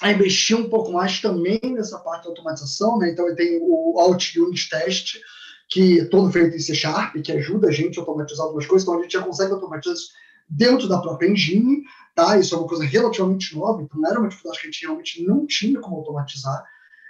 a, 0.02 0.12
investir 0.12 0.56
um 0.56 0.68
pouco 0.68 0.92
mais 0.92 1.20
também 1.20 1.60
nessa 1.64 1.98
parte 1.98 2.22
de 2.22 2.28
automatização, 2.28 2.98
né? 2.98 3.10
então 3.10 3.34
tem 3.34 3.58
o 3.60 3.98
Alt 3.98 4.36
Unit 4.36 4.68
Test, 4.70 5.16
que 5.68 6.00
é 6.00 6.04
todo 6.04 6.30
feito 6.30 6.56
em 6.56 6.60
C 6.60 6.74
Sharp, 6.74 7.16
que 7.16 7.32
ajuda 7.32 7.68
a 7.68 7.72
gente 7.72 7.98
a 7.98 8.02
automatizar 8.02 8.46
algumas 8.46 8.66
coisas, 8.66 8.86
então 8.86 8.98
a 8.98 9.02
gente 9.02 9.12
já 9.12 9.22
consegue 9.22 9.52
automatizar 9.52 9.96
dentro 10.48 10.88
da 10.88 11.00
própria 11.00 11.28
engine, 11.28 11.82
tá? 12.14 12.38
Isso 12.38 12.54
é 12.54 12.58
uma 12.58 12.68
coisa 12.68 12.84
relativamente 12.84 13.56
nova, 13.56 13.82
então 13.82 14.00
não 14.00 14.08
era 14.08 14.20
uma 14.20 14.28
dificuldade 14.28 14.60
que 14.60 14.66
a 14.66 14.70
gente 14.70 14.82
realmente 14.82 15.24
não 15.24 15.46
tinha 15.46 15.80
como 15.80 15.96
automatizar, 15.96 16.64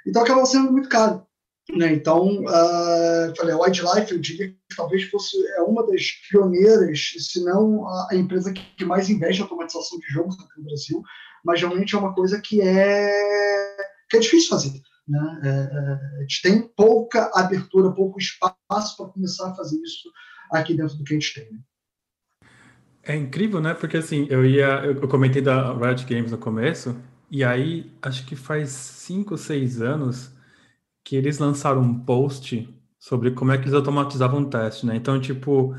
então 0.07 0.23
acaba 0.23 0.45
sendo 0.47 0.73
muito 0.73 0.89
caro. 0.89 1.27
Né? 1.71 1.95
Então, 1.95 2.43
uh, 2.43 3.37
falei, 3.37 3.55
a 3.55 3.59
Wildlife, 3.59 4.13
eu 4.13 4.19
diria 4.19 4.49
que 4.49 4.77
talvez 4.77 5.05
fosse 5.05 5.35
é 5.57 5.63
uma 5.63 5.87
das 5.87 6.11
pioneiras, 6.29 7.15
se 7.19 7.43
não 7.43 7.87
a, 7.89 8.09
a 8.11 8.17
empresa 8.17 8.53
que, 8.53 8.63
que, 8.77 8.85
mais 8.85 9.09
investe 9.09 9.41
em 9.41 9.45
automatização 9.45 9.99
de 9.99 10.07
jogos 10.09 10.39
aqui 10.39 10.59
no 10.59 10.65
Brasil, 10.65 11.03
mas 11.43 11.61
realmente 11.61 11.95
é 11.95 11.99
uma 11.99 12.15
coisa 12.15 12.39
que 12.39 12.61
é, 12.61 13.77
que 14.11 14.19
é 14.19 14.21
difícil 14.21 14.51
fazer. 14.51 14.79
Né? 15.09 15.41
É, 15.43 15.49
é, 15.49 16.19
a 16.19 16.21
gente 16.21 16.43
tem 16.43 16.69
pouca 16.77 17.31
abertura, 17.35 17.95
pouco 17.95 18.19
espaço 18.19 18.97
para 18.97 19.09
começar 19.09 19.51
a 19.51 19.55
fazer 19.55 19.81
isso 19.81 20.11
aqui 20.53 20.75
dentro 20.75 20.97
do 20.97 21.05
que 21.05 21.15
a 21.15 21.19
gente 21.19 21.35
tem. 21.35 21.51
Né? 21.51 21.59
É 23.07 23.15
incrível, 23.17 23.61
né? 23.61 23.75
Porque 23.75 23.97
assim, 23.99 24.27
eu 24.31 24.45
ia. 24.47 24.85
Eu 24.85 25.07
comentei 25.09 25.43
da 25.43 25.73
Riot 25.75 26.05
Games 26.07 26.31
no 26.31 26.39
começo, 26.39 26.97
e 27.31 27.45
aí 27.45 27.93
acho 28.03 28.25
que 28.27 28.35
faz 28.35 28.71
cinco, 28.71 29.37
seis 29.37 29.81
anos 29.83 30.33
que 31.05 31.17
eles 31.17 31.39
lançaram 31.39 31.83
um 31.83 32.01
post 32.05 32.69
sobre 32.99 33.33
como 33.33 33.53
é 33.53 33.59
que 33.59 33.65
eles 33.65 33.75
automatizavam 33.75 34.43
o 34.43 34.51
teste, 34.51 34.87
né? 34.87 34.97
Então, 34.97 35.21
tipo, 35.21 35.75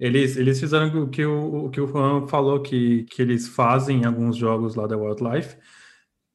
eles, 0.00 0.36
eles 0.36 0.60
fizeram 0.60 1.04
o 1.04 1.10
que 1.10 1.24
o, 1.26 1.66
o 1.66 1.70
que 1.70 1.80
o 1.80 1.86
Juan 1.86 2.26
falou 2.28 2.62
que, 2.62 3.04
que 3.04 3.22
eles 3.22 3.48
fazem 3.48 4.02
em 4.02 4.04
alguns 4.06 4.36
jogos 4.36 4.74
lá 4.74 4.86
da 4.86 4.96
Wildlife, 4.96 5.56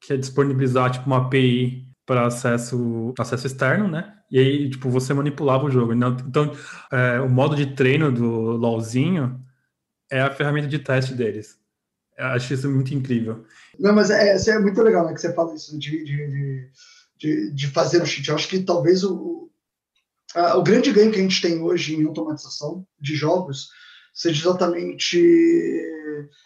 que 0.02 0.14
é 0.14 0.18
disponibilizar, 0.18 0.92
tipo, 0.92 1.08
uma 1.08 1.18
API 1.28 1.88
para 2.06 2.28
acesso, 2.28 3.14
acesso 3.20 3.48
externo, 3.48 3.88
né? 3.88 4.14
E 4.32 4.40
aí, 4.40 4.70
tipo, 4.70 4.90
você 4.90 5.14
manipulava 5.14 5.66
o 5.66 5.72
jogo. 5.72 5.94
Então, 5.94 6.52
é, 6.92 7.20
o 7.22 7.30
modo 7.30 7.56
de 7.56 7.68
treino 7.68 8.12
do 8.12 8.28
LoLzinho 8.58 9.47
é 10.12 10.22
a 10.22 10.34
ferramenta 10.34 10.68
de 10.68 10.80
teste 10.80 11.14
deles. 11.14 11.58
Eu 12.18 12.26
acho 12.28 12.54
isso 12.54 12.70
muito 12.70 12.94
incrível. 12.94 13.46
Não, 13.80 13.94
mas 13.94 14.10
é, 14.10 14.36
é 14.36 14.60
muito 14.60 14.82
legal, 14.82 15.06
né, 15.06 15.14
que 15.14 15.22
você 15.22 15.34
fala 15.34 15.54
isso 15.54 15.78
de, 15.78 16.04
de, 16.04 16.28
de 16.28 16.70
de, 17.18 17.52
de 17.52 17.68
fazer 17.68 18.02
o 18.02 18.06
cheat. 18.06 18.30
Eu 18.30 18.36
acho 18.36 18.48
que 18.48 18.60
talvez 18.60 19.04
o, 19.04 19.50
a, 20.36 20.58
o 20.58 20.64
grande 20.64 20.92
ganho 20.92 21.12
que 21.12 21.20
a 21.20 21.22
gente 21.22 21.42
tem 21.42 21.62
hoje 21.62 21.96
em 21.96 22.06
automatização 22.06 22.86
de 23.00 23.16
jogos 23.16 23.70
seja 24.14 24.48
exatamente 24.48 25.84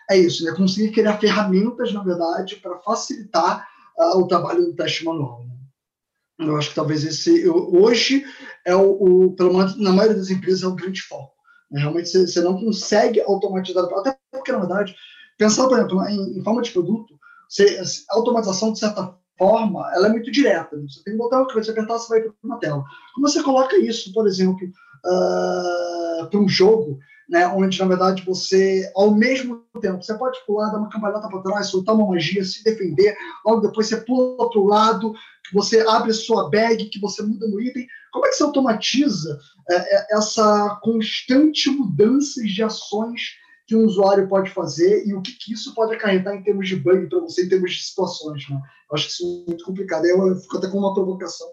é 0.10 0.18
isso, 0.18 0.44
né? 0.44 0.52
Conseguir 0.52 0.92
criar 0.92 1.18
ferramentas, 1.18 1.94
na 1.94 2.04
verdade, 2.04 2.58
para 2.58 2.80
facilitar 2.80 3.66
uh, 3.98 4.18
o 4.18 4.28
trabalho 4.28 4.66
do 4.66 4.76
teste 4.76 5.06
manual. 5.06 5.46
Né? 5.46 6.50
Eu 6.50 6.58
acho 6.58 6.70
que 6.70 6.76
talvez 6.76 7.06
esse 7.06 7.42
eu, 7.42 7.74
hoje 7.74 8.26
é 8.66 8.76
o, 8.76 8.92
o, 8.92 9.36
pelo 9.36 9.58
menos 9.58 9.78
na 9.78 9.92
maioria 9.92 10.18
das 10.18 10.30
empresas 10.30 10.64
é 10.64 10.68
o 10.68 10.76
grande 10.76 11.02
foco. 11.02 11.34
Realmente 11.72 12.10
você, 12.10 12.42
não 12.42 12.60
consegue 12.60 13.22
automatizar, 13.22 13.86
até 13.86 14.18
porque 14.32 14.52
na 14.52 14.60
verdade 14.60 14.96
pensar, 15.38 15.68
por 15.68 15.78
exemplo, 15.78 16.04
em, 16.08 16.38
em 16.38 16.44
forma 16.44 16.62
de 16.62 16.72
produto, 16.72 17.16
você, 17.50 17.82
a 18.10 18.16
automatização 18.16 18.72
de 18.72 18.80
certa 18.80 19.16
forma, 19.38 19.92
ela 19.96 20.08
é 20.08 20.10
muito 20.12 20.32
direta. 20.32 20.76
Né? 20.76 20.86
Você 20.88 21.04
tem 21.04 21.14
que 21.14 21.18
botar 21.18 21.42
o 21.42 21.48
que 21.48 21.56
você 21.56 21.72
apertar, 21.72 21.98
você 21.98 22.10
vai 22.10 22.22
para 22.22 22.34
uma 22.44 22.60
tela. 22.60 22.84
Como 23.16 23.28
você 23.28 23.42
coloca 23.42 23.76
isso, 23.78 24.14
por 24.14 24.28
exemplo, 24.28 24.68
uh, 24.68 26.28
para 26.30 26.40
um 26.40 26.48
jogo, 26.48 27.00
né, 27.28 27.48
onde 27.48 27.80
na 27.80 27.88
verdade 27.88 28.24
você, 28.24 28.92
ao 28.96 29.16
mesmo 29.16 29.64
tempo, 29.82 30.04
você 30.04 30.14
pode 30.16 30.38
pular, 30.46 30.70
dar 30.70 30.78
uma 30.78 30.90
cambalhota 30.90 31.28
para 31.28 31.42
trás, 31.42 31.68
soltar 31.68 31.96
uma 31.96 32.08
magia, 32.08 32.44
se 32.44 32.64
defender, 32.64 33.16
logo 33.46 33.62
depois 33.62 33.88
você 33.88 33.98
pula 33.98 34.50
para 34.50 34.60
o 34.60 34.68
lado, 34.68 35.14
que 35.48 35.54
você 35.54 35.80
abre 35.88 36.12
a 36.12 36.14
sua 36.14 36.50
bag, 36.50 36.86
que 36.90 37.00
você 37.00 37.24
muda 37.24 37.48
no 37.48 37.60
item. 37.62 37.88
Como 38.12 38.26
é 38.26 38.30
que 38.30 38.36
você 38.36 38.44
automatiza 38.44 39.40
é, 39.70 40.18
essa 40.18 40.80
constante 40.82 41.70
mudança 41.70 42.42
de 42.44 42.62
ações 42.64 43.22
que 43.68 43.76
um 43.76 43.86
usuário 43.86 44.28
pode 44.28 44.50
fazer 44.50 45.08
e 45.08 45.14
o 45.14 45.22
que, 45.22 45.32
que 45.32 45.54
isso 45.54 45.74
pode 45.74 45.96
acarretar 45.96 46.36
em 46.36 46.44
termos 46.44 46.68
de 46.68 46.76
bug 46.76 47.08
para 47.08 47.20
você, 47.20 47.46
em 47.46 47.50
termos 47.50 47.72
de 47.72 47.84
situações. 47.84 48.50
Né? 48.50 48.56
Eu 48.56 48.96
acho 48.96 49.06
que 49.06 49.14
isso 49.14 49.44
é 49.46 49.50
muito 49.50 49.64
complicado. 49.64 50.06
Eu, 50.06 50.36
fico 50.36 50.58
até 50.58 50.68
com 50.68 50.78
uma 50.78 50.94
provocação. 50.94 51.48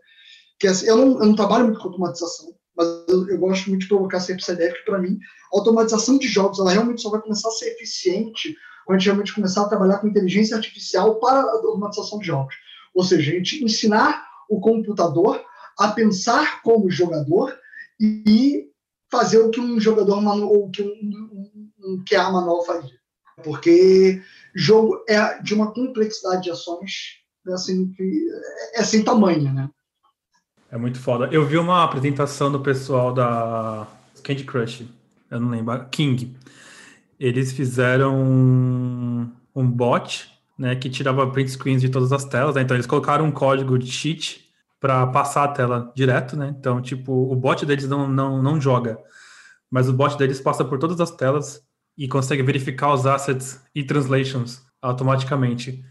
que 0.59 0.67
assim, 0.67 0.87
eu, 0.87 0.97
não, 0.97 1.21
eu 1.21 1.27
não 1.27 1.37
trabalho 1.37 1.67
muito 1.67 1.79
com 1.79 1.89
automatização, 1.89 2.53
mas 2.77 2.89
eu, 3.09 3.29
eu 3.29 3.39
gosto 3.39 3.69
muito 3.69 3.83
de 3.83 3.89
provocar 3.89 4.19
sempre 4.19 4.43
essa 4.43 4.53
ideia, 4.53 4.71
porque 4.71 4.91
para 4.91 4.99
mim, 4.99 5.17
a 5.53 5.59
automatização 5.59 6.19
de 6.19 6.27
jogos 6.27 6.59
ela 6.59 6.73
realmente 6.73 7.03
só 7.03 7.11
vai 7.11 7.21
começar 7.21 7.49
a 7.49 7.53
ser 7.53 7.67
eficiente 7.75 8.57
quando 8.85 8.97
a 8.97 8.99
gente 8.99 9.07
realmente 9.07 9.35
começar 9.35 9.63
a 9.63 9.69
trabalhar 9.69 9.99
com 9.99 10.09
inteligência 10.09 10.57
artificial 10.57 11.21
para 11.21 11.39
a 11.39 11.53
automatização 11.53 12.19
de 12.19 12.27
jogos. 12.27 12.55
Ou 12.95 13.05
seja, 13.05 13.31
a 13.31 13.35
gente 13.35 13.63
ensinar 13.63 14.27
o 14.49 14.61
computador 14.61 15.41
a 15.79 15.89
pensar 15.89 16.61
como 16.63 16.91
jogador 16.91 17.57
e 18.01 18.69
fazer 19.11 19.39
o 19.39 19.51
que 19.51 19.61
um 19.61 19.81
jogador 19.81 20.23
ou 20.43 20.71
que 20.71 20.83
um, 20.83 20.87
um, 20.87 21.71
um 21.79 22.05
QA 22.05 22.31
manual 22.31 22.65
faria. 22.65 22.99
Porque 23.45 24.21
jogo 24.55 25.05
é 25.09 25.41
de 25.41 25.55
uma 25.55 25.73
complexidade 25.73 26.45
de 26.45 26.51
ações 26.51 27.19
assim, 27.49 27.91
que 27.93 28.29
é 28.75 28.83
sem 28.83 29.03
tamanho, 29.03 29.53
né? 29.53 29.71
É 30.71 30.77
muito 30.77 30.99
foda. 31.01 31.29
Eu 31.33 31.47
vi 31.47 31.57
uma 31.57 31.83
apresentação 31.83 32.53
do 32.53 32.61
pessoal 32.61 33.15
da 33.15 33.87
Candy 34.23 34.45
Crush, 34.45 34.87
eu 35.31 35.41
não 35.41 35.49
lembro, 35.49 35.87
King. 35.91 36.37
Eles 37.19 37.53
fizeram 37.53 38.21
um 39.55 39.67
bot 39.67 40.31
né, 40.59 40.77
que 40.77 40.91
tirava 40.91 41.31
print 41.31 41.51
screens 41.51 41.81
de 41.81 41.89
todas 41.89 42.13
as 42.13 42.25
telas, 42.25 42.55
né? 42.55 42.63
Então 42.63 42.77
eles 42.77 42.87
colocaram 42.87 43.25
um 43.25 43.31
código 43.31 43.79
de 43.79 43.91
cheat 43.91 44.48
para 44.81 45.07
passar 45.09 45.45
a 45.45 45.49
tela 45.49 45.93
direto, 45.95 46.37
né? 46.37 46.55
Então, 46.59 46.81
tipo, 46.81 47.13
o 47.13 47.35
bot 47.35 47.65
deles 47.67 47.89
não, 47.89 48.09
não, 48.09 48.43
não 48.43 48.61
joga, 48.61 48.99
mas 49.71 49.89
o 49.89 49.93
bot 49.93 50.17
deles 50.17 50.41
passa 50.41 50.65
por 50.65 50.79
todas 50.79 51.01
as 51.01 51.11
telas 51.11 51.63
e 51.97 52.07
consegue 52.07 52.43
verificar 52.43 52.93
os 52.95 53.07
assets 53.07 53.61
e 53.75 53.83
translations 53.83 54.63
automaticamente. 54.81 55.85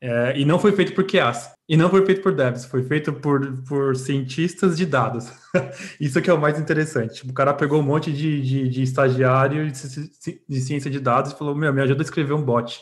É, 0.00 0.36
e 0.36 0.44
não 0.44 0.58
foi 0.58 0.72
feito 0.72 0.94
por 0.94 1.04
QAs, 1.04 1.52
e 1.68 1.76
não 1.76 1.88
foi 1.88 2.04
feito 2.04 2.22
por 2.22 2.34
devs, 2.34 2.64
foi 2.64 2.82
feito 2.82 3.12
por, 3.12 3.62
por 3.62 3.94
cientistas 3.94 4.76
de 4.76 4.84
dados. 4.84 5.30
Isso 6.00 6.20
que 6.20 6.28
é 6.28 6.32
o 6.34 6.40
mais 6.40 6.58
interessante. 6.58 7.14
Tipo, 7.14 7.30
o 7.30 7.34
cara 7.34 7.54
pegou 7.54 7.78
um 7.78 7.84
monte 7.84 8.12
de, 8.12 8.42
de, 8.42 8.68
de 8.68 8.82
estagiário 8.82 9.70
de, 9.70 10.42
de, 10.48 10.60
ciência 10.60 10.90
de 10.90 10.98
dados 10.98 11.32
e 11.32 11.38
falou: 11.38 11.54
Meu, 11.54 11.72
me 11.72 11.80
ajuda 11.80 12.02
a 12.02 12.04
escrever 12.04 12.32
um 12.32 12.42
bot. 12.42 12.80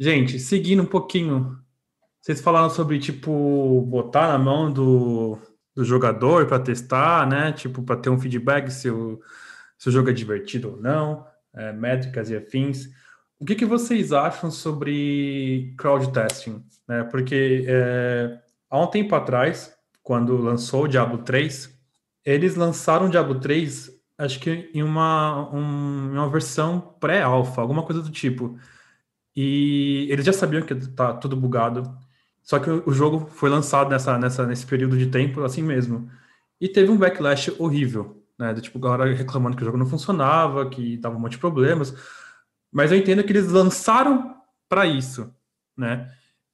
Gente, 0.00 0.38
seguindo 0.38 0.82
um 0.82 0.86
pouquinho, 0.86 1.58
vocês 2.24 2.40
falaram 2.40 2.70
sobre, 2.70 2.98
tipo, 2.98 3.82
botar 3.82 4.28
na 4.28 4.38
mão 4.38 4.72
do, 4.72 5.38
do 5.74 5.84
jogador 5.84 6.46
para 6.46 6.58
testar, 6.58 7.28
né? 7.28 7.52
Tipo, 7.52 7.82
para 7.82 7.98
ter 7.98 8.08
um 8.08 8.18
feedback 8.18 8.70
se 8.70 8.88
o, 8.88 9.20
se 9.76 9.90
o 9.90 9.92
jogo 9.92 10.08
é 10.08 10.12
divertido 10.14 10.70
ou 10.70 10.80
não, 10.80 11.26
é, 11.52 11.70
métricas 11.70 12.30
e 12.30 12.36
afins. 12.36 12.88
O 13.38 13.44
que, 13.44 13.54
que 13.54 13.66
vocês 13.66 14.10
acham 14.10 14.50
sobre 14.50 15.74
crowd 15.76 16.10
testing? 16.12 16.64
Né? 16.88 17.04
Porque 17.04 17.66
é, 17.68 18.40
há 18.70 18.80
um 18.80 18.86
tempo 18.86 19.14
atrás, 19.14 19.74
quando 20.02 20.34
lançou 20.38 20.84
o 20.84 20.88
Diablo 20.88 21.18
3, 21.18 21.78
eles 22.24 22.54
lançaram 22.54 23.04
o 23.04 23.10
Diablo 23.10 23.38
3, 23.38 23.90
acho 24.16 24.40
que 24.40 24.70
em 24.72 24.82
uma, 24.82 25.50
um, 25.54 26.12
uma 26.12 26.30
versão 26.30 26.80
pré-alpha, 26.98 27.60
alguma 27.60 27.82
coisa 27.82 28.00
do 28.00 28.10
tipo. 28.10 28.58
E 29.36 30.06
eles 30.10 30.24
já 30.24 30.32
sabiam 30.32 30.62
que 30.62 30.74
tá 30.74 31.12
tudo 31.12 31.36
bugado. 31.36 32.02
Só 32.44 32.58
que 32.58 32.68
o 32.68 32.92
jogo 32.92 33.26
foi 33.30 33.48
lançado 33.48 33.88
nessa, 33.88 34.18
nessa, 34.18 34.46
nesse 34.46 34.66
período 34.66 34.98
de 34.98 35.06
tempo 35.06 35.42
assim 35.42 35.62
mesmo. 35.62 36.10
E 36.60 36.68
teve 36.68 36.92
um 36.92 36.96
backlash 36.98 37.50
horrível, 37.58 38.22
né? 38.38 38.52
Do 38.52 38.60
tipo, 38.60 38.78
galera 38.78 39.12
reclamando 39.14 39.56
que 39.56 39.62
o 39.62 39.64
jogo 39.66 39.78
não 39.78 39.86
funcionava, 39.86 40.68
que 40.68 40.98
tava 40.98 41.16
um 41.16 41.20
monte 41.20 41.32
de 41.32 41.38
problemas. 41.38 41.94
Mas 42.70 42.92
eu 42.92 42.98
entendo 42.98 43.24
que 43.24 43.32
eles 43.32 43.50
lançaram 43.50 44.36
para 44.68 44.86
isso, 44.86 45.34
né? 45.76 46.10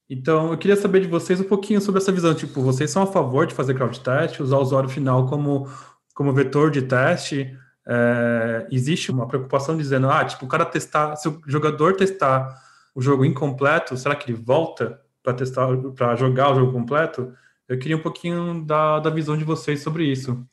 Então, 0.08 0.52
eu 0.52 0.58
queria 0.58 0.76
saber 0.76 1.00
de 1.00 1.08
vocês 1.08 1.40
um 1.40 1.44
pouquinho 1.44 1.80
sobre 1.80 2.00
essa 2.00 2.12
visão. 2.12 2.34
Tipo, 2.34 2.62
vocês 2.62 2.90
são 2.90 3.02
a 3.02 3.06
favor 3.06 3.46
de 3.46 3.54
fazer 3.54 3.74
crowd 3.74 3.98
test, 4.00 4.40
usar 4.40 4.58
o 4.58 4.62
usuário 4.62 4.88
final 4.88 5.26
como, 5.26 5.68
como 6.14 6.32
vetor 6.32 6.70
de 6.70 6.82
teste? 6.82 7.56
É, 7.86 8.66
existe 8.70 9.10
uma 9.10 9.26
preocupação 9.26 9.76
dizendo, 9.76 10.08
ah, 10.08 10.24
tipo, 10.24 10.44
o 10.44 10.48
cara 10.48 10.64
testar, 10.64 11.16
se 11.16 11.28
o 11.28 11.40
jogador 11.46 11.96
testar 11.96 12.60
o 12.94 13.00
jogo 13.00 13.24
incompleto, 13.24 13.96
será 13.96 14.14
que 14.14 14.30
ele 14.30 14.40
volta 14.40 15.00
para 15.22 15.34
testar, 15.34 15.68
para 15.96 16.16
jogar 16.16 16.52
o 16.52 16.54
jogo 16.56 16.72
completo? 16.72 17.32
Eu 17.68 17.78
queria 17.78 17.96
um 17.96 18.02
pouquinho 18.02 18.64
da, 18.64 18.98
da 18.98 19.10
visão 19.10 19.36
de 19.36 19.44
vocês 19.44 19.80
sobre 19.80 20.04
isso 20.04 20.44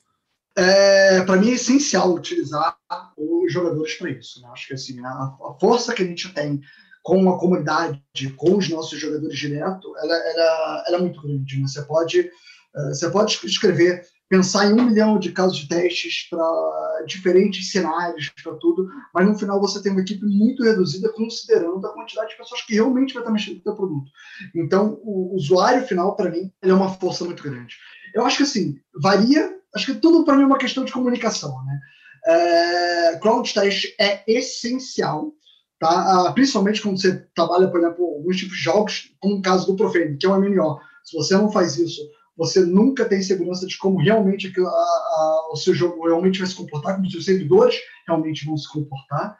é, 0.58 1.22
para 1.22 1.38
mim 1.38 1.52
é 1.52 1.54
essencial 1.54 2.16
utilizar 2.16 2.76
os 3.16 3.54
jogadores 3.54 3.94
para 3.94 4.10
isso. 4.10 4.42
Né? 4.42 4.50
Acho 4.52 4.68
que 4.68 4.74
assim, 4.74 5.00
a, 5.06 5.08
a, 5.08 5.56
força 5.62 5.94
que 5.94 6.02
a 6.02 6.06
gente 6.06 6.34
tem 6.34 6.60
com 7.04 7.30
a 7.30 7.40
comunidade, 7.40 8.02
com 8.36 8.58
os 8.58 8.68
nossos 8.68 9.00
jogadores 9.00 9.38
direto, 9.38 9.96
ela, 9.98 10.16
ela, 10.16 10.84
ela 10.88 10.98
é 10.98 11.00
muito 11.00 11.22
grande. 11.22 11.60
Né? 11.60 11.68
Você 11.68 11.84
pode 11.84 12.22
uh, 12.22 12.88
você 12.88 13.10
pode 13.12 13.40
escrever, 13.46 14.04
pensar 14.30 14.66
em 14.66 14.74
um 14.74 14.86
milhão 14.86 15.18
de 15.18 15.32
casos 15.32 15.58
de 15.58 15.68
testes 15.68 16.28
para 16.30 17.04
diferentes 17.08 17.72
cenários, 17.72 18.30
para 18.44 18.56
tudo, 18.56 18.90
mas 19.14 19.26
no 19.26 19.38
final 19.38 19.60
você 19.60 19.82
tem 19.82 19.92
uma 19.92 20.02
equipe 20.02 20.26
muito 20.26 20.64
reduzida 20.64 21.12
considerando 21.14 21.86
a 21.86 21.94
quantidade 21.94 22.32
de 22.32 22.38
pessoas 22.38 22.62
que 22.62 22.74
realmente 22.74 23.14
vai 23.14 23.22
estar 23.22 23.32
mexendo 23.32 23.62
com 23.62 23.70
o 23.70 23.76
produto. 23.76 24.12
Então, 24.56 25.00
o 25.04 25.34
usuário 25.36 25.86
final, 25.88 26.16
para 26.16 26.30
mim, 26.30 26.52
é 26.62 26.74
uma 26.74 26.90
força 26.90 27.24
muito 27.24 27.44
grande. 27.44 27.76
Eu 28.14 28.26
acho 28.26 28.38
que 28.38 28.44
assim, 28.44 28.76
varia 29.02 29.58
acho 29.78 29.94
que 29.94 30.00
tudo 30.00 30.26
para 30.26 30.36
mim 30.36 30.44
é 30.44 30.46
uma 30.48 30.58
questão 30.58 30.84
de 30.84 30.92
comunicação, 30.92 31.64
né? 31.66 31.80
É, 32.26 33.20
crowd 33.20 33.54
test 33.54 33.96
é 34.00 34.24
essencial, 34.28 35.32
tá? 35.80 36.28
Ah, 36.28 36.34
principalmente 36.34 36.82
quando 36.82 37.00
você 37.00 37.26
trabalha, 37.34 37.70
por 37.70 37.80
exemplo, 37.80 38.06
alguns 38.06 38.38
tipos 38.38 38.58
de 38.58 38.64
jogos, 38.64 39.14
como 39.20 39.36
o 39.36 39.42
caso 39.42 39.68
do 39.68 39.76
Profane, 39.76 40.18
que 40.18 40.26
é 40.26 40.30
um 40.30 40.40
MMO. 40.40 40.80
Se 41.06 41.16
você 41.16 41.36
não 41.36 41.52
faz 41.52 41.78
isso, 41.78 42.02
você 42.38 42.64
nunca 42.64 43.06
tem 43.06 43.22
segurança 43.22 43.66
de 43.66 43.78
como 43.78 44.00
realmente 44.00 44.54
a, 44.60 44.62
a, 44.62 45.50
o 45.52 45.56
seu 45.56 45.74
jogo 45.74 46.08
realmente 46.08 46.40
vai 46.40 46.48
se 46.48 46.56
comportar, 46.56 46.96
como 46.96 47.10
seus 47.10 47.26
servidores 47.26 47.76
realmente 48.08 48.46
vão 48.46 48.56
se 48.56 48.72
comportar. 48.72 49.38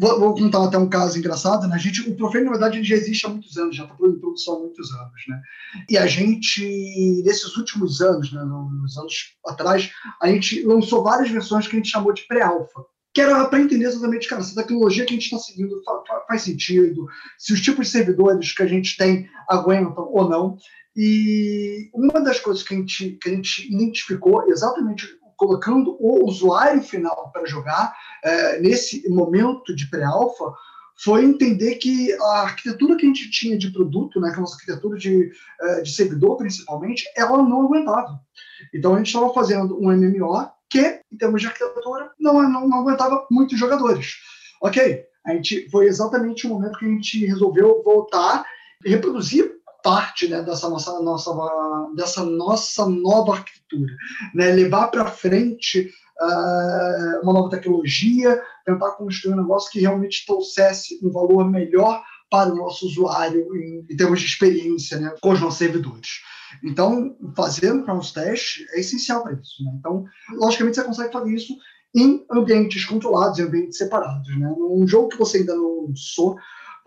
Vou, 0.00 0.20
vou, 0.20 0.34
contar 0.34 0.64
até 0.64 0.78
um 0.78 0.88
caso 0.88 1.18
engraçado, 1.18 1.66
né? 1.66 1.74
A 1.74 1.78
gente, 1.78 2.08
o 2.08 2.14
Profane, 2.14 2.44
na 2.44 2.52
verdade, 2.52 2.84
já 2.84 2.94
existe 2.94 3.26
há 3.26 3.28
muitos 3.28 3.56
anos, 3.58 3.74
já 3.74 3.82
está 3.82 3.94
em 3.94 4.18
produção 4.20 4.54
há 4.54 4.60
muitos 4.60 4.92
anos, 4.92 5.22
né? 5.28 5.42
E 5.90 5.98
a 5.98 6.06
gente, 6.06 7.22
nesses 7.24 7.56
últimos 7.56 8.00
anos, 8.00 8.32
né, 8.32 8.40
nos 8.44 8.96
anos 8.96 9.34
atrás, 9.44 9.90
a 10.22 10.28
gente 10.28 10.62
lançou 10.62 11.02
várias 11.02 11.28
versões 11.30 11.66
que 11.66 11.74
a 11.74 11.78
gente 11.78 11.90
chamou 11.90 12.12
de 12.12 12.22
pré-alpha, 12.28 12.80
que 13.12 13.20
era 13.20 13.44
para 13.46 13.60
entender 13.60 13.86
exatamente, 13.86 14.28
cara, 14.28 14.40
se 14.40 14.52
a 14.52 14.62
tecnologia 14.62 15.04
que 15.04 15.10
a 15.10 15.14
gente 15.14 15.24
está 15.24 15.38
seguindo 15.38 15.82
faz 16.28 16.42
sentido, 16.42 17.08
se 17.36 17.52
os 17.52 17.60
tipos 17.60 17.86
de 17.86 17.92
servidores 17.92 18.52
que 18.52 18.62
a 18.62 18.68
gente 18.68 18.96
tem 18.96 19.28
aguentam 19.48 20.08
ou 20.12 20.28
não. 20.30 20.56
E 21.00 21.90
uma 21.94 22.20
das 22.20 22.40
coisas 22.40 22.64
que 22.64 22.74
a 22.74 22.76
gente, 22.76 23.16
que 23.22 23.30
a 23.30 23.32
gente 23.32 23.72
identificou 23.72 24.50
exatamente 24.50 25.06
colocando 25.36 25.96
o 26.00 26.26
usuário 26.26 26.82
final 26.82 27.30
para 27.32 27.46
jogar 27.46 27.94
é, 28.24 28.58
nesse 28.58 29.08
momento 29.08 29.72
de 29.76 29.88
pré-alpha 29.88 30.52
foi 31.00 31.24
entender 31.24 31.76
que 31.76 32.12
a 32.14 32.40
arquitetura 32.40 32.96
que 32.96 33.06
a 33.06 33.08
gente 33.08 33.30
tinha 33.30 33.56
de 33.56 33.70
produto, 33.70 34.20
né, 34.20 34.30
que 34.30 34.34
é 34.34 34.38
a 34.38 34.40
nossa 34.40 34.56
arquitetura 34.56 34.98
de, 34.98 35.30
é, 35.60 35.82
de 35.82 35.94
servidor 35.94 36.36
principalmente, 36.36 37.04
ela 37.16 37.40
não 37.44 37.66
aguentava. 37.66 38.20
Então 38.74 38.94
a 38.94 38.96
gente 38.96 39.06
estava 39.06 39.32
fazendo 39.32 39.78
um 39.80 39.92
MMO 39.92 40.50
que, 40.68 41.00
em 41.12 41.16
termos 41.16 41.40
de 41.40 41.46
arquitetura, 41.46 42.10
não, 42.18 42.42
não, 42.42 42.68
não 42.68 42.80
aguentava 42.80 43.24
muitos 43.30 43.56
jogadores. 43.56 44.14
Ok, 44.60 45.04
a 45.24 45.32
gente 45.34 45.70
foi 45.70 45.86
exatamente 45.86 46.44
o 46.44 46.50
momento 46.50 46.76
que 46.76 46.86
a 46.86 46.88
gente 46.88 47.24
resolveu 47.24 47.84
voltar 47.84 48.44
e 48.84 48.90
reproduzir 48.90 49.57
parte 49.88 50.28
né, 50.28 50.42
dessa, 50.42 50.68
nossa, 50.68 51.00
nossa, 51.00 51.30
dessa 51.96 52.22
nossa 52.22 52.86
nova 52.86 53.36
arquitetura. 53.36 53.94
Né? 54.34 54.52
Levar 54.52 54.88
para 54.88 55.06
frente 55.06 55.90
uh, 56.20 57.22
uma 57.22 57.32
nova 57.32 57.48
tecnologia, 57.48 58.38
tentar 58.66 58.90
construir 58.92 59.32
um 59.32 59.38
negócio 59.38 59.70
que 59.70 59.80
realmente 59.80 60.26
trouxesse 60.26 61.00
um 61.02 61.10
valor 61.10 61.50
melhor 61.50 62.02
para 62.30 62.52
o 62.52 62.56
nosso 62.56 62.86
usuário 62.86 63.48
em, 63.56 63.86
em 63.90 63.96
termos 63.96 64.20
de 64.20 64.26
experiência 64.26 64.98
né, 65.00 65.14
com 65.22 65.30
os 65.30 65.40
nossos 65.40 65.58
servidores. 65.58 66.20
Então, 66.62 67.16
fazer 67.34 67.72
um 67.72 67.82
cross 67.82 68.12
test 68.12 68.60
é 68.74 68.80
essencial 68.80 69.22
para 69.22 69.32
isso. 69.32 69.64
Né? 69.64 69.72
Então, 69.78 70.04
logicamente, 70.32 70.76
você 70.76 70.84
consegue 70.84 71.12
fazer 71.14 71.34
isso 71.34 71.56
em 71.96 72.26
ambientes 72.30 72.84
controlados, 72.84 73.38
em 73.38 73.44
ambientes 73.44 73.78
separados. 73.78 74.28
Né? 74.38 74.54
Num 74.54 74.86
jogo 74.86 75.08
que 75.08 75.18
você 75.18 75.38
ainda 75.38 75.54
não 75.54 75.86
lançou, 75.86 76.36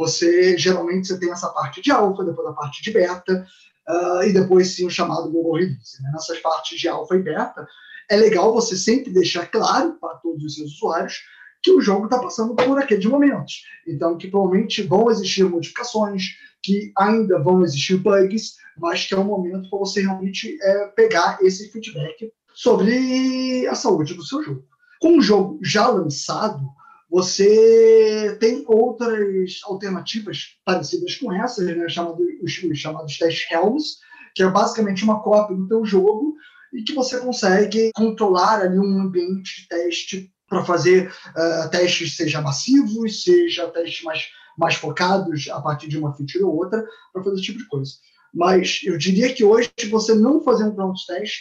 você 0.01 0.57
geralmente 0.57 1.07
você 1.07 1.19
tem 1.19 1.31
essa 1.31 1.49
parte 1.49 1.81
de 1.81 1.91
alfa, 1.91 2.23
depois 2.23 2.47
a 2.47 2.53
parte 2.53 2.81
de 2.81 2.91
beta, 2.91 3.45
uh, 3.87 4.23
e 4.23 4.33
depois 4.33 4.75
sim 4.75 4.87
o 4.87 4.89
chamado 4.89 5.29
global 5.29 5.53
release. 5.53 6.01
Né? 6.01 6.09
Nessas 6.11 6.39
partes 6.39 6.79
de 6.79 6.87
alfa 6.87 7.15
e 7.15 7.21
beta, 7.21 7.67
é 8.09 8.15
legal 8.15 8.51
você 8.51 8.75
sempre 8.75 9.11
deixar 9.11 9.45
claro 9.45 9.97
para 10.01 10.15
todos 10.15 10.43
os 10.43 10.55
seus 10.55 10.71
usuários 10.73 11.21
que 11.63 11.71
o 11.71 11.79
jogo 11.79 12.05
está 12.05 12.17
passando 12.17 12.55
por 12.55 12.79
aqueles 12.79 13.05
momentos. 13.05 13.63
Então, 13.87 14.17
que 14.17 14.27
provavelmente 14.27 14.81
vão 14.81 15.11
existir 15.11 15.43
modificações, 15.43 16.23
que 16.63 16.91
ainda 16.97 17.39
vão 17.39 17.63
existir 17.63 17.97
bugs, 17.97 18.55
mas 18.75 19.05
que 19.05 19.13
é 19.13 19.17
o 19.17 19.23
momento 19.23 19.69
para 19.69 19.79
você 19.79 20.01
realmente 20.01 20.57
é, 20.59 20.87
pegar 20.87 21.37
esse 21.41 21.71
feedback 21.71 22.31
sobre 22.55 23.67
a 23.67 23.75
saúde 23.75 24.15
do 24.15 24.23
seu 24.23 24.41
jogo. 24.43 24.63
Com 24.99 25.19
o 25.19 25.21
jogo 25.21 25.59
já 25.61 25.87
lançado, 25.87 26.67
você 27.11 28.37
tem 28.39 28.63
outras 28.65 29.59
alternativas 29.65 30.57
parecidas 30.63 31.15
com 31.15 31.33
essas, 31.33 31.65
né, 31.75 31.89
chamado, 31.89 32.23
os, 32.41 32.63
os 32.63 32.79
chamados 32.79 33.17
test 33.17 33.51
helms, 33.51 33.97
que 34.33 34.41
é 34.41 34.49
basicamente 34.49 35.03
uma 35.03 35.21
cópia 35.21 35.57
do 35.57 35.67
teu 35.67 35.85
jogo 35.85 36.35
e 36.73 36.83
que 36.83 36.93
você 36.93 37.19
consegue 37.19 37.91
controlar 37.93 38.61
ali 38.61 38.79
um 38.79 39.01
ambiente 39.01 39.63
de 39.63 39.67
teste 39.67 40.33
para 40.47 40.63
fazer 40.63 41.13
uh, 41.31 41.69
testes, 41.69 42.15
seja 42.15 42.41
massivos, 42.41 43.23
seja 43.23 43.69
testes 43.69 44.03
mais, 44.03 44.23
mais 44.57 44.75
focados 44.75 45.49
a 45.49 45.59
partir 45.59 45.89
de 45.89 45.97
uma 45.97 46.15
feature 46.15 46.45
ou 46.45 46.55
outra, 46.55 46.81
para 47.11 47.23
fazer 47.23 47.35
esse 47.35 47.43
tipo 47.43 47.59
de 47.59 47.67
coisa. 47.67 47.91
Mas 48.33 48.79
eu 48.85 48.97
diria 48.97 49.33
que 49.33 49.43
hoje, 49.43 49.69
você 49.89 50.13
não 50.15 50.41
fazer 50.41 50.63
um 50.63 50.73
ground 50.73 50.95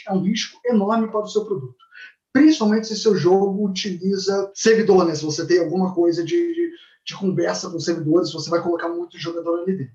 é 0.08 0.12
um 0.12 0.22
risco 0.22 0.60
enorme 0.66 1.08
para 1.12 1.20
o 1.20 1.28
seu 1.28 1.44
produto 1.44 1.78
principalmente 2.32 2.86
se 2.86 2.96
seu 2.96 3.16
jogo 3.16 3.64
utiliza 3.66 4.50
servidor, 4.54 5.06
né? 5.06 5.14
Se 5.14 5.24
você 5.24 5.46
tem 5.46 5.58
alguma 5.58 5.94
coisa 5.94 6.24
de, 6.24 6.36
de, 6.36 6.70
de 7.04 7.16
conversa 7.16 7.70
com 7.70 7.78
servidores, 7.78 8.32
você 8.32 8.48
vai 8.48 8.62
colocar 8.62 8.88
muito 8.88 9.18
jogador 9.18 9.62
ali 9.62 9.76
dentro. 9.76 9.94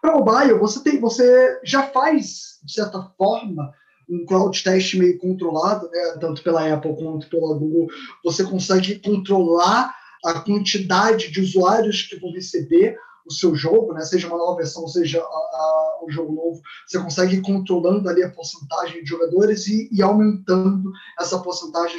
Para 0.00 0.16
mobile, 0.16 0.58
você 0.58 0.82
tem, 0.82 1.00
você 1.00 1.60
já 1.64 1.84
faz 1.84 2.58
de 2.62 2.72
certa 2.72 3.02
forma 3.16 3.72
um 4.08 4.24
cloud 4.24 4.62
test 4.62 4.94
meio 4.94 5.18
controlado, 5.18 5.88
né? 5.90 6.16
Tanto 6.20 6.42
pela 6.42 6.72
Apple 6.72 6.96
quanto 6.96 7.28
pela 7.28 7.58
Google, 7.58 7.88
você 8.24 8.44
consegue 8.44 9.00
controlar 9.00 9.94
a 10.24 10.40
quantidade 10.40 11.30
de 11.30 11.40
usuários 11.40 12.02
que 12.02 12.18
vão 12.18 12.32
receber 12.32 12.96
o 13.26 13.32
seu 13.32 13.54
jogo, 13.54 13.92
né, 13.92 14.02
seja 14.02 14.28
uma 14.28 14.38
nova 14.38 14.56
versão, 14.56 14.86
seja 14.86 15.20
a, 15.20 15.22
a, 15.22 16.00
um 16.04 16.10
jogo 16.10 16.32
novo, 16.32 16.60
você 16.86 16.98
consegue 16.98 17.36
ir 17.36 17.42
controlando 17.42 18.08
ali 18.08 18.22
a 18.22 18.30
porcentagem 18.30 19.02
de 19.02 19.08
jogadores 19.08 19.66
e, 19.66 19.88
e 19.92 20.00
aumentando 20.00 20.90
essa 21.18 21.38
porcentagem 21.40 21.98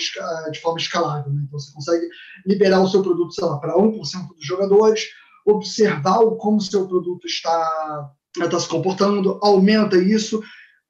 de 0.52 0.62
forma 0.62 0.80
escalável. 0.80 1.32
Né? 1.32 1.44
Então 1.46 1.60
você 1.60 1.74
consegue 1.74 2.08
liberar 2.46 2.82
o 2.82 2.88
seu 2.88 3.04
produto, 3.04 3.34
sei 3.34 3.46
lá, 3.46 3.58
para 3.60 3.76
1% 3.76 4.00
dos 4.36 4.46
jogadores, 4.46 5.06
observar 5.46 6.20
como 6.38 6.58
o 6.58 6.62
seu 6.62 6.88
produto 6.88 7.26
está, 7.28 8.12
está 8.38 8.60
se 8.60 8.68
comportando, 8.68 9.40
aumenta 9.42 9.98
isso. 9.98 10.42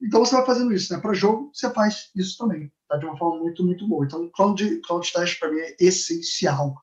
Então 0.02 0.24
você 0.24 0.36
vai 0.36 0.46
fazendo 0.46 0.72
isso, 0.74 0.94
né? 0.94 1.00
Para 1.00 1.14
jogo, 1.14 1.50
você 1.52 1.72
faz 1.72 2.12
isso 2.16 2.38
também, 2.38 2.72
tá? 2.88 2.98
De 2.98 3.06
uma 3.06 3.18
forma 3.18 3.40
muito, 3.40 3.66
muito 3.66 3.88
boa. 3.88 4.06
Então, 4.06 4.30
cloud, 4.36 4.82
cloud 4.82 5.12
test 5.12 5.40
para 5.40 5.52
mim 5.52 5.60
é 5.60 5.76
essencial 5.80 6.76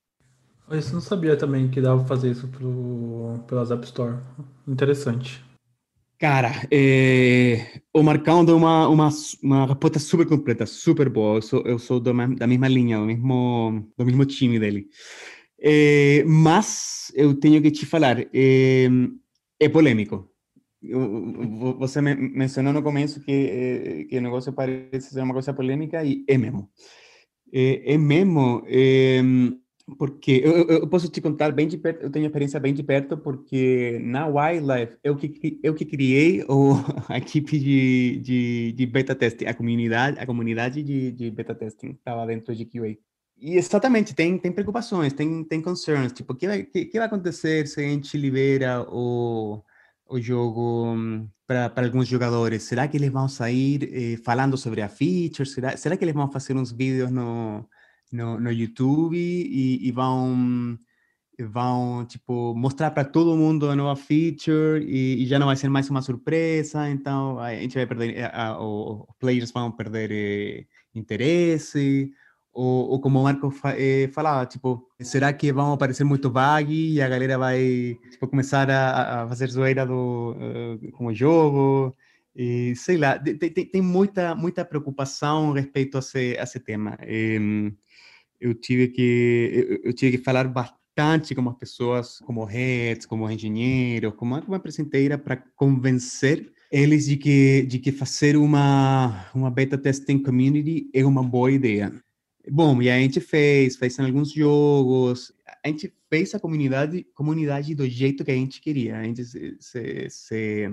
eu 0.68 0.92
não 0.92 1.00
sabia 1.00 1.36
também 1.36 1.68
que 1.68 1.80
dava 1.80 1.98
pra 1.98 2.08
fazer 2.08 2.30
isso 2.30 2.48
pro, 2.48 3.38
pelas 3.46 3.70
App 3.70 3.84
Store. 3.84 4.18
Interessante. 4.66 5.44
Cara, 6.18 6.52
é, 6.70 7.82
o 7.92 8.02
Marcão 8.02 8.44
deu 8.44 8.56
uma, 8.56 8.88
uma, 8.88 9.08
uma 9.42 9.66
resposta 9.66 9.98
super 9.98 10.26
completa, 10.26 10.64
super 10.64 11.08
boa. 11.08 11.36
Eu 11.38 11.42
sou, 11.42 11.62
eu 11.66 11.78
sou 11.78 12.00
do, 12.00 12.12
da 12.36 12.46
mesma 12.46 12.68
linha, 12.68 12.98
do 12.98 13.04
mesmo, 13.04 13.92
do 13.96 14.06
mesmo 14.06 14.24
time 14.24 14.58
dele. 14.58 14.88
É, 15.60 16.24
mas 16.24 17.12
eu 17.14 17.34
tenho 17.34 17.60
que 17.60 17.70
te 17.70 17.84
falar, 17.84 18.20
é, 18.32 18.88
é 19.60 19.68
polêmico. 19.68 20.30
Você 21.78 22.00
mencionou 22.00 22.72
no 22.72 22.82
começo 22.82 23.20
que, 23.20 23.32
é, 23.32 24.04
que 24.04 24.18
o 24.18 24.22
negócio 24.22 24.52
parece 24.52 25.10
ser 25.10 25.22
uma 25.22 25.32
coisa 25.32 25.52
polêmica 25.52 26.04
e 26.04 26.24
é 26.28 26.38
mesmo. 26.38 26.70
É, 27.52 27.94
é 27.94 27.98
mesmo. 27.98 28.62
É, 28.66 29.20
porque 29.98 30.40
eu, 30.42 30.66
eu, 30.66 30.88
posso 30.88 31.08
te 31.08 31.20
contar 31.20 31.52
bem 31.52 31.68
de 31.68 31.76
perto, 31.76 32.02
eu 32.02 32.10
tenho 32.10 32.24
experiência 32.24 32.58
bem 32.58 32.72
de 32.72 32.82
perto, 32.82 33.18
porque 33.18 33.98
na 34.02 34.26
Wildlife 34.26 34.96
eu 35.04 35.14
que, 35.14 35.60
eu 35.62 35.74
que 35.74 35.84
criei 35.84 36.42
o, 36.48 36.72
a 37.08 37.18
equipe 37.18 37.58
de, 37.58 38.18
de, 38.20 38.72
de 38.72 38.86
beta 38.86 39.14
testing, 39.14 39.44
a 39.44 39.54
comunidade, 39.54 40.18
a 40.18 40.26
comunidade 40.26 40.82
de, 40.82 41.12
de 41.12 41.30
beta 41.30 41.54
testing 41.54 41.90
estava 41.90 42.26
dentro 42.26 42.54
de 42.54 42.64
QA. 42.64 42.96
E 43.36 43.56
exatamente, 43.56 44.14
tem, 44.14 44.38
tem 44.38 44.52
preocupações, 44.52 45.12
tem, 45.12 45.44
tem 45.44 45.60
concerns, 45.60 46.12
tipo, 46.12 46.32
o 46.32 46.36
que 46.36 46.46
vai, 46.46 46.62
que, 46.62 46.86
que 46.86 46.98
vai 46.98 47.06
acontecer 47.06 47.66
se 47.66 47.80
a 47.80 47.82
gente 47.82 48.16
libera 48.16 48.86
o, 48.88 49.62
o 50.08 50.18
jogo 50.18 50.94
hum, 50.94 51.28
para 51.46 51.70
alguns 51.76 52.08
jogadores? 52.08 52.62
Será 52.62 52.88
que 52.88 52.96
eles 52.96 53.10
vão 53.10 53.28
sair 53.28 53.90
eh, 53.92 54.16
falando 54.24 54.56
sobre 54.56 54.80
a 54.80 54.88
feature? 54.88 55.46
Será, 55.46 55.76
será 55.76 55.96
que 55.96 56.04
eles 56.04 56.14
vão 56.14 56.30
fazer 56.30 56.56
uns 56.56 56.72
vídeos 56.72 57.10
no 57.10 57.68
no, 58.12 58.38
no 58.40 58.52
YouTube 58.52 59.16
e, 59.16 59.86
e 59.86 59.90
vão 59.92 60.78
vão 61.40 62.04
tipo 62.06 62.54
mostrar 62.54 62.92
para 62.92 63.04
todo 63.04 63.36
mundo 63.36 63.68
a 63.68 63.74
nova 63.74 63.96
feature 63.96 64.84
e, 64.84 65.24
e, 65.24 65.26
já 65.26 65.38
não 65.38 65.46
vai 65.46 65.56
ser 65.56 65.68
mais 65.68 65.90
uma 65.90 66.00
surpresa 66.02 66.88
então 66.88 67.38
a 67.40 67.54
gente 67.54 67.74
vai 67.74 67.86
perder 67.86 68.16
eh, 68.16 68.24
a, 68.24 68.48
a, 68.48 68.60
os 68.60 69.06
players 69.18 69.50
vão 69.50 69.72
perder 69.72 70.10
eh, 70.12 70.66
interesse 70.94 72.12
ou, 72.52 72.90
ou, 72.90 73.00
como 73.00 73.18
o 73.18 73.24
Marco 73.24 73.50
fa, 73.50 73.74
eh, 73.76 74.08
falava 74.12 74.46
tipo 74.46 74.88
será 75.00 75.32
que 75.32 75.52
vão 75.52 75.72
aparecer 75.72 76.04
muito 76.04 76.30
bug 76.30 76.72
e 76.72 77.02
a 77.02 77.08
galera 77.08 77.36
vai 77.36 77.98
tipo, 78.10 78.28
começar 78.28 78.70
a, 78.70 79.24
a 79.24 79.28
fazer 79.28 79.50
zoeira 79.50 79.84
do 79.84 80.36
uh, 80.38 80.92
com 80.92 81.06
o 81.06 81.14
jogo 81.14 81.96
e 82.34 82.74
sei 82.76 82.96
lá 82.96 83.18
tem, 83.18 83.50
tem, 83.50 83.82
muita 83.82 84.34
muita 84.34 84.64
preocupação 84.64 85.52
respeito 85.52 85.96
a 85.96 86.00
esse, 86.00 86.36
a 86.38 86.42
esse 86.42 86.60
tema 86.60 86.98
e, 87.06 87.72
eu 88.40 88.54
tive 88.54 88.88
que 88.88 89.80
eu, 89.82 89.92
tive 89.94 90.18
que 90.18 90.24
falar 90.24 90.46
bastante 90.48 91.34
com 91.34 91.48
as 91.48 91.56
pessoas, 91.56 92.18
como 92.18 92.44
heads, 92.44 93.06
como 93.06 93.30
engenheiros, 93.30 94.14
como 94.14 94.36
uma 94.36 94.56
empresa 94.58 94.82
inteira 94.82 95.16
para 95.16 95.36
convencer 95.56 96.52
eles 96.70 97.06
de 97.06 97.16
que 97.16 97.62
de 97.62 97.78
que 97.78 97.90
fazer 97.90 98.36
uma 98.36 99.30
uma 99.34 99.50
beta 99.50 99.78
testing 99.78 100.22
community 100.22 100.90
é 100.92 101.04
uma 101.04 101.22
boa 101.22 101.50
ideia. 101.50 101.92
Bom, 102.50 102.82
e 102.82 102.90
a 102.90 102.98
gente 102.98 103.20
fez, 103.20 103.76
fez 103.76 103.98
alguns 103.98 104.32
jogos, 104.32 105.32
a 105.64 105.68
gente 105.68 105.92
fez 106.10 106.34
a 106.34 106.40
comunidade 106.40 107.04
comunidade 107.14 107.74
do 107.74 107.88
jeito 107.88 108.24
que 108.24 108.30
a 108.30 108.34
gente 108.34 108.60
queria. 108.60 108.98
A 108.98 109.02
gente 109.04 109.24
se, 109.24 109.56
se, 109.58 110.10
se 110.10 110.64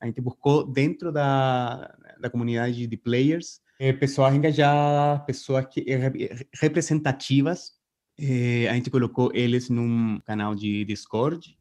a 0.00 0.06
gente 0.06 0.20
buscou 0.20 0.66
dentro 0.66 1.12
da 1.12 1.94
da 2.20 2.28
comunidade 2.28 2.86
de 2.86 2.96
players 2.96 3.60
é, 3.78 3.92
pessoas 3.92 4.34
engajadas, 4.34 5.24
pessoas 5.24 5.66
que, 5.66 5.84
representativas. 6.60 7.78
É, 8.18 8.68
a 8.68 8.74
gente 8.74 8.90
colocou 8.90 9.30
eles 9.32 9.70
num 9.70 10.18
canal 10.26 10.54
de 10.54 10.84
Discord. 10.84 11.56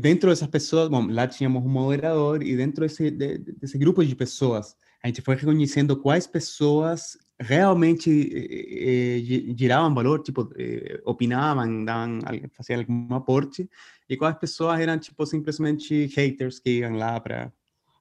Dentro 0.00 0.28
dessas 0.28 0.48
pessoas, 0.48 0.88
bom, 0.90 1.06
lá 1.06 1.26
tínhamos 1.26 1.64
um 1.64 1.68
moderador 1.68 2.42
e 2.42 2.56
dentro 2.56 2.82
desse, 2.82 3.10
de, 3.10 3.38
desse 3.38 3.78
grupo 3.78 4.04
de 4.04 4.14
pessoas, 4.14 4.76
a 5.02 5.06
gente 5.06 5.22
foi 5.22 5.36
reconhecendo 5.36 5.96
quais 5.96 6.26
pessoas 6.26 7.16
realmente 7.40 8.10
eh, 8.10 9.54
geravam 9.56 9.94
valor, 9.94 10.22
tipo, 10.22 10.50
eh, 10.56 11.00
opinavam, 11.04 11.84
davam, 11.84 12.18
faziam 12.52 12.80
algum 12.80 13.14
aporte, 13.14 13.68
e 14.08 14.16
quais 14.16 14.36
pessoas 14.38 14.80
eram, 14.80 14.98
tipo, 14.98 15.24
simplesmente 15.26 16.06
haters 16.06 16.58
que 16.58 16.78
iam 16.80 16.96
lá 16.96 17.20
para 17.20 17.52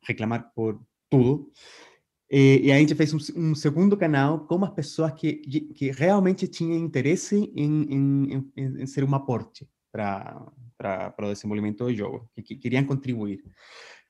reclamar 0.07 0.51
por 0.55 0.81
tudo. 1.09 1.51
E, 2.29 2.61
e, 2.65 2.71
a 2.71 2.77
gente 2.77 2.93
fez 2.95 3.13
um, 3.13 3.17
um, 3.37 3.55
segundo 3.55 3.95
canal 3.95 4.39
com 4.39 4.63
as 4.65 4.73
pessoas 4.73 5.13
que, 5.13 5.35
que 5.35 5.91
realmente 5.91 6.47
tinham 6.47 6.77
interesse 6.77 7.51
em, 7.55 7.83
em, 7.83 8.51
em, 8.57 8.81
em 8.81 8.85
ser 8.85 9.03
um 9.05 9.15
aporte 9.15 9.65
para 9.91 11.13
o 11.19 11.33
desenvolvimento 11.33 11.85
do 11.85 11.95
jogo, 11.95 12.29
que, 12.35 12.41
que, 12.41 12.55
queriam 12.57 12.83
contribuir. 12.83 13.41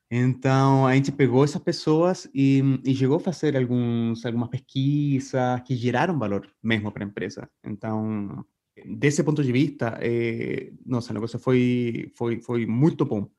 Então, 0.10 0.88
a 0.88 0.95
gente 0.95 1.12
pegou 1.12 1.43
essas 1.43 1.62
pessoas 1.62 2.30
e, 2.34 2.62
e 2.86 2.95
chegou 2.95 3.18
a 3.18 3.20
fazer 3.20 3.58
alguns, 3.58 4.26
algumas 4.26 4.49
pesquisas 4.49 5.62
que 5.66 5.76
geraram 5.76 6.18
valor 6.18 6.49
mesmo 6.64 6.91
para 6.91 7.03
a 7.03 7.08
empresa. 7.08 7.49
Então, 7.66 8.45
desse 8.86 9.22
ponto 9.24 9.43
de 9.43 9.51
vista, 9.51 9.97
eh, 10.01 10.72
nossa, 10.86 11.14
negócio 11.14 11.38
foi, 11.38 12.12
foi, 12.16 12.41
foi 12.41 12.66
muito 12.66 13.03
bom 13.05 13.30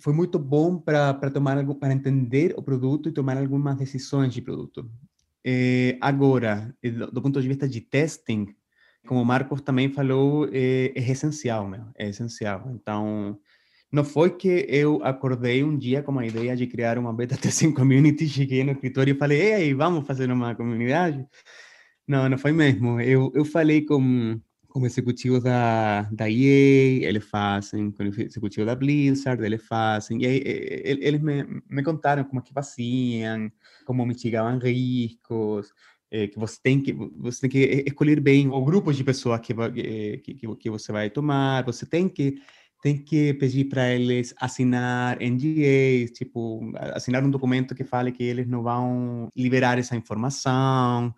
foi 0.00 0.12
muito 0.12 0.38
bom 0.38 0.78
para 0.78 1.30
tomar 1.30 1.64
para 1.76 1.92
entender 1.92 2.54
o 2.56 2.62
produto 2.62 3.08
e 3.08 3.12
tomar 3.12 3.36
algumas 3.36 3.76
decisões 3.76 4.32
de 4.32 4.40
produto. 4.40 4.90
É, 5.44 5.98
agora, 6.00 6.74
do, 6.82 7.10
do, 7.10 7.22
ponto 7.22 7.40
de 7.40 7.48
vista 7.48 7.68
de 7.68 7.80
testing, 7.80 8.54
como 9.06 9.20
o 9.20 9.24
Marcos 9.24 9.60
também 9.60 9.90
falou, 9.90 10.48
é, 10.50 10.92
é 10.94 11.10
essencial, 11.10 11.68
meu, 11.68 11.84
é 11.96 12.08
essencial. 12.08 12.70
Então, 12.74 13.38
não 13.94 14.02
foi 14.02 14.30
que 14.30 14.66
eu 14.68 15.00
acordei 15.04 15.62
um 15.62 15.78
dia 15.78 16.02
com 16.02 16.18
a 16.18 16.26
ideia 16.26 16.56
de 16.56 16.66
criar 16.66 16.98
uma 16.98 17.12
beta 17.12 17.36
testing 17.40 17.72
community, 17.72 18.28
cheguei 18.28 18.64
no 18.64 18.72
escritório 18.72 19.14
e 19.14 19.18
falei, 19.18 19.40
ei, 19.40 19.74
vamos 19.74 20.04
fazer 20.04 20.30
uma 20.32 20.52
comunidade? 20.54 21.24
Não, 22.06 22.28
não 22.28 22.36
foi 22.36 22.50
mesmo. 22.50 23.00
Eu, 23.00 23.30
eu 23.34 23.44
falei 23.44 23.82
com 23.82 24.40
como 24.66 24.86
executivo 24.86 25.38
da, 25.38 26.02
da 26.10 26.28
EA, 26.28 27.06
eles 27.08 27.24
fazem, 27.24 27.92
com 27.92 28.02
o 28.02 28.06
executivo 28.08 28.66
da 28.66 28.74
Blizzard, 28.74 29.40
eles 29.44 29.64
fazem, 29.64 30.20
e 30.20 30.26
aí 30.26 30.42
eles 30.44 31.22
me, 31.22 31.62
me 31.70 31.80
contaram 31.84 32.24
como 32.24 32.40
é 32.40 32.42
que 32.42 32.52
faziam, 32.52 33.48
como 33.84 34.04
mitigavam 34.04 34.58
riscos, 34.58 35.72
é, 36.10 36.26
que 36.26 36.36
você 36.36 36.58
tem 36.60 36.80
que 36.80 36.92
você 36.92 37.42
tem 37.42 37.50
que 37.50 37.84
escolher 37.86 38.20
bem 38.20 38.48
o 38.48 38.64
grupo 38.64 38.92
de 38.92 39.04
pessoas 39.04 39.38
que, 39.40 39.54
que, 40.24 40.34
que, 40.34 40.56
que 40.56 40.70
você 40.70 40.90
vai 40.90 41.08
tomar, 41.08 41.64
você 41.64 41.86
tem 41.86 42.08
que 42.08 42.40
tem 42.84 42.98
que 42.98 43.32
pedir 43.34 43.64
para 43.64 43.90
eles 43.90 44.34
assinar 44.38 45.16
NDAs, 45.18 46.10
tipo, 46.10 46.60
assinar 46.94 47.24
um 47.24 47.30
documento 47.30 47.74
que 47.74 47.82
fale 47.82 48.12
que 48.12 48.22
eles 48.22 48.46
não 48.46 48.62
vão 48.62 49.30
liberar 49.34 49.78
essa 49.78 49.96
informação, 49.96 51.14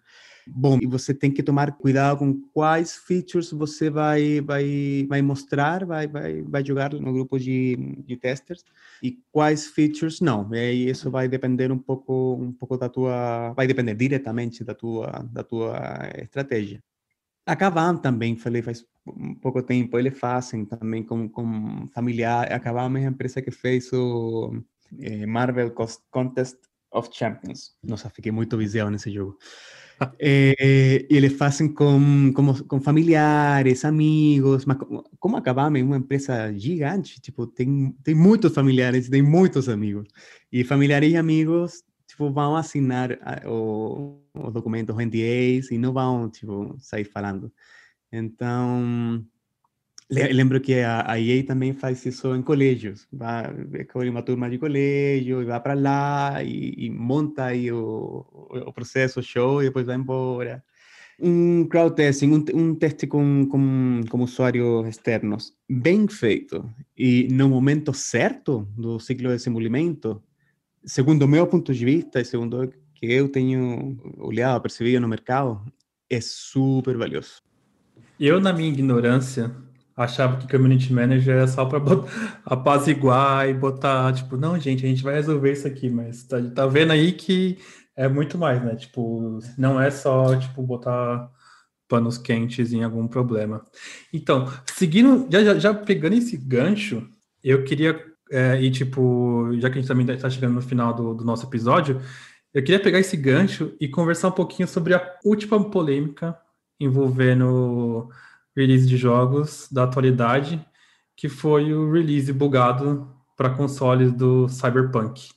Bom, 0.49 0.79
e 0.81 0.87
você 0.87 1.13
tem 1.13 1.29
que 1.33 1.43
tomar 1.43 1.73
cuidado 1.73 2.19
com 2.19 2.33
quais 2.55 2.95
features 2.97 3.51
você 3.51 3.91
vai 3.91 4.41
vai 4.41 5.05
vai 5.09 5.21
mostrar, 5.21 5.85
vai 5.85 6.07
vai 6.07 6.41
vai 6.43 6.65
jogar 6.65 6.93
no 6.93 7.13
grupo 7.13 7.37
de, 7.37 7.77
de 8.07 8.17
testers 8.17 8.65
e 9.03 9.19
quais 9.33 9.67
features 9.67 10.21
não. 10.21 10.49
E 10.55 10.89
isso 10.89 11.11
vai 11.11 11.27
depender 11.29 11.73
um 11.73 11.79
pouco 11.79 12.37
um 12.41 12.53
pouco 12.53 12.77
da 12.77 12.89
tua, 12.89 13.53
vai 13.55 13.67
depender 13.67 13.95
diretamente 13.97 14.63
da 14.63 14.73
tua 14.75 15.11
da 15.33 15.43
tua 15.43 15.77
estratégia. 16.23 16.81
A 17.47 17.97
também, 17.99 18.37
falei 18.37 18.61
faz 18.61 18.85
pouco 19.41 19.63
tempo, 19.63 19.97
eles 19.99 20.19
fazem 20.19 20.65
também 20.65 21.05
com, 21.05 21.29
com 21.29 21.87
familiar. 21.95 22.53
A 22.53 22.57
é 22.57 22.87
uma 22.89 23.01
empresa 23.01 23.41
que 23.41 23.53
fez 23.53 23.93
o 23.93 24.53
eh, 25.01 25.27
Marvel 25.27 25.73
Contest 26.11 26.57
of 26.91 27.09
Champions. 27.13 27.77
Nossa, 27.85 28.11
fiquei 28.11 28.33
muito 28.33 28.57
viciado 28.57 28.91
nesse 28.91 29.11
jogo. 29.11 29.39
Eh, 30.21 31.07
e 31.09 31.17
eles 31.17 31.33
fazem 31.39 31.73
com, 31.73 32.31
com, 32.35 32.53
com 32.53 32.81
familiares, 32.83 33.83
amigos, 33.83 34.67
mas 34.67 34.77
como, 34.77 35.03
como 35.19 35.37
a 35.39 35.41
é 35.41 35.83
uma 35.83 35.97
empresa 35.97 36.53
gigante, 36.53 37.19
tipo, 37.19 37.47
tem, 37.47 37.97
tem 38.05 38.15
muitos 38.15 38.53
familiares, 38.53 39.09
tem 39.09 39.23
muitos 39.23 39.71
amigos. 39.71 40.07
E 40.53 40.65
familiares 40.65 41.11
e 41.15 41.17
amigos, 41.17 41.83
tipo, 42.17 42.31
vão 42.31 42.57
assinar 42.57 43.19
o, 43.47 44.19
os 44.35 44.53
documentos, 44.53 44.97
os 44.97 45.05
NDAs, 45.05 45.71
e 45.71 45.77
não 45.79 45.93
vão, 45.93 46.31
tipo, 46.31 46.75
sair 46.79 47.05
falando. 47.05 47.53
Então, 48.11 49.23
Lembro 50.09 50.61
que 50.61 50.75
a, 50.75 51.11
a 51.11 51.21
EA 51.21 51.45
também 51.45 51.73
faz 51.73 52.07
isso 52.07 52.33
em 52.35 52.41
colégios. 52.41 53.09
Vai, 53.13 53.45
uma 54.09 54.23
turma 54.23 54.49
de 54.49 54.57
colégio 54.57 55.43
e 55.43 55.45
vai 55.45 55.61
para 55.61 55.75
lá 55.75 56.45
e, 56.45 56.75
e, 56.87 56.91
monta 56.91 57.47
aí 57.47 57.73
o, 57.73 58.25
o 58.67 58.73
processo, 58.73 59.19
o 59.19 59.23
show, 59.23 59.61
e 59.61 59.67
depois 59.67 59.85
vai 59.85 59.97
embora. 59.97 60.63
Um 61.19 61.67
crowd 61.67 61.97
testing, 61.97 62.31
um, 62.31 62.45
um 62.55 62.75
teste 62.77 63.09
com, 63.09 63.49
com, 63.51 64.03
com 64.09 64.23
usuários 64.23 64.87
externos, 64.87 65.53
bem 65.69 66.07
feito 66.07 66.65
e 66.97 67.27
no 67.33 67.49
momento 67.49 67.93
certo 67.93 68.69
do 68.77 69.01
ciclo 69.01 69.31
de 69.31 69.37
desenvolvimento, 69.37 70.23
segundo 70.87 71.23
o 71.23 71.29
meu 71.29 71.47
ponto 71.47 71.75
de 71.75 71.85
vista 71.85 72.21
e 72.21 72.25
segundo 72.25 72.73
que 72.95 73.07
eu 73.07 73.29
tenho 73.29 73.99
olhado, 74.17 74.63
percebido 74.63 75.01
no 75.01 75.09
mercado, 75.09 75.61
é 76.09 76.21
super 76.21 76.97
valioso. 76.97 77.43
Eu, 78.19 78.41
na 78.41 78.53
minha 78.53 78.69
ignorância, 78.69 79.55
achava 79.97 80.39
que 80.39 80.49
Community 80.49 80.93
Manager 80.93 81.37
era 81.37 81.47
só 81.47 81.65
para 81.65 81.81
apaziguar 82.45 83.49
e 83.49 83.55
botar, 83.55 84.13
tipo, 84.15 84.37
não, 84.37 84.59
gente, 84.59 84.85
a 84.85 84.89
gente 84.89 85.03
vai 85.03 85.15
resolver 85.15 85.53
isso 85.53 85.67
aqui, 85.67 85.91
mas 85.91 86.25
tá, 86.25 86.41
tá 86.55 86.67
vendo 86.67 86.93
aí 86.93 87.13
que 87.13 87.59
é 87.97 88.09
muito 88.09 88.39
mais, 88.39 88.63
né? 88.63 88.77
Tipo, 88.77 89.39
não 89.57 89.81
é 89.81 89.91
só, 89.91 90.37
tipo, 90.37 90.63
botar 90.63 91.31
panos 91.89 92.19
quentes 92.19 92.73
em 92.73 92.83
algum 92.83 93.07
problema. 93.07 93.65
Então, 94.13 94.53
seguindo, 94.67 95.27
já, 95.31 95.43
já, 95.43 95.59
já 95.59 95.75
pegando 95.75 96.15
esse 96.15 96.37
gancho, 96.37 97.09
eu 97.43 97.65
queria, 97.65 97.99
é, 98.31 98.61
e 98.61 98.71
tipo, 98.71 99.51
já 99.55 99.71
que 99.71 99.79
a 99.79 99.81
gente 99.81 99.89
também 99.89 100.09
está 100.09 100.29
chegando 100.29 100.55
no 100.55 100.63
final 100.63 100.93
do, 100.93 101.15
do 101.15 101.25
nosso 101.25 101.47
episódio, 101.47 102.01
eu 102.53 102.63
queria 102.63 102.81
pegar 102.81 102.99
esse 102.99 103.17
gancho 103.17 103.75
e 103.81 103.89
conversar 103.89 104.29
um 104.29 104.33
pouquinho 104.33 104.67
sobre 104.67 104.95
a 104.95 105.19
última 105.25 105.63
polêmica 105.71 106.37
envolvendo 106.81 108.09
release 108.57 108.87
de 108.87 108.97
jogos 108.97 109.69
da 109.71 109.85
atualidade, 109.85 110.65
que 111.17 111.29
foi 111.29 111.73
o 111.73 111.93
release 111.93 112.33
bugado 112.33 113.15
para 113.37 113.51
consoles 113.51 114.13
do 114.13 114.49
Cyberpunk. 114.49 115.29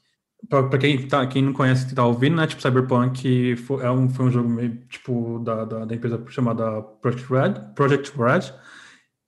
Para 0.48 0.78
quem, 0.78 1.06
tá, 1.08 1.28
quem 1.28 1.42
não 1.44 1.52
conhece 1.52 1.86
que 1.86 1.94
tá 1.94 2.06
ouvindo, 2.06 2.38
né? 2.38 2.48
Tipo, 2.48 2.62
Cyberpunk 2.62 3.58
foi, 3.58 3.84
é 3.84 3.92
um, 3.92 4.10
foi 4.10 4.26
um 4.28 4.32
jogo 4.32 4.48
meio, 4.48 4.78
tipo, 4.88 5.40
da, 5.40 5.66
da, 5.66 5.86
da, 5.86 5.96
empresa 5.96 6.24
chamada 6.30 6.82
Project 6.82 7.28
Red, 7.30 7.54
Project 7.76 8.18
Red, 8.18 8.54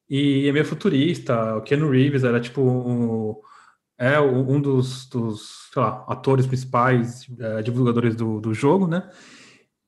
e 0.09 0.47
é 0.47 0.51
meio 0.53 0.65
futurista. 0.65 1.57
O 1.57 1.61
Keanu 1.61 1.89
Reeves 1.89 2.23
era, 2.23 2.39
tipo, 2.39 2.61
um, 2.61 3.35
é 4.01 4.19
um 4.19 4.59
dos, 4.59 5.05
dos 5.05 5.69
lá, 5.75 6.03
atores 6.07 6.47
principais, 6.47 7.27
é, 7.39 7.61
divulgadores 7.61 8.15
do, 8.15 8.41
do 8.41 8.51
jogo, 8.51 8.87
né? 8.87 9.07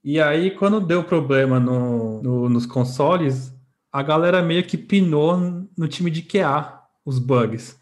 E 0.03 0.21
aí, 0.21 0.51
quando 0.51 0.79
deu 0.79 1.03
problema 1.03 1.59
no, 1.59 2.21
no, 2.21 2.47
nos 2.47 2.67
consoles, 2.67 3.51
a 3.91 4.03
galera 4.03 4.43
meio 4.43 4.63
que 4.65 4.77
pinou 4.77 5.67
no 5.75 5.87
time 5.87 6.11
de 6.11 6.21
QA 6.21 6.79
os 7.03 7.17
bugs. 7.17 7.75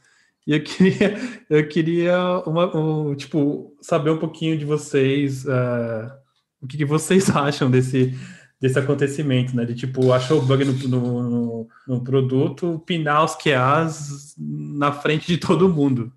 E 0.48 0.54
eu 0.54 0.64
queria, 0.64 1.18
eu 1.50 1.68
queria 1.68 2.18
uma, 2.46 2.78
um, 2.78 3.14
tipo, 3.14 3.76
saber 3.82 4.12
um 4.12 4.18
pouquinho 4.18 4.58
de 4.58 4.64
vocês, 4.64 5.44
uh, 5.44 6.14
o 6.62 6.68
que, 6.68 6.78
que, 6.78 6.86
vocês 6.86 7.30
acham 7.36 7.70
desse, 7.70 8.18
desse 8.58 8.80
acontecimento, 8.80 9.54
né? 9.54 9.66
De 9.66 9.76
tipo, 9.76 10.14
achou 10.14 10.42
bug 10.42 10.64
no, 10.64 10.74
no, 10.88 11.68
no, 11.86 12.02
produto, 12.02 12.82
pinar 12.86 13.26
os 13.26 13.36
QAs 13.36 14.34
na 14.38 14.94
frente 14.94 15.28
de 15.28 15.38
todo 15.38 15.68
mundo. 15.68 16.14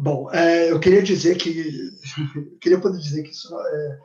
Bom, 0.00 0.30
é, 0.32 0.70
eu 0.70 0.78
queria 0.78 1.02
dizer 1.02 1.36
que. 1.36 1.90
queria 2.62 2.80
poder 2.80 2.98
dizer 2.98 3.24
que 3.24 3.30
isso 3.30 3.52
é, 3.52 3.98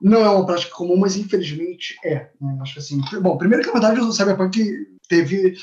não 0.00 0.20
é 0.20 0.30
uma 0.30 0.46
prática 0.46 0.72
comum, 0.72 0.96
mas 0.96 1.16
infelizmente 1.16 1.98
é. 2.04 2.30
Né? 2.40 2.56
Acho 2.60 2.74
que 2.74 2.78
assim, 2.78 3.00
bom, 3.20 3.36
primeiro 3.36 3.64
que 3.64 3.74
na 3.74 3.80
verdade 3.80 4.00
o 4.00 4.12
Cyberpunk 4.12 4.86
teve 5.08 5.56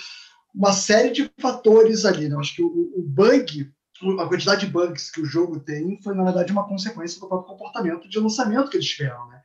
uma 0.53 0.73
série 0.73 1.11
de 1.11 1.31
fatores 1.39 2.03
ali, 2.03 2.27
né? 2.27 2.35
Acho 2.38 2.53
que 2.53 2.61
o, 2.61 2.67
o 2.67 3.01
bug, 3.01 3.71
a 4.19 4.27
quantidade 4.27 4.65
de 4.65 4.71
bugs 4.73 5.09
que 5.09 5.21
o 5.21 5.25
jogo 5.25 5.61
tem 5.61 5.97
foi 6.03 6.13
na 6.13 6.25
verdade 6.25 6.51
uma 6.51 6.67
consequência 6.67 7.17
do 7.21 7.27
próprio 7.29 7.55
comportamento 7.55 8.09
de 8.09 8.19
lançamento 8.19 8.69
que 8.69 8.75
eles 8.75 8.89
tiveram, 8.89 9.25
né? 9.29 9.39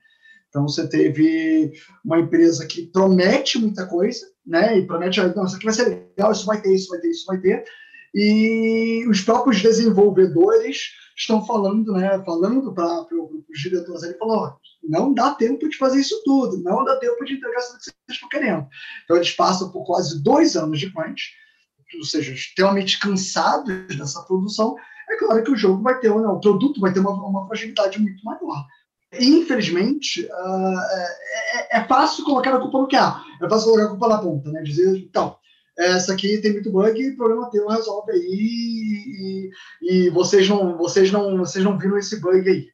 Então 0.49 0.67
você 0.67 0.89
teve 0.89 1.73
uma 2.05 2.19
empresa 2.19 2.67
que 2.67 2.87
promete 2.87 3.59
muita 3.59 3.87
coisa, 3.87 4.27
né? 4.45 4.77
E 4.77 4.87
promete, 4.87 5.21
não, 5.37 5.45
isso 5.45 5.55
aqui 5.55 5.65
vai 5.65 5.75
ser 5.75 5.85
legal, 5.85 6.33
isso 6.33 6.45
vai 6.45 6.61
ter, 6.61 6.75
isso 6.75 6.89
vai 6.89 6.99
ter, 6.99 7.09
isso 7.09 7.27
vai 7.27 7.39
ter. 7.39 7.65
E 8.15 9.07
os 9.09 9.23
próprios 9.23 9.63
desenvolvedores 9.63 10.91
estão 11.17 11.45
falando, 11.45 11.93
né? 11.93 12.23
Falando 12.25 12.73
para 12.75 13.07
os 13.11 13.61
diretores 13.61 14.03
ali, 14.03 14.19
falou, 14.19 14.55
não 14.83 15.15
dá 15.15 15.35
tempo 15.35 15.69
de 15.69 15.77
fazer 15.77 16.01
isso 16.01 16.21
tudo, 16.25 16.63
não 16.63 16.85
dá 16.85 16.97
tempo 16.97 17.25
de 17.25 17.35
entregar 17.35 17.61
tudo 17.61 17.79
que 17.79 17.85
vocês 17.85 17.97
estão 18.11 18.29
querendo. 18.29 18.67
Então, 19.05 19.17
eles 19.17 19.31
passam 19.31 19.71
por 19.71 19.85
quase 19.85 20.23
dois 20.23 20.57
anos 20.57 20.79
de 20.79 20.93
crunch, 20.93 21.33
ou 21.97 22.05
seja, 22.05 22.33
extremamente 22.33 22.99
cansados 22.99 23.97
dessa 23.97 24.23
produção. 24.23 24.75
É 25.11 25.17
claro 25.17 25.43
que 25.43 25.51
o 25.51 25.57
jogo 25.57 25.83
vai 25.83 25.99
ter, 25.99 26.09
né, 26.09 26.27
o 26.27 26.41
produto 26.41 26.81
vai 26.81 26.93
ter 26.93 27.01
uma, 27.01 27.13
uma 27.13 27.47
fragilidade 27.47 27.99
muito 27.99 28.25
maior. 28.25 28.67
Infelizmente, 29.21 30.25
uh, 30.25 30.81
é, 31.53 31.79
é, 31.79 31.85
fácil 31.85 32.25
colocar 32.25 32.55
a 32.55 32.59
culpa 32.59 32.79
no 32.79 32.89
há, 32.99 33.23
é 33.43 33.49
fácil 33.49 33.71
colocar 33.71 33.85
a 33.85 33.91
culpa 33.91 34.09
na 34.09 34.19
ponta, 34.19 34.51
né? 34.51 34.63
Dizer, 34.63 34.97
então, 34.97 35.37
essa 35.79 36.13
aqui 36.13 36.39
tem 36.39 36.53
muito 36.53 36.71
bug, 36.71 37.13
problema 37.13 37.51
teu 37.51 37.67
resolve 37.69 38.13
aí 38.13 38.21
e, 38.23 39.51
e, 39.83 40.11
vocês 40.11 40.49
não, 40.49 40.77
vocês 40.77 41.11
não, 41.11 41.39
vocês 41.39 41.65
não 41.65 41.79
viram 41.79 41.99
esse 41.99 42.21
bug 42.21 42.49
aí. 42.49 42.69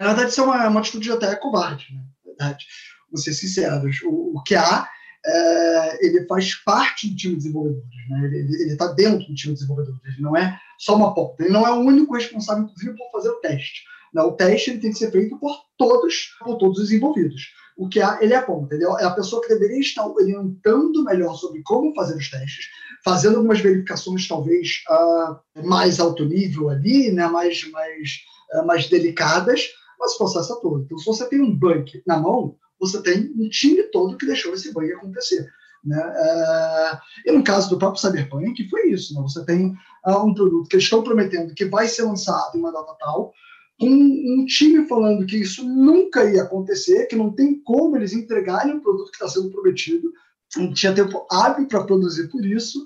Na 0.00 0.08
verdade, 0.08 0.30
isso 0.30 0.40
é 0.40 0.44
uma, 0.44 0.68
uma 0.68 0.80
atitude 0.80 1.10
até 1.10 1.34
covarde, 1.36 1.86
né? 1.92 2.00
Na 2.24 2.30
verdade, 2.30 2.64
vamos 3.10 3.24
ser 3.24 3.32
sinceros. 3.32 4.00
O, 4.04 4.34
o 4.34 4.42
há, 4.56 4.88
é, 5.26 6.06
ele 6.06 6.26
faz 6.26 6.54
parte 6.54 7.08
do 7.08 7.16
time 7.16 7.34
de 7.34 7.42
desenvolvedores, 7.42 8.08
né? 8.08 8.26
Ele 8.26 8.72
está 8.72 8.88
dentro 8.88 9.26
do 9.26 9.34
time 9.34 9.54
de 9.54 9.60
desenvolvedores, 9.60 10.00
ele 10.04 10.22
não 10.22 10.36
é 10.36 10.58
só 10.78 10.96
uma 10.96 11.14
ponta, 11.14 11.42
ele 11.42 11.52
não 11.52 11.66
é 11.66 11.72
o 11.72 11.80
único 11.80 12.14
responsável, 12.14 12.64
inclusive, 12.64 12.96
por 12.96 13.10
fazer 13.10 13.30
o 13.30 13.40
teste. 13.40 13.82
Né? 14.12 14.22
O 14.22 14.32
teste 14.32 14.70
ele 14.70 14.80
tem 14.80 14.92
que 14.92 14.98
ser 14.98 15.10
feito 15.10 15.38
por 15.38 15.56
todos, 15.76 16.36
por 16.38 16.56
todos 16.56 16.78
os 16.78 16.92
envolvidos. 16.92 17.52
O 17.76 17.88
que 17.88 17.98
ele 18.20 18.32
é 18.32 18.36
a 18.36 18.42
ponta, 18.42 18.74
ele 18.74 18.84
é 18.84 19.04
a 19.04 19.10
pessoa 19.10 19.42
que 19.42 19.48
deveria 19.48 19.80
estar 19.80 20.06
orientando 20.06 21.02
melhor 21.02 21.34
sobre 21.34 21.60
como 21.62 21.94
fazer 21.94 22.16
os 22.16 22.30
testes, 22.30 22.66
fazendo 23.04 23.36
algumas 23.36 23.60
verificações 23.60 24.28
talvez 24.28 24.82
uh, 24.88 25.66
mais 25.66 25.98
alto 25.98 26.24
nível 26.24 26.70
ali, 26.70 27.10
né? 27.10 27.26
mais, 27.26 27.68
mais, 27.70 28.20
uh, 28.54 28.64
mais 28.64 28.88
delicadas, 28.88 29.68
mas 29.98 30.14
o 30.14 30.18
processo 30.18 30.52
é 30.52 30.60
todo. 30.60 30.84
Então, 30.84 30.98
se 30.98 31.04
você 31.04 31.28
tem 31.28 31.40
um 31.40 31.56
bug 31.56 32.02
na 32.06 32.18
mão, 32.18 32.56
você 32.78 33.02
tem 33.02 33.32
um 33.36 33.48
time 33.48 33.82
todo 33.84 34.16
que 34.16 34.26
deixou 34.26 34.54
esse 34.54 34.72
bug 34.72 34.92
acontecer. 34.92 35.48
Né? 35.84 35.98
Uh, 35.98 36.98
e 37.26 37.32
no 37.32 37.44
caso 37.44 37.68
do 37.70 37.78
próprio 37.78 38.00
Cyberpunk, 38.00 38.68
foi 38.68 38.90
isso. 38.90 39.14
Né? 39.14 39.20
Você 39.22 39.44
tem 39.44 39.74
uh, 40.06 40.24
um 40.24 40.32
produto 40.32 40.68
que 40.68 40.76
eles 40.76 40.84
estão 40.84 41.02
prometendo 41.02 41.54
que 41.54 41.64
vai 41.66 41.86
ser 41.88 42.02
lançado 42.02 42.56
em 42.56 42.60
uma 42.60 42.72
data 42.72 42.94
tal, 42.98 43.32
com 43.78 43.88
um 43.88 44.44
time 44.46 44.86
falando 44.86 45.26
que 45.26 45.36
isso 45.36 45.66
nunca 45.66 46.24
ia 46.24 46.42
acontecer, 46.42 47.06
que 47.06 47.16
não 47.16 47.32
tem 47.32 47.60
como 47.62 47.96
eles 47.96 48.12
entregarem 48.12 48.74
um 48.74 48.80
produto 48.80 49.10
que 49.10 49.16
está 49.16 49.28
sendo 49.28 49.50
prometido, 49.50 50.12
não 50.56 50.72
tinha 50.72 50.94
tempo 50.94 51.26
hábil 51.30 51.66
para 51.66 51.84
produzir 51.84 52.28
por 52.28 52.44
isso. 52.44 52.84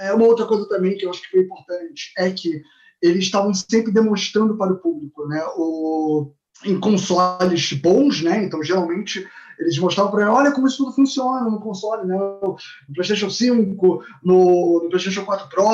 É, 0.00 0.12
uma 0.12 0.26
outra 0.26 0.46
coisa 0.46 0.68
também 0.68 0.96
que 0.96 1.04
eu 1.04 1.10
acho 1.10 1.22
que 1.22 1.30
foi 1.30 1.40
importante 1.40 2.12
é 2.16 2.30
que 2.30 2.62
eles 3.02 3.24
estavam 3.24 3.52
sempre 3.52 3.92
demonstrando 3.92 4.56
para 4.56 4.72
o 4.72 4.78
público 4.78 5.26
né, 5.26 5.44
o, 5.56 6.32
em 6.64 6.78
consoles 6.78 7.72
bons, 7.72 8.22
né? 8.22 8.44
Então, 8.44 8.62
geralmente, 8.62 9.26
eles 9.58 9.78
mostravam 9.78 10.10
para 10.12 10.22
ele, 10.22 10.30
olha 10.30 10.52
como 10.52 10.66
isso 10.66 10.78
tudo 10.78 10.94
funciona 10.94 11.50
no 11.50 11.60
console, 11.60 12.06
né? 12.06 12.16
No 12.16 12.56
PlayStation 12.94 13.30
5, 13.30 14.04
no, 14.22 14.82
no 14.84 14.88
PlayStation 14.88 15.24
4 15.24 15.48
Pro, 15.48 15.64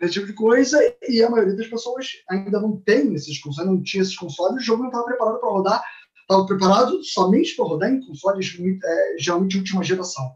esse 0.00 0.14
tipo 0.14 0.26
de 0.26 0.32
coisa, 0.32 0.78
e 1.08 1.22
a 1.22 1.30
maioria 1.30 1.56
das 1.56 1.66
pessoas 1.66 2.06
ainda 2.30 2.60
não 2.60 2.76
tem 2.76 3.14
esses 3.14 3.38
consoles, 3.40 3.70
não 3.70 3.82
tinha 3.82 4.02
esses 4.02 4.16
consoles, 4.16 4.62
o 4.62 4.64
jogo 4.64 4.82
não 4.82 4.88
estava 4.88 5.04
preparado 5.04 5.40
para 5.40 5.50
rodar, 5.50 5.84
estava 6.22 6.46
preparado 6.46 7.04
somente 7.04 7.54
para 7.54 7.64
rodar 7.66 7.90
em 7.90 8.06
consoles 8.06 8.56
é, 8.84 9.16
geralmente 9.18 9.52
de 9.52 9.58
última 9.58 9.84
geração. 9.84 10.32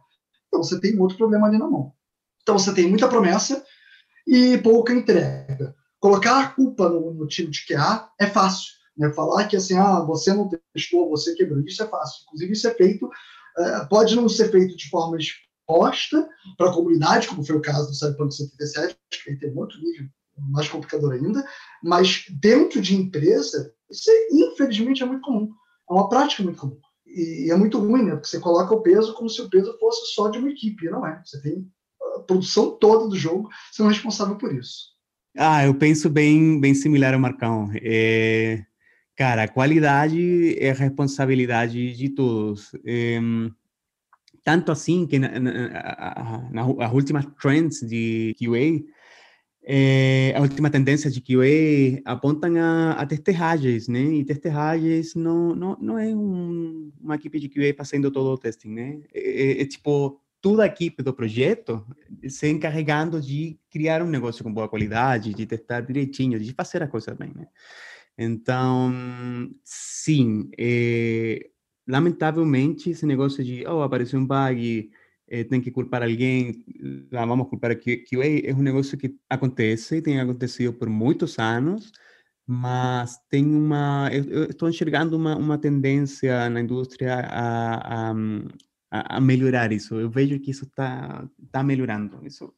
Então, 0.49 0.63
você 0.63 0.79
tem 0.79 0.99
outro 1.01 1.17
problema 1.17 1.47
ali 1.47 1.59
na 1.59 1.69
mão. 1.69 1.93
Então, 2.43 2.59
você 2.59 2.75
tem 2.75 2.89
muita 2.89 3.09
promessa 3.09 3.65
e 4.27 4.59
pouca 4.59 4.93
entrega. 4.93 5.75
Colocar 5.99 6.41
a 6.41 6.49
culpa 6.49 6.89
no, 6.89 7.15
no 7.15 7.27
time 7.27 7.51
de 7.51 7.65
QA 7.67 8.11
é 8.21 8.27
fácil 8.27 8.82
né? 8.97 9.13
Falar 9.13 9.47
que 9.49 9.57
assim, 9.57 9.77
ah, 9.77 10.01
você 10.01 10.33
não 10.33 10.49
testou, 10.75 11.11
você 11.11 11.35
quebrou, 11.35 11.63
isso 11.65 11.83
é 11.83 11.87
fácil. 11.87 12.23
Inclusive, 12.25 12.53
isso 12.53 12.69
é 12.69 12.75
feito, 12.75 13.07
uh, 13.07 13.89
pode 13.89 14.15
não 14.17 14.29
ser 14.29 14.51
feito 14.51 14.77
de 14.77 14.89
forma 14.89 15.17
exposta 15.19 16.29
para 16.57 16.71
a 16.71 16.75
comunidade, 16.75 17.29
como 17.29 17.45
foi 17.45 17.57
o 17.57 17.63
caso 17.63 17.89
do 17.89 17.95
Cyberpunk 17.95 18.35
77, 18.35 18.97
que 19.11 19.31
aí 19.31 19.39
tem 19.39 19.57
outro 19.57 19.79
nível 19.81 20.07
mais 20.51 20.69
complicador 20.69 21.13
ainda, 21.13 21.45
mas 21.83 22.25
dentro 22.41 22.81
de 22.81 22.97
empresa, 22.97 23.73
isso 23.91 24.11
é, 24.11 24.29
infelizmente 24.33 25.03
é 25.03 25.07
muito 25.07 25.23
comum. 25.23 25.53
É 25.89 25.93
uma 25.93 26.09
prática 26.09 26.43
muito 26.43 26.59
comum. 26.59 26.79
E 27.07 27.51
é 27.51 27.57
muito 27.57 27.79
ruim, 27.79 28.05
né? 28.05 28.13
Porque 28.13 28.29
você 28.29 28.41
coloca 28.41 28.75
o 28.75 28.81
peso 28.81 29.15
como 29.15 29.29
se 29.29 29.43
o 29.43 29.51
peso 29.51 29.77
fosse 29.79 30.15
só 30.15 30.31
de 30.31 30.39
uma 30.39 30.49
equipe, 30.49 30.89
não 30.89 31.07
é. 31.07 31.21
Você 31.25 31.41
tem 31.43 31.67
a 32.17 32.21
produção 32.21 32.71
toda 32.79 33.09
do 33.09 33.17
jogo 33.17 33.51
sendo 33.71 33.91
responsável 33.91 34.37
por 34.37 34.55
isso. 34.55 34.93
Ah, 35.37 35.65
eu 35.65 35.75
penso 35.75 36.09
bem, 36.09 36.61
bem 36.61 36.75
similar 36.75 37.15
ao 37.15 37.21
Marcão. 37.21 37.71
É, 37.75 38.65
Cara, 39.23 39.45
a 39.45 39.49
qualidade 39.49 40.59
é 40.59 40.73
responsabilidade 40.73 41.95
de 41.95 42.09
todos. 42.09 42.73
É, 42.85 43.21
Tanto 44.43 44.73
assim 44.73 45.07
que 45.07 45.17
na, 45.17 45.39
na, 45.39 46.51
na, 46.51 46.85
as 46.85 46.93
últimas 46.93 47.25
trends 47.41 47.89
de 47.89 48.35
QA, 48.37 48.85
é, 49.63 50.35
a 50.37 50.41
última 50.41 50.69
tendência 50.69 51.09
de 51.09 51.21
QA 51.21 52.03
apontam 52.05 52.57
a, 52.57 52.95
a 52.95 53.07
testagens, 53.07 53.87
né? 53.87 54.03
E 54.03 54.25
testagens 54.25 55.15
não, 55.15 55.55
não, 55.55 55.79
não 55.81 55.97
é 56.01 56.09
um, 56.09 56.91
uma 57.01 57.15
equipe 57.15 57.39
de 57.39 57.49
QA 57.49 57.73
fazendo 57.77 58.11
todo 58.11 58.27
o 58.27 58.37
testing, 58.37 58.71
né? 58.71 59.03
É, 59.15 59.21
é, 59.21 59.63
é, 59.63 59.65
tipo 59.67 60.21
toda 60.41 60.65
a 60.65 60.67
equipe 60.67 61.01
do 61.01 61.15
projeto 61.15 61.87
se 62.29 62.49
encarregando 62.49 63.21
de 63.21 63.57
criar 63.71 64.03
um 64.03 64.09
negócio 64.09 64.43
com 64.43 64.53
boa 64.53 64.69
qualidade, 64.69 65.33
de 65.33 65.47
testar 65.47 65.83
direitinho, 65.83 66.41
de 66.41 66.53
fazer 66.53 66.83
a 66.83 66.89
coisa 66.89 67.15
bem, 67.15 67.31
né? 67.37 67.47
Então, 68.19 68.93
sim, 69.65 70.51
é, 70.59 71.51
lamentavelmente, 71.89 72.91
esse 72.91 73.07
negócio 73.07 73.43
de, 73.43 73.67
oh, 73.67 73.83
apareceu 73.83 74.21
um 74.21 74.27
bug, 74.27 74.91
é, 75.29 75.45
tem 75.45 75.61
que 75.61 75.71
culpar 75.71 76.03
alguém, 76.03 76.65
lá 77.11 77.25
vamos 77.25 77.49
culpar 77.49 77.75
QA, 77.77 78.41
é 78.45 78.55
um 78.55 78.63
negócio 78.63 78.99
que 78.99 79.17
acontece, 79.31 80.03
tem 80.03 80.21
acontecido 80.21 80.73
por 80.75 80.89
muitos 80.91 81.39
anos, 81.39 81.91
mas 82.47 83.19
tem 83.31 83.45
uma, 83.47 84.11
eu, 84.13 84.45
estou 84.45 84.69
enxergando 84.69 85.17
uma, 85.17 85.37
uma 85.37 85.59
tendência 85.59 86.51
na 86.51 86.61
indústria 86.61 87.15
a, 87.21 88.11
a, 88.11 88.15
a, 88.91 89.21
melhorar 89.21 89.73
isso. 89.73 89.95
Eu 89.95 90.11
vejo 90.11 90.39
que 90.41 90.51
isso 90.51 90.65
está 90.65 91.27
tá 91.51 91.63
melhorando. 91.63 92.21
Isso 92.27 92.53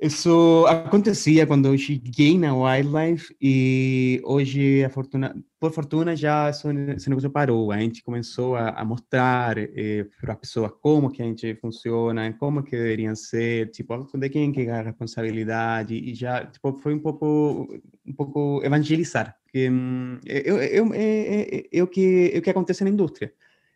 isso 0.00 0.66
acontecia 0.68 1.46
quando 1.46 1.68
eu 1.68 1.78
cheguei 1.78 2.38
na 2.38 2.54
Wildlife 2.54 3.34
e 3.40 4.20
hoje, 4.24 4.86
fortuna, 4.90 5.34
por 5.58 5.72
fortuna, 5.72 6.14
já 6.14 6.50
esse 6.50 7.08
negócio 7.08 7.30
parou. 7.30 7.72
A 7.72 7.78
gente 7.78 8.02
começou 8.02 8.56
a, 8.56 8.70
a 8.70 8.84
mostrar 8.84 9.56
eh, 9.56 10.06
para 10.20 10.34
a 10.34 10.36
pessoa 10.36 10.68
como 10.68 11.10
que 11.10 11.22
a 11.22 11.24
gente 11.24 11.54
funciona, 11.56 12.30
como 12.34 12.62
que 12.62 12.76
deveriam 12.76 13.14
ser, 13.14 13.70
tipo, 13.70 14.06
de 14.18 14.28
quem 14.28 14.52
que 14.52 14.60
é 14.62 14.70
a 14.70 14.82
responsabilidade 14.82 15.94
e 15.94 16.14
já, 16.14 16.44
tipo, 16.44 16.74
foi 16.74 16.92
um 16.92 17.00
pouco, 17.00 17.66
um 18.06 18.12
pouco 18.12 18.60
evangelizar. 18.62 19.34
Porque, 19.44 19.70
hum, 19.70 20.18
eu, 20.26 20.58
eu, 20.58 20.92
é, 20.92 21.62
é, 21.72 21.82
o 21.82 21.86
que, 21.86 22.32
é 22.34 22.38
o 22.38 22.42
que 22.42 22.50
acontece 22.50 22.84
na 22.84 22.90
indústria. 22.90 23.32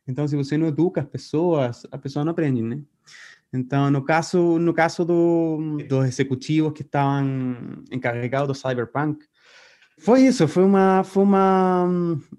Então, 0.07 0.29
se 0.29 0.37
você 0.37 0.59
não 0.59 0.67
educa 0.67 1.01
as 1.01 1.07
pessoas, 1.07 1.87
a 1.91 1.97
pessoa 1.97 2.25
não 2.25 2.33
aprende, 2.33 2.61
né? 2.61 2.81
Então, 3.53 3.91
no 3.91 4.03
caso, 4.03 4.59
no 4.59 4.73
caso 4.73 5.05
do, 5.05 5.79
dos 5.89 6.07
executivos 6.07 6.73
que 6.73 6.83
estavam 6.83 7.83
encarregados 7.91 8.49
do 8.49 8.55
Cyberpunk, 8.55 9.25
foi 10.01 10.23
isso, 10.23 10.49
foi 10.49 10.65
uma, 10.65 11.05
foi 11.05 11.23
uma, 11.23 11.85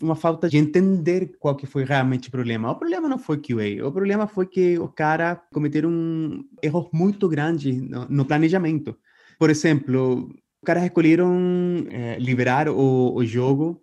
uma 0.02 0.16
falta 0.16 0.50
de 0.50 0.58
entender 0.58 1.36
qual 1.38 1.56
que 1.56 1.68
foi 1.68 1.84
realmente 1.84 2.28
o 2.28 2.32
problema. 2.32 2.72
O 2.72 2.76
problema 2.76 3.08
não 3.08 3.20
foi 3.20 3.38
QA, 3.38 3.86
o 3.86 3.92
problema 3.92 4.26
foi 4.26 4.48
que 4.48 4.80
os 4.80 4.92
caras 4.96 5.38
cometeram 5.54 6.44
erros 6.64 6.90
muito 6.92 7.30
grandes 7.30 7.80
no, 7.80 8.08
no, 8.10 8.26
planejamento. 8.26 8.98
Por 9.38 9.52
exemplo, 9.52 10.30
os 10.30 10.66
caras 10.66 10.84
escolheram 10.86 11.86
é, 11.92 12.18
liberar 12.18 12.68
o, 12.68 13.14
o 13.14 13.24
jogo, 13.24 13.80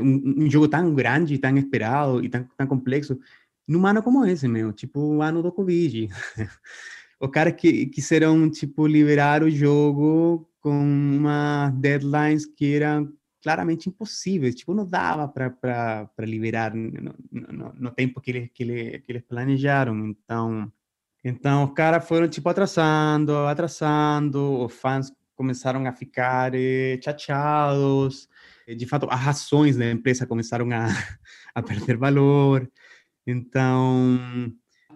um, 0.00 0.44
um, 0.44 0.50
jogo 0.50 0.68
tão 0.68 0.94
grande, 0.94 1.38
tão 1.38 1.56
esperado 1.56 2.24
e 2.24 2.28
tão, 2.28 2.46
tão 2.56 2.66
complexo, 2.68 3.18
num 3.72 3.86
ano 3.86 4.02
como 4.02 4.24
esse, 4.26 4.46
meu, 4.46 4.72
tipo 4.72 5.00
o 5.00 5.22
ano 5.22 5.42
do 5.42 5.50
Covid. 5.50 6.08
o 7.18 7.28
cara 7.28 7.50
que 7.50 7.86
quiseram, 7.86 8.50
tipo, 8.50 8.86
liberar 8.86 9.42
o 9.42 9.50
jogo 9.50 10.48
com 10.60 10.78
uma 10.78 11.70
deadlines 11.70 12.44
que 12.46 12.74
eram 12.74 13.12
claramente 13.42 13.88
impossíveis, 13.88 14.54
tipo, 14.54 14.74
não 14.74 14.86
dava 14.86 15.26
para 15.26 16.08
liberar 16.20 16.74
no, 16.74 17.14
no, 17.30 17.74
no, 17.76 17.90
tempo 17.90 18.20
que 18.20 18.30
eles, 18.30 18.50
que, 18.54 18.62
eles, 18.62 19.02
que 19.04 19.20
planejaram, 19.20 20.06
então... 20.06 20.70
Então, 21.24 21.66
os 21.66 21.72
caras 21.72 22.04
foram, 22.06 22.26
tipo, 22.26 22.48
atrasando, 22.48 23.32
atrasando, 23.46 24.64
os 24.64 24.72
fãs 24.72 25.12
começaram 25.36 25.86
a 25.86 25.92
ficar 25.92 26.52
eh, 26.52 26.98
chateados, 27.00 28.28
de 28.66 28.86
fato, 28.86 29.06
as 29.08 29.28
ações 29.28 29.76
da 29.76 29.88
empresa 29.88 30.26
começaram 30.26 30.68
a, 30.72 30.88
a 31.54 31.62
perder 31.62 31.96
valor, 31.96 32.68
então, 33.26 34.18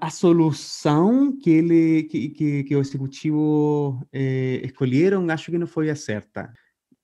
a 0.01 0.11
solução 0.11 1.37
que 1.39 1.51
ele 1.51 2.03
que, 2.05 2.29
que, 2.31 2.65
que 2.65 2.77
o 2.77 2.81
executivo 2.81 4.07
eh, 4.13 4.61
escolheram, 4.65 5.29
acho 5.31 5.51
que 5.51 5.59
não 5.59 5.67
foi 5.67 5.91
a 5.91 5.97
certa. 5.97 6.53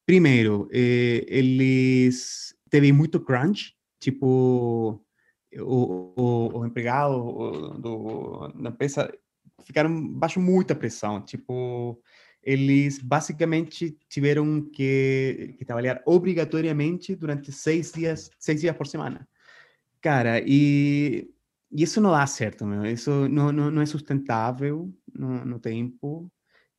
Primeiro, 0.04 0.68
eh, 0.72 1.24
eles 1.28 2.54
teve 2.70 2.92
muito 2.92 3.20
crunch, 3.20 3.74
tipo 4.00 5.04
o, 5.58 6.12
o, 6.16 6.58
o 6.58 6.66
empregado 6.66 7.78
do, 7.78 8.48
da 8.48 8.70
empresa 8.70 9.12
ficaram 9.64 10.12
baixo 10.12 10.40
muita 10.40 10.74
pressão, 10.74 11.20
tipo 11.22 12.02
eles 12.42 12.98
basicamente 12.98 13.96
tiveram 14.08 14.62
que, 14.62 15.54
que 15.56 15.64
trabalhar 15.64 16.02
obrigatoriamente 16.04 17.14
durante 17.14 17.52
seis 17.52 17.92
dias, 17.92 18.30
seis 18.38 18.60
dias 18.60 18.76
por 18.76 18.86
semana. 18.86 19.28
Cara, 20.02 20.40
e, 20.44 21.30
e 21.70 21.82
isso 21.84 22.00
não 22.00 22.10
dá 22.10 22.26
certo, 22.26 22.66
meu. 22.66 22.84
Isso 22.84 23.28
não, 23.28 23.52
não, 23.52 23.70
não 23.70 23.82
é 23.82 23.86
sustentável 23.86 24.92
no, 25.14 25.44
no 25.44 25.58
tempo. 25.60 26.30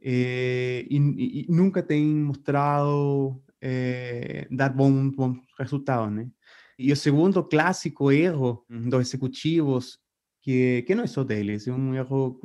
É, 0.01 0.85
e, 0.89 1.45
e, 1.45 1.47
nunca 1.49 1.81
tem 1.81 2.05
mostrado 2.05 3.41
é, 3.61 4.47
dar 4.51 4.69
bom, 4.69 5.09
bom 5.11 5.35
resultado, 5.57 6.11
né? 6.11 6.29
E 6.77 6.91
o 6.91 6.95
segundo 6.97 7.43
clássico 7.43 8.11
erro 8.11 8.65
dos 8.69 9.07
executivos, 9.07 9.99
que, 10.41 10.83
que 10.83 10.95
não 10.95 11.03
é 11.03 11.07
só 11.07 11.23
deles, 11.23 11.67
é 11.67 11.71
um 11.71 11.95
erro 11.95 12.39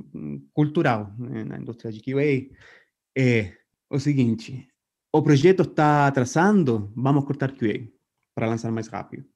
cultural 0.53 1.13
né, 1.19 1.45
na 1.45 1.59
indústria 1.59 1.91
de 1.91 2.01
QA, 2.01 2.49
é 3.17 3.53
o 3.91 3.99
seguinte, 3.99 4.69
o 5.13 5.23
projeto 5.23 5.63
está 5.63 6.07
atrasando, 6.07 6.93
vamos 6.95 7.25
cortar 7.25 7.53
QA 7.53 7.89
para 8.35 8.47
lançar 8.47 8.71
mais 8.71 8.89
rápido. 8.89 9.27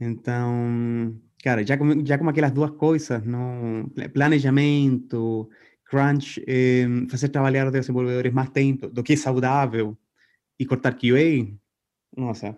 Então, 0.00 1.14
cara, 1.42 1.64
já 1.64 1.76
como, 1.76 2.04
já 2.06 2.16
como 2.16 2.30
aquelas 2.30 2.52
duas 2.52 2.70
coisas, 2.72 3.22
no 3.24 3.90
planejamento, 4.14 5.48
crunch, 5.84 6.42
eh, 6.46 6.86
fazer 7.10 7.28
trabalhar 7.28 7.66
os 7.66 7.72
desenvolvedores 7.72 8.32
mais 8.32 8.50
tempo 8.50 8.88
do 8.88 9.02
que 9.02 9.12
é 9.12 9.16
saudável 9.16 9.96
e 10.58 10.64
cortar 10.64 10.94
QA, 10.94 11.46
nossa, 12.16 12.56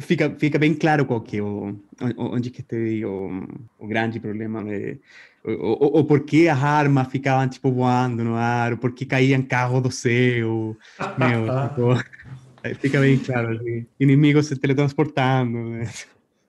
fica, 0.00 0.30
fica 0.38 0.58
bem 0.58 0.74
claro 0.74 1.06
qual 1.06 1.20
que 1.22 1.38
é 1.38 1.42
o, 1.42 1.74
onde 2.18 2.50
que 2.50 2.62
tem 2.62 3.04
o, 3.04 3.46
o 3.78 3.86
grande 3.86 4.20
problema 4.20 4.62
de, 4.62 5.00
o, 5.44 5.50
o, 5.50 6.00
o 6.00 6.04
porquê 6.04 6.48
as 6.48 6.62
armas 6.62 7.08
ficavam 7.08 7.48
tipo 7.48 7.72
voando 7.72 8.22
no 8.22 8.34
ar, 8.34 8.74
o 8.74 8.78
porquê 8.78 9.06
caíam 9.06 9.42
carros 9.42 9.82
do 9.82 9.90
céu, 9.90 10.76
meu, 11.16 11.46
tipo, 11.68 12.74
fica 12.80 13.00
bem 13.00 13.18
claro, 13.18 13.56
assim, 13.56 13.86
inimigos 13.98 14.46
se 14.46 14.56
teletransportando, 14.56 15.70
né? 15.70 15.84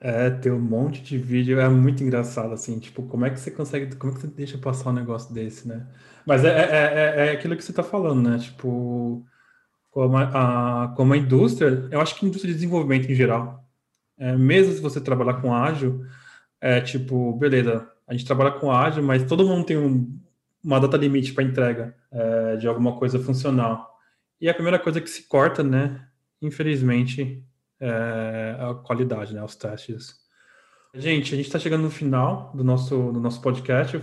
É, 0.06 0.30
tem 0.30 0.51
um 0.51 0.60
monte 0.60 1.01
de 1.01 1.18
vídeo, 1.18 1.62
é 1.62 1.70
muito 1.70 2.04
engraçado, 2.04 2.54
assim, 2.54 2.78
tipo, 2.78 3.04
como 3.04 3.26
é 3.26 3.30
que 3.30 3.39
você 3.39 3.49
consegue, 3.49 3.95
como 3.95 4.12
é 4.12 4.16
que 4.16 4.22
você 4.22 4.28
deixa 4.28 4.58
passar 4.58 4.89
um 4.89 4.93
negócio 4.93 5.34
desse, 5.34 5.66
né? 5.66 5.88
Mas 6.26 6.43
é, 6.43 6.49
é, 6.49 7.26
é, 7.26 7.28
é 7.28 7.32
aquilo 7.32 7.56
que 7.56 7.64
você 7.64 7.72
tá 7.72 7.84
falando, 7.84 8.30
né? 8.30 8.38
Tipo, 8.38 9.26
como 9.89 10.18
a, 10.18 10.84
a, 10.84 10.88
como 10.89 11.14
a 11.14 11.18
indústria, 11.18 11.88
eu 11.89 12.01
acho 12.01 12.16
que 12.20 12.26
a 12.26 12.28
indústria 12.28 12.51
de 12.51 12.60
desenvolvimento 12.60 13.10
em 13.10 13.16
geral, 13.16 13.66
é, 14.18 14.36
mesmo 14.36 14.74
se 14.74 14.82
você 14.82 14.99
trabalhar 14.99 15.36
com 15.36 15.56
ágil, 15.56 16.06
é 16.60 16.82
tipo, 16.82 17.32
beleza, 17.38 17.89
a 18.06 18.12
gente 18.14 18.26
trabalha 18.26 18.51
com 18.51 18.70
ágil, 18.70 19.04
mas 19.04 19.24
todo 19.24 19.47
mundo 19.47 19.66
tem 19.66 19.78
um, 19.78 20.20
uma 20.62 20.82
data 20.82 20.97
limite 20.97 21.34
para 21.34 21.45
entrega 21.45 21.95
é, 22.12 22.58
de 22.58 22.68
alguma 22.68 22.97
coisa 22.99 23.20
funcional. 23.20 23.97
E 24.41 24.49
a 24.49 24.54
primeira 24.54 24.80
coisa 24.80 24.99
que 24.99 25.10
se 25.10 25.24
corta, 25.30 25.64
né, 25.64 26.06
infelizmente, 26.41 27.41
é, 27.84 28.56
a 28.60 28.74
qualidade, 28.76 29.34
né, 29.34 29.44
os 29.44 29.56
testes. 29.56 30.16
Gente, 30.96 31.34
a 31.34 31.38
gente 31.38 31.48
está 31.48 31.60
chegando 31.60 31.82
no 31.82 31.90
final 31.90 32.52
do 32.56 32.64
nosso, 32.64 33.12
do 33.12 33.20
nosso 33.20 33.42
podcast. 33.42 34.02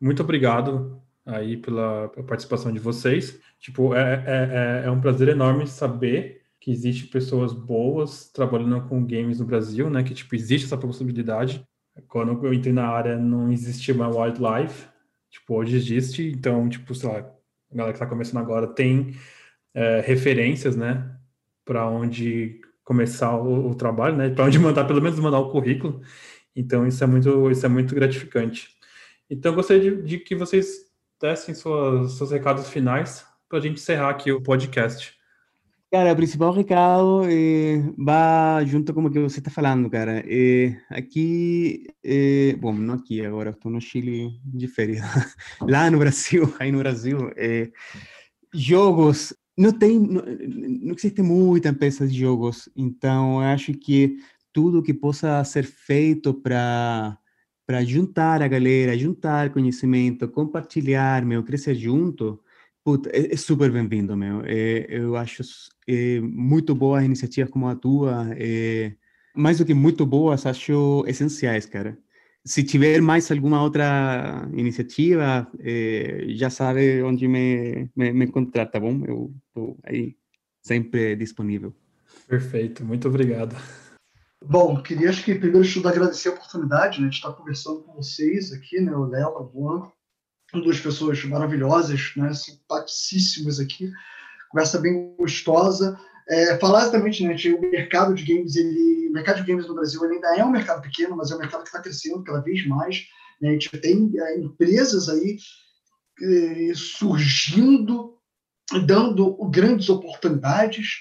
Muito 0.00 0.22
obrigado 0.22 1.02
aí 1.24 1.56
pela, 1.56 2.08
pela 2.08 2.26
participação 2.26 2.72
de 2.72 2.78
vocês. 2.78 3.40
Tipo, 3.58 3.94
é, 3.94 4.22
é, 4.26 4.82
é, 4.84 4.86
é 4.86 4.90
um 4.90 5.00
prazer 5.00 5.28
enorme 5.28 5.66
saber 5.66 6.42
que 6.60 6.70
existe 6.70 7.06
pessoas 7.06 7.52
boas 7.52 8.28
trabalhando 8.28 8.82
com 8.88 9.04
games 9.04 9.40
no 9.40 9.46
Brasil, 9.46 9.90
né? 9.90 10.04
Que 10.04 10.14
tipo 10.14 10.34
existe 10.36 10.66
essa 10.66 10.76
possibilidade. 10.76 11.66
Quando 12.06 12.44
eu 12.44 12.52
entrei 12.52 12.72
na 12.72 12.86
área 12.86 13.16
não 13.16 13.50
existia 13.50 13.94
uma 13.94 14.08
wildlife, 14.08 14.86
tipo 15.30 15.54
hoje 15.54 15.76
existe. 15.76 16.28
Então 16.28 16.68
tipo, 16.68 16.94
sei 16.94 17.08
lá, 17.08 17.18
a 17.18 17.74
galera 17.74 17.92
que 17.92 17.96
está 17.96 18.06
começando 18.06 18.38
agora 18.42 18.66
tem 18.66 19.16
é, 19.74 20.00
referências, 20.00 20.76
né? 20.76 21.16
Para 21.64 21.88
onde 21.88 22.60
começar 22.86 23.36
o, 23.36 23.70
o 23.70 23.74
trabalho, 23.74 24.16
né? 24.16 24.30
Para 24.30 24.44
onde 24.44 24.58
mandar, 24.60 24.84
pelo 24.84 25.02
menos 25.02 25.18
mandar 25.18 25.40
o 25.40 25.50
currículo. 25.50 26.00
Então 26.54 26.86
isso 26.86 27.02
é 27.02 27.06
muito, 27.06 27.50
isso 27.50 27.66
é 27.66 27.68
muito 27.68 27.94
gratificante. 27.94 28.68
Então 29.28 29.52
eu 29.52 29.56
gostaria 29.56 29.90
de, 29.96 30.02
de 30.02 30.18
que 30.20 30.36
vocês 30.36 30.86
dessem 31.20 31.52
suas, 31.52 32.12
seus 32.12 32.30
recados 32.30 32.70
finais 32.70 33.26
para 33.48 33.58
a 33.58 33.60
gente 33.60 33.80
encerrar 33.80 34.10
aqui 34.10 34.30
o 34.30 34.40
podcast. 34.40 35.14
Cara, 35.90 36.12
o 36.12 36.16
principal 36.16 36.52
recado 36.52 37.22
é, 37.24 37.82
vai 37.98 38.66
junto 38.66 38.94
com 38.94 39.04
o 39.04 39.10
que 39.10 39.18
você 39.18 39.40
está 39.40 39.50
falando, 39.50 39.90
cara. 39.90 40.22
Aqui, 40.90 41.86
bom, 42.60 42.72
não 42.72 42.94
aqui 42.94 43.24
agora, 43.24 43.50
estou 43.50 43.70
no 43.70 43.80
Chile 43.80 44.30
de 44.44 44.68
férias. 44.68 45.00
Lá 45.60 45.90
no 45.90 45.98
Brasil, 45.98 46.54
aí 46.60 46.70
no 46.70 46.78
Brasil, 46.78 47.18
jogos, 48.52 49.34
não 49.56 49.72
tem, 49.72 49.98
não, 49.98 50.22
não 50.82 50.94
existe 50.94 51.22
muita 51.22 51.70
empresa 51.70 52.06
de 52.06 52.18
jogos, 52.18 52.68
então 52.76 53.40
acho 53.40 53.72
que 53.74 54.18
tudo 54.52 54.82
que 54.82 54.94
possa 54.94 55.42
ser 55.44 55.64
feito 55.64 56.34
para 56.34 57.18
para 57.66 57.84
juntar 57.84 58.42
a 58.42 58.48
galera, 58.48 58.96
juntar 58.96 59.52
conhecimento, 59.52 60.28
compartilhar, 60.28 61.24
meu, 61.26 61.42
crescer 61.42 61.74
junto, 61.74 62.40
puta, 62.84 63.10
é, 63.10 63.34
é 63.34 63.36
super 63.36 63.70
bem-vindo, 63.72 64.16
meu. 64.16 64.42
É, 64.44 64.86
eu 64.88 65.16
acho 65.16 65.42
é, 65.88 66.20
muito 66.20 66.74
boas 66.76 67.04
iniciativas 67.04 67.50
como 67.50 67.66
a 67.68 67.74
tua, 67.74 68.28
é, 68.38 68.94
mais 69.34 69.58
do 69.58 69.64
que 69.66 69.74
muito 69.74 70.06
boas, 70.06 70.46
acho 70.46 71.04
essenciais, 71.08 71.66
cara. 71.66 71.98
Se 72.46 72.62
tiver 72.62 73.00
mais 73.02 73.30
alguma 73.30 73.60
outra 73.60 74.48
iniciativa, 74.54 75.50
é, 75.58 76.26
já 76.28 76.48
sabe 76.48 77.02
onde 77.02 77.26
me, 77.26 77.90
me, 77.96 78.12
me 78.12 78.24
encontrar, 78.24 78.66
tá 78.66 78.78
bom? 78.78 79.02
Eu 79.04 79.34
estou 79.48 79.76
aí 79.84 80.16
sempre 80.62 81.16
disponível. 81.16 81.74
Perfeito, 82.28 82.84
muito 82.84 83.08
obrigado. 83.08 83.56
Bom, 84.44 84.80
queria 84.80 85.10
acho 85.10 85.24
que 85.24 85.34
primeiro 85.34 85.66
de 85.66 85.74
tudo 85.74 85.88
agradecer 85.88 86.28
a 86.28 86.32
oportunidade 86.32 87.00
né, 87.00 87.08
de 87.08 87.16
estar 87.16 87.32
conversando 87.32 87.82
com 87.82 87.94
vocês 87.94 88.52
aqui, 88.52 88.80
né, 88.80 88.94
o 88.94 89.06
Léo, 89.06 89.38
a 89.38 89.50
Juan, 89.52 89.90
duas 90.52 90.78
pessoas 90.78 91.24
maravilhosas, 91.24 92.12
né, 92.16 92.32
simpaticíssimas 92.32 93.58
aqui, 93.58 93.90
conversa 94.50 94.78
bem 94.78 95.16
gostosa. 95.16 95.98
É, 96.28 96.58
falar 96.58 96.82
exatamente, 96.82 97.24
né, 97.24 97.36
o 97.54 97.70
mercado 97.70 98.14
de 98.14 98.24
games, 98.24 98.56
ele, 98.56 99.08
o 99.08 99.12
mercado 99.12 99.36
de 99.36 99.46
games 99.46 99.66
no 99.68 99.74
Brasil 99.74 100.02
ainda 100.02 100.36
é 100.36 100.44
um 100.44 100.50
mercado 100.50 100.82
pequeno, 100.82 101.16
mas 101.16 101.30
é 101.30 101.36
um 101.36 101.38
mercado 101.38 101.62
que 101.62 101.68
está 101.68 101.80
crescendo 101.80 102.24
cada 102.24 102.40
vez 102.40 102.66
mais. 102.66 103.04
Né, 103.40 103.50
a 103.50 103.52
gente 103.52 103.70
tem 103.78 104.12
é, 104.16 104.38
empresas 104.38 105.08
aí 105.08 105.36
é, 106.22 106.72
surgindo, 106.74 108.14
dando 108.86 109.36
grandes 109.50 109.88
oportunidades. 109.88 110.98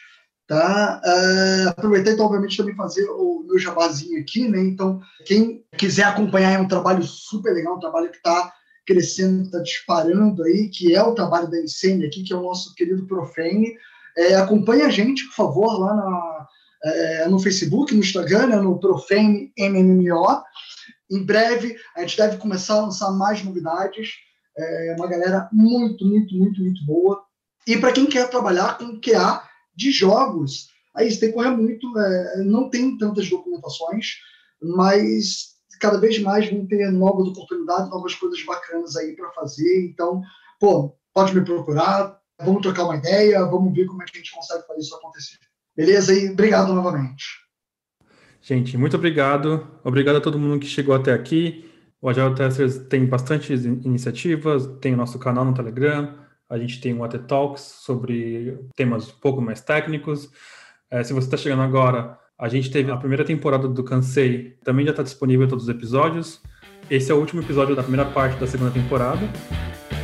Tá? 0.48 1.02
Uh, 1.04 1.96
então, 1.96 2.26
obviamente, 2.28 2.56
também 2.56 2.76
fazer 2.76 3.10
o 3.10 3.44
meu 3.48 3.58
jabazinho 3.58 4.22
aqui, 4.22 4.48
né? 4.48 4.60
Então, 4.60 5.02
quem 5.26 5.66
quiser 5.76 6.04
acompanhar 6.04 6.52
é 6.52 6.60
um 6.60 6.68
trabalho 6.68 7.02
super 7.02 7.52
legal, 7.52 7.78
um 7.78 7.80
trabalho 7.80 8.12
que 8.12 8.18
está 8.18 8.54
crescendo, 8.86 9.46
está 9.46 9.60
disparando 9.60 10.44
aí, 10.44 10.70
que 10.70 10.96
é 10.96 11.02
o 11.02 11.16
trabalho 11.16 11.50
da 11.50 11.60
Insane 11.60 12.06
aqui, 12.06 12.24
que 12.24 12.32
é 12.32 12.36
o 12.36 12.44
nosso 12.44 12.76
querido 12.76 13.08
Profane. 13.08 13.76
É, 14.18 14.36
acompanhe 14.36 14.84
a 14.84 14.90
gente, 14.90 15.26
por 15.26 15.34
favor, 15.34 15.80
lá 15.80 15.94
na, 15.94 16.48
é, 16.84 17.28
no 17.28 17.40
Facebook, 17.40 17.94
no 17.94 18.00
Instagram, 18.00 18.48
né, 18.48 18.56
no 18.58 18.80
Profane 18.80 19.52
MMO. 19.58 20.44
Em 21.12 21.24
breve, 21.24 21.76
a 21.96 22.02
gente 22.02 22.18
deve 22.18 22.38
começar 22.38 22.76
a 22.76 22.82
lançar 22.82 23.12
mais 23.12 23.44
novidades. 23.44 24.12
É 24.58 24.96
uma 24.98 25.08
galera 25.08 25.50
muito, 25.52 26.06
muito, 26.06 26.36
muito, 26.36 26.62
muito 26.62 26.86
boa. 26.86 27.24
E 27.68 27.78
para 27.78 27.92
quem 27.92 28.06
quer 28.06 28.30
trabalhar 28.30 28.78
com 28.78 29.00
QA, 29.02 29.44
de 29.76 29.92
jogos, 29.92 30.70
aí 30.96 31.12
você 31.12 31.20
tem 31.20 31.30
que 31.30 31.36
correr 31.36 31.52
muito, 31.52 32.00
é, 32.00 32.44
não 32.44 32.70
tem 32.70 32.98
tantas 32.98 33.30
documentações, 33.30 34.14
mas 34.62 35.56
cada 35.80 36.00
vez 36.00 36.18
mais 36.20 36.50
vão 36.50 36.66
ter 36.66 36.90
novas 36.92 37.28
oportunidades, 37.28 37.90
novas 37.90 38.16
coisas 38.16 38.42
bacanas 38.44 38.96
aí 38.96 39.16
para 39.16 39.32
fazer. 39.32 39.86
Então, 39.86 40.22
pô, 40.60 40.96
pode 41.14 41.36
me 41.36 41.44
procurar, 41.44 42.18
vamos 42.40 42.62
trocar 42.62 42.86
uma 42.86 42.98
ideia, 42.98 43.46
vamos 43.46 43.74
ver 43.74 43.86
como 43.86 44.04
é 44.04 44.06
que 44.06 44.18
a 44.18 44.20
gente 44.20 44.34
consegue 44.34 44.66
fazer 44.66 44.80
isso 44.80 44.96
acontecer. 44.96 45.38
Beleza? 45.76 46.14
E 46.14 46.32
obrigado 46.32 46.74
novamente. 46.74 47.26
Gente, 48.42 48.78
muito 48.78 48.96
obrigado. 48.96 49.68
Obrigado 49.84 50.18
a 50.18 50.22
todo 50.22 50.40
mundo 50.40 50.60
que 50.60 50.68
chegou 50.68 50.96
até 50.96 51.14
aqui. 51.14 51.72
O 52.02 52.10
Agile 52.10 52.36
Testers 52.36 52.78
tem 52.88 53.06
bastante 53.06 53.52
iniciativas, 53.54 54.68
tem 54.80 54.94
o 54.94 54.98
nosso 54.98 55.18
canal 55.18 55.44
no 55.44 55.56
Telegram, 55.56 56.14
a 56.48 56.58
gente 56.58 56.80
tem 56.80 56.94
um 56.94 57.04
AT 57.04 57.18
Talks 57.28 57.62
sobre 57.62 58.60
temas 58.76 59.10
um 59.10 59.20
pouco 59.20 59.42
mais 59.42 59.62
técnicos. 59.62 60.30
É, 60.92 61.04
se 61.04 61.14
você 61.14 61.26
está 61.26 61.38
chegando 61.38 61.64
agora, 61.64 62.20
a 62.38 62.48
gente 62.48 62.70
teve 62.70 62.92
a 62.92 62.98
primeira 62.98 63.26
temporada 63.26 63.68
do 63.68 63.84
Cansei, 63.84 64.56
também 64.64 64.86
já 64.86 64.92
está 64.92 65.02
disponível 65.02 65.48
todos 65.48 65.64
os 65.64 65.70
episódios. 65.70 66.42
Esse 66.92 67.12
é 67.12 67.16
o 67.16 67.18
último 67.18 67.42
episódio 67.42 67.76
da 67.76 67.82
primeira 67.82 68.08
parte 68.12 68.40
da 68.40 68.46
segunda 68.46 68.70
temporada. 68.70 69.28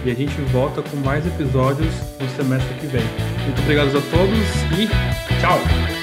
E 0.04 0.10
a 0.10 0.16
gente 0.16 0.34
volta 0.52 0.82
com 0.82 0.98
mais 0.98 1.26
episódios 1.26 1.94
no 2.20 2.28
semestre 2.30 2.74
que 2.80 2.88
vem. 2.88 3.04
Muito 3.46 3.62
obrigado 3.62 3.90
a 3.90 4.02
todos 4.02 4.80
e 4.80 4.88
tchau! 5.40 6.01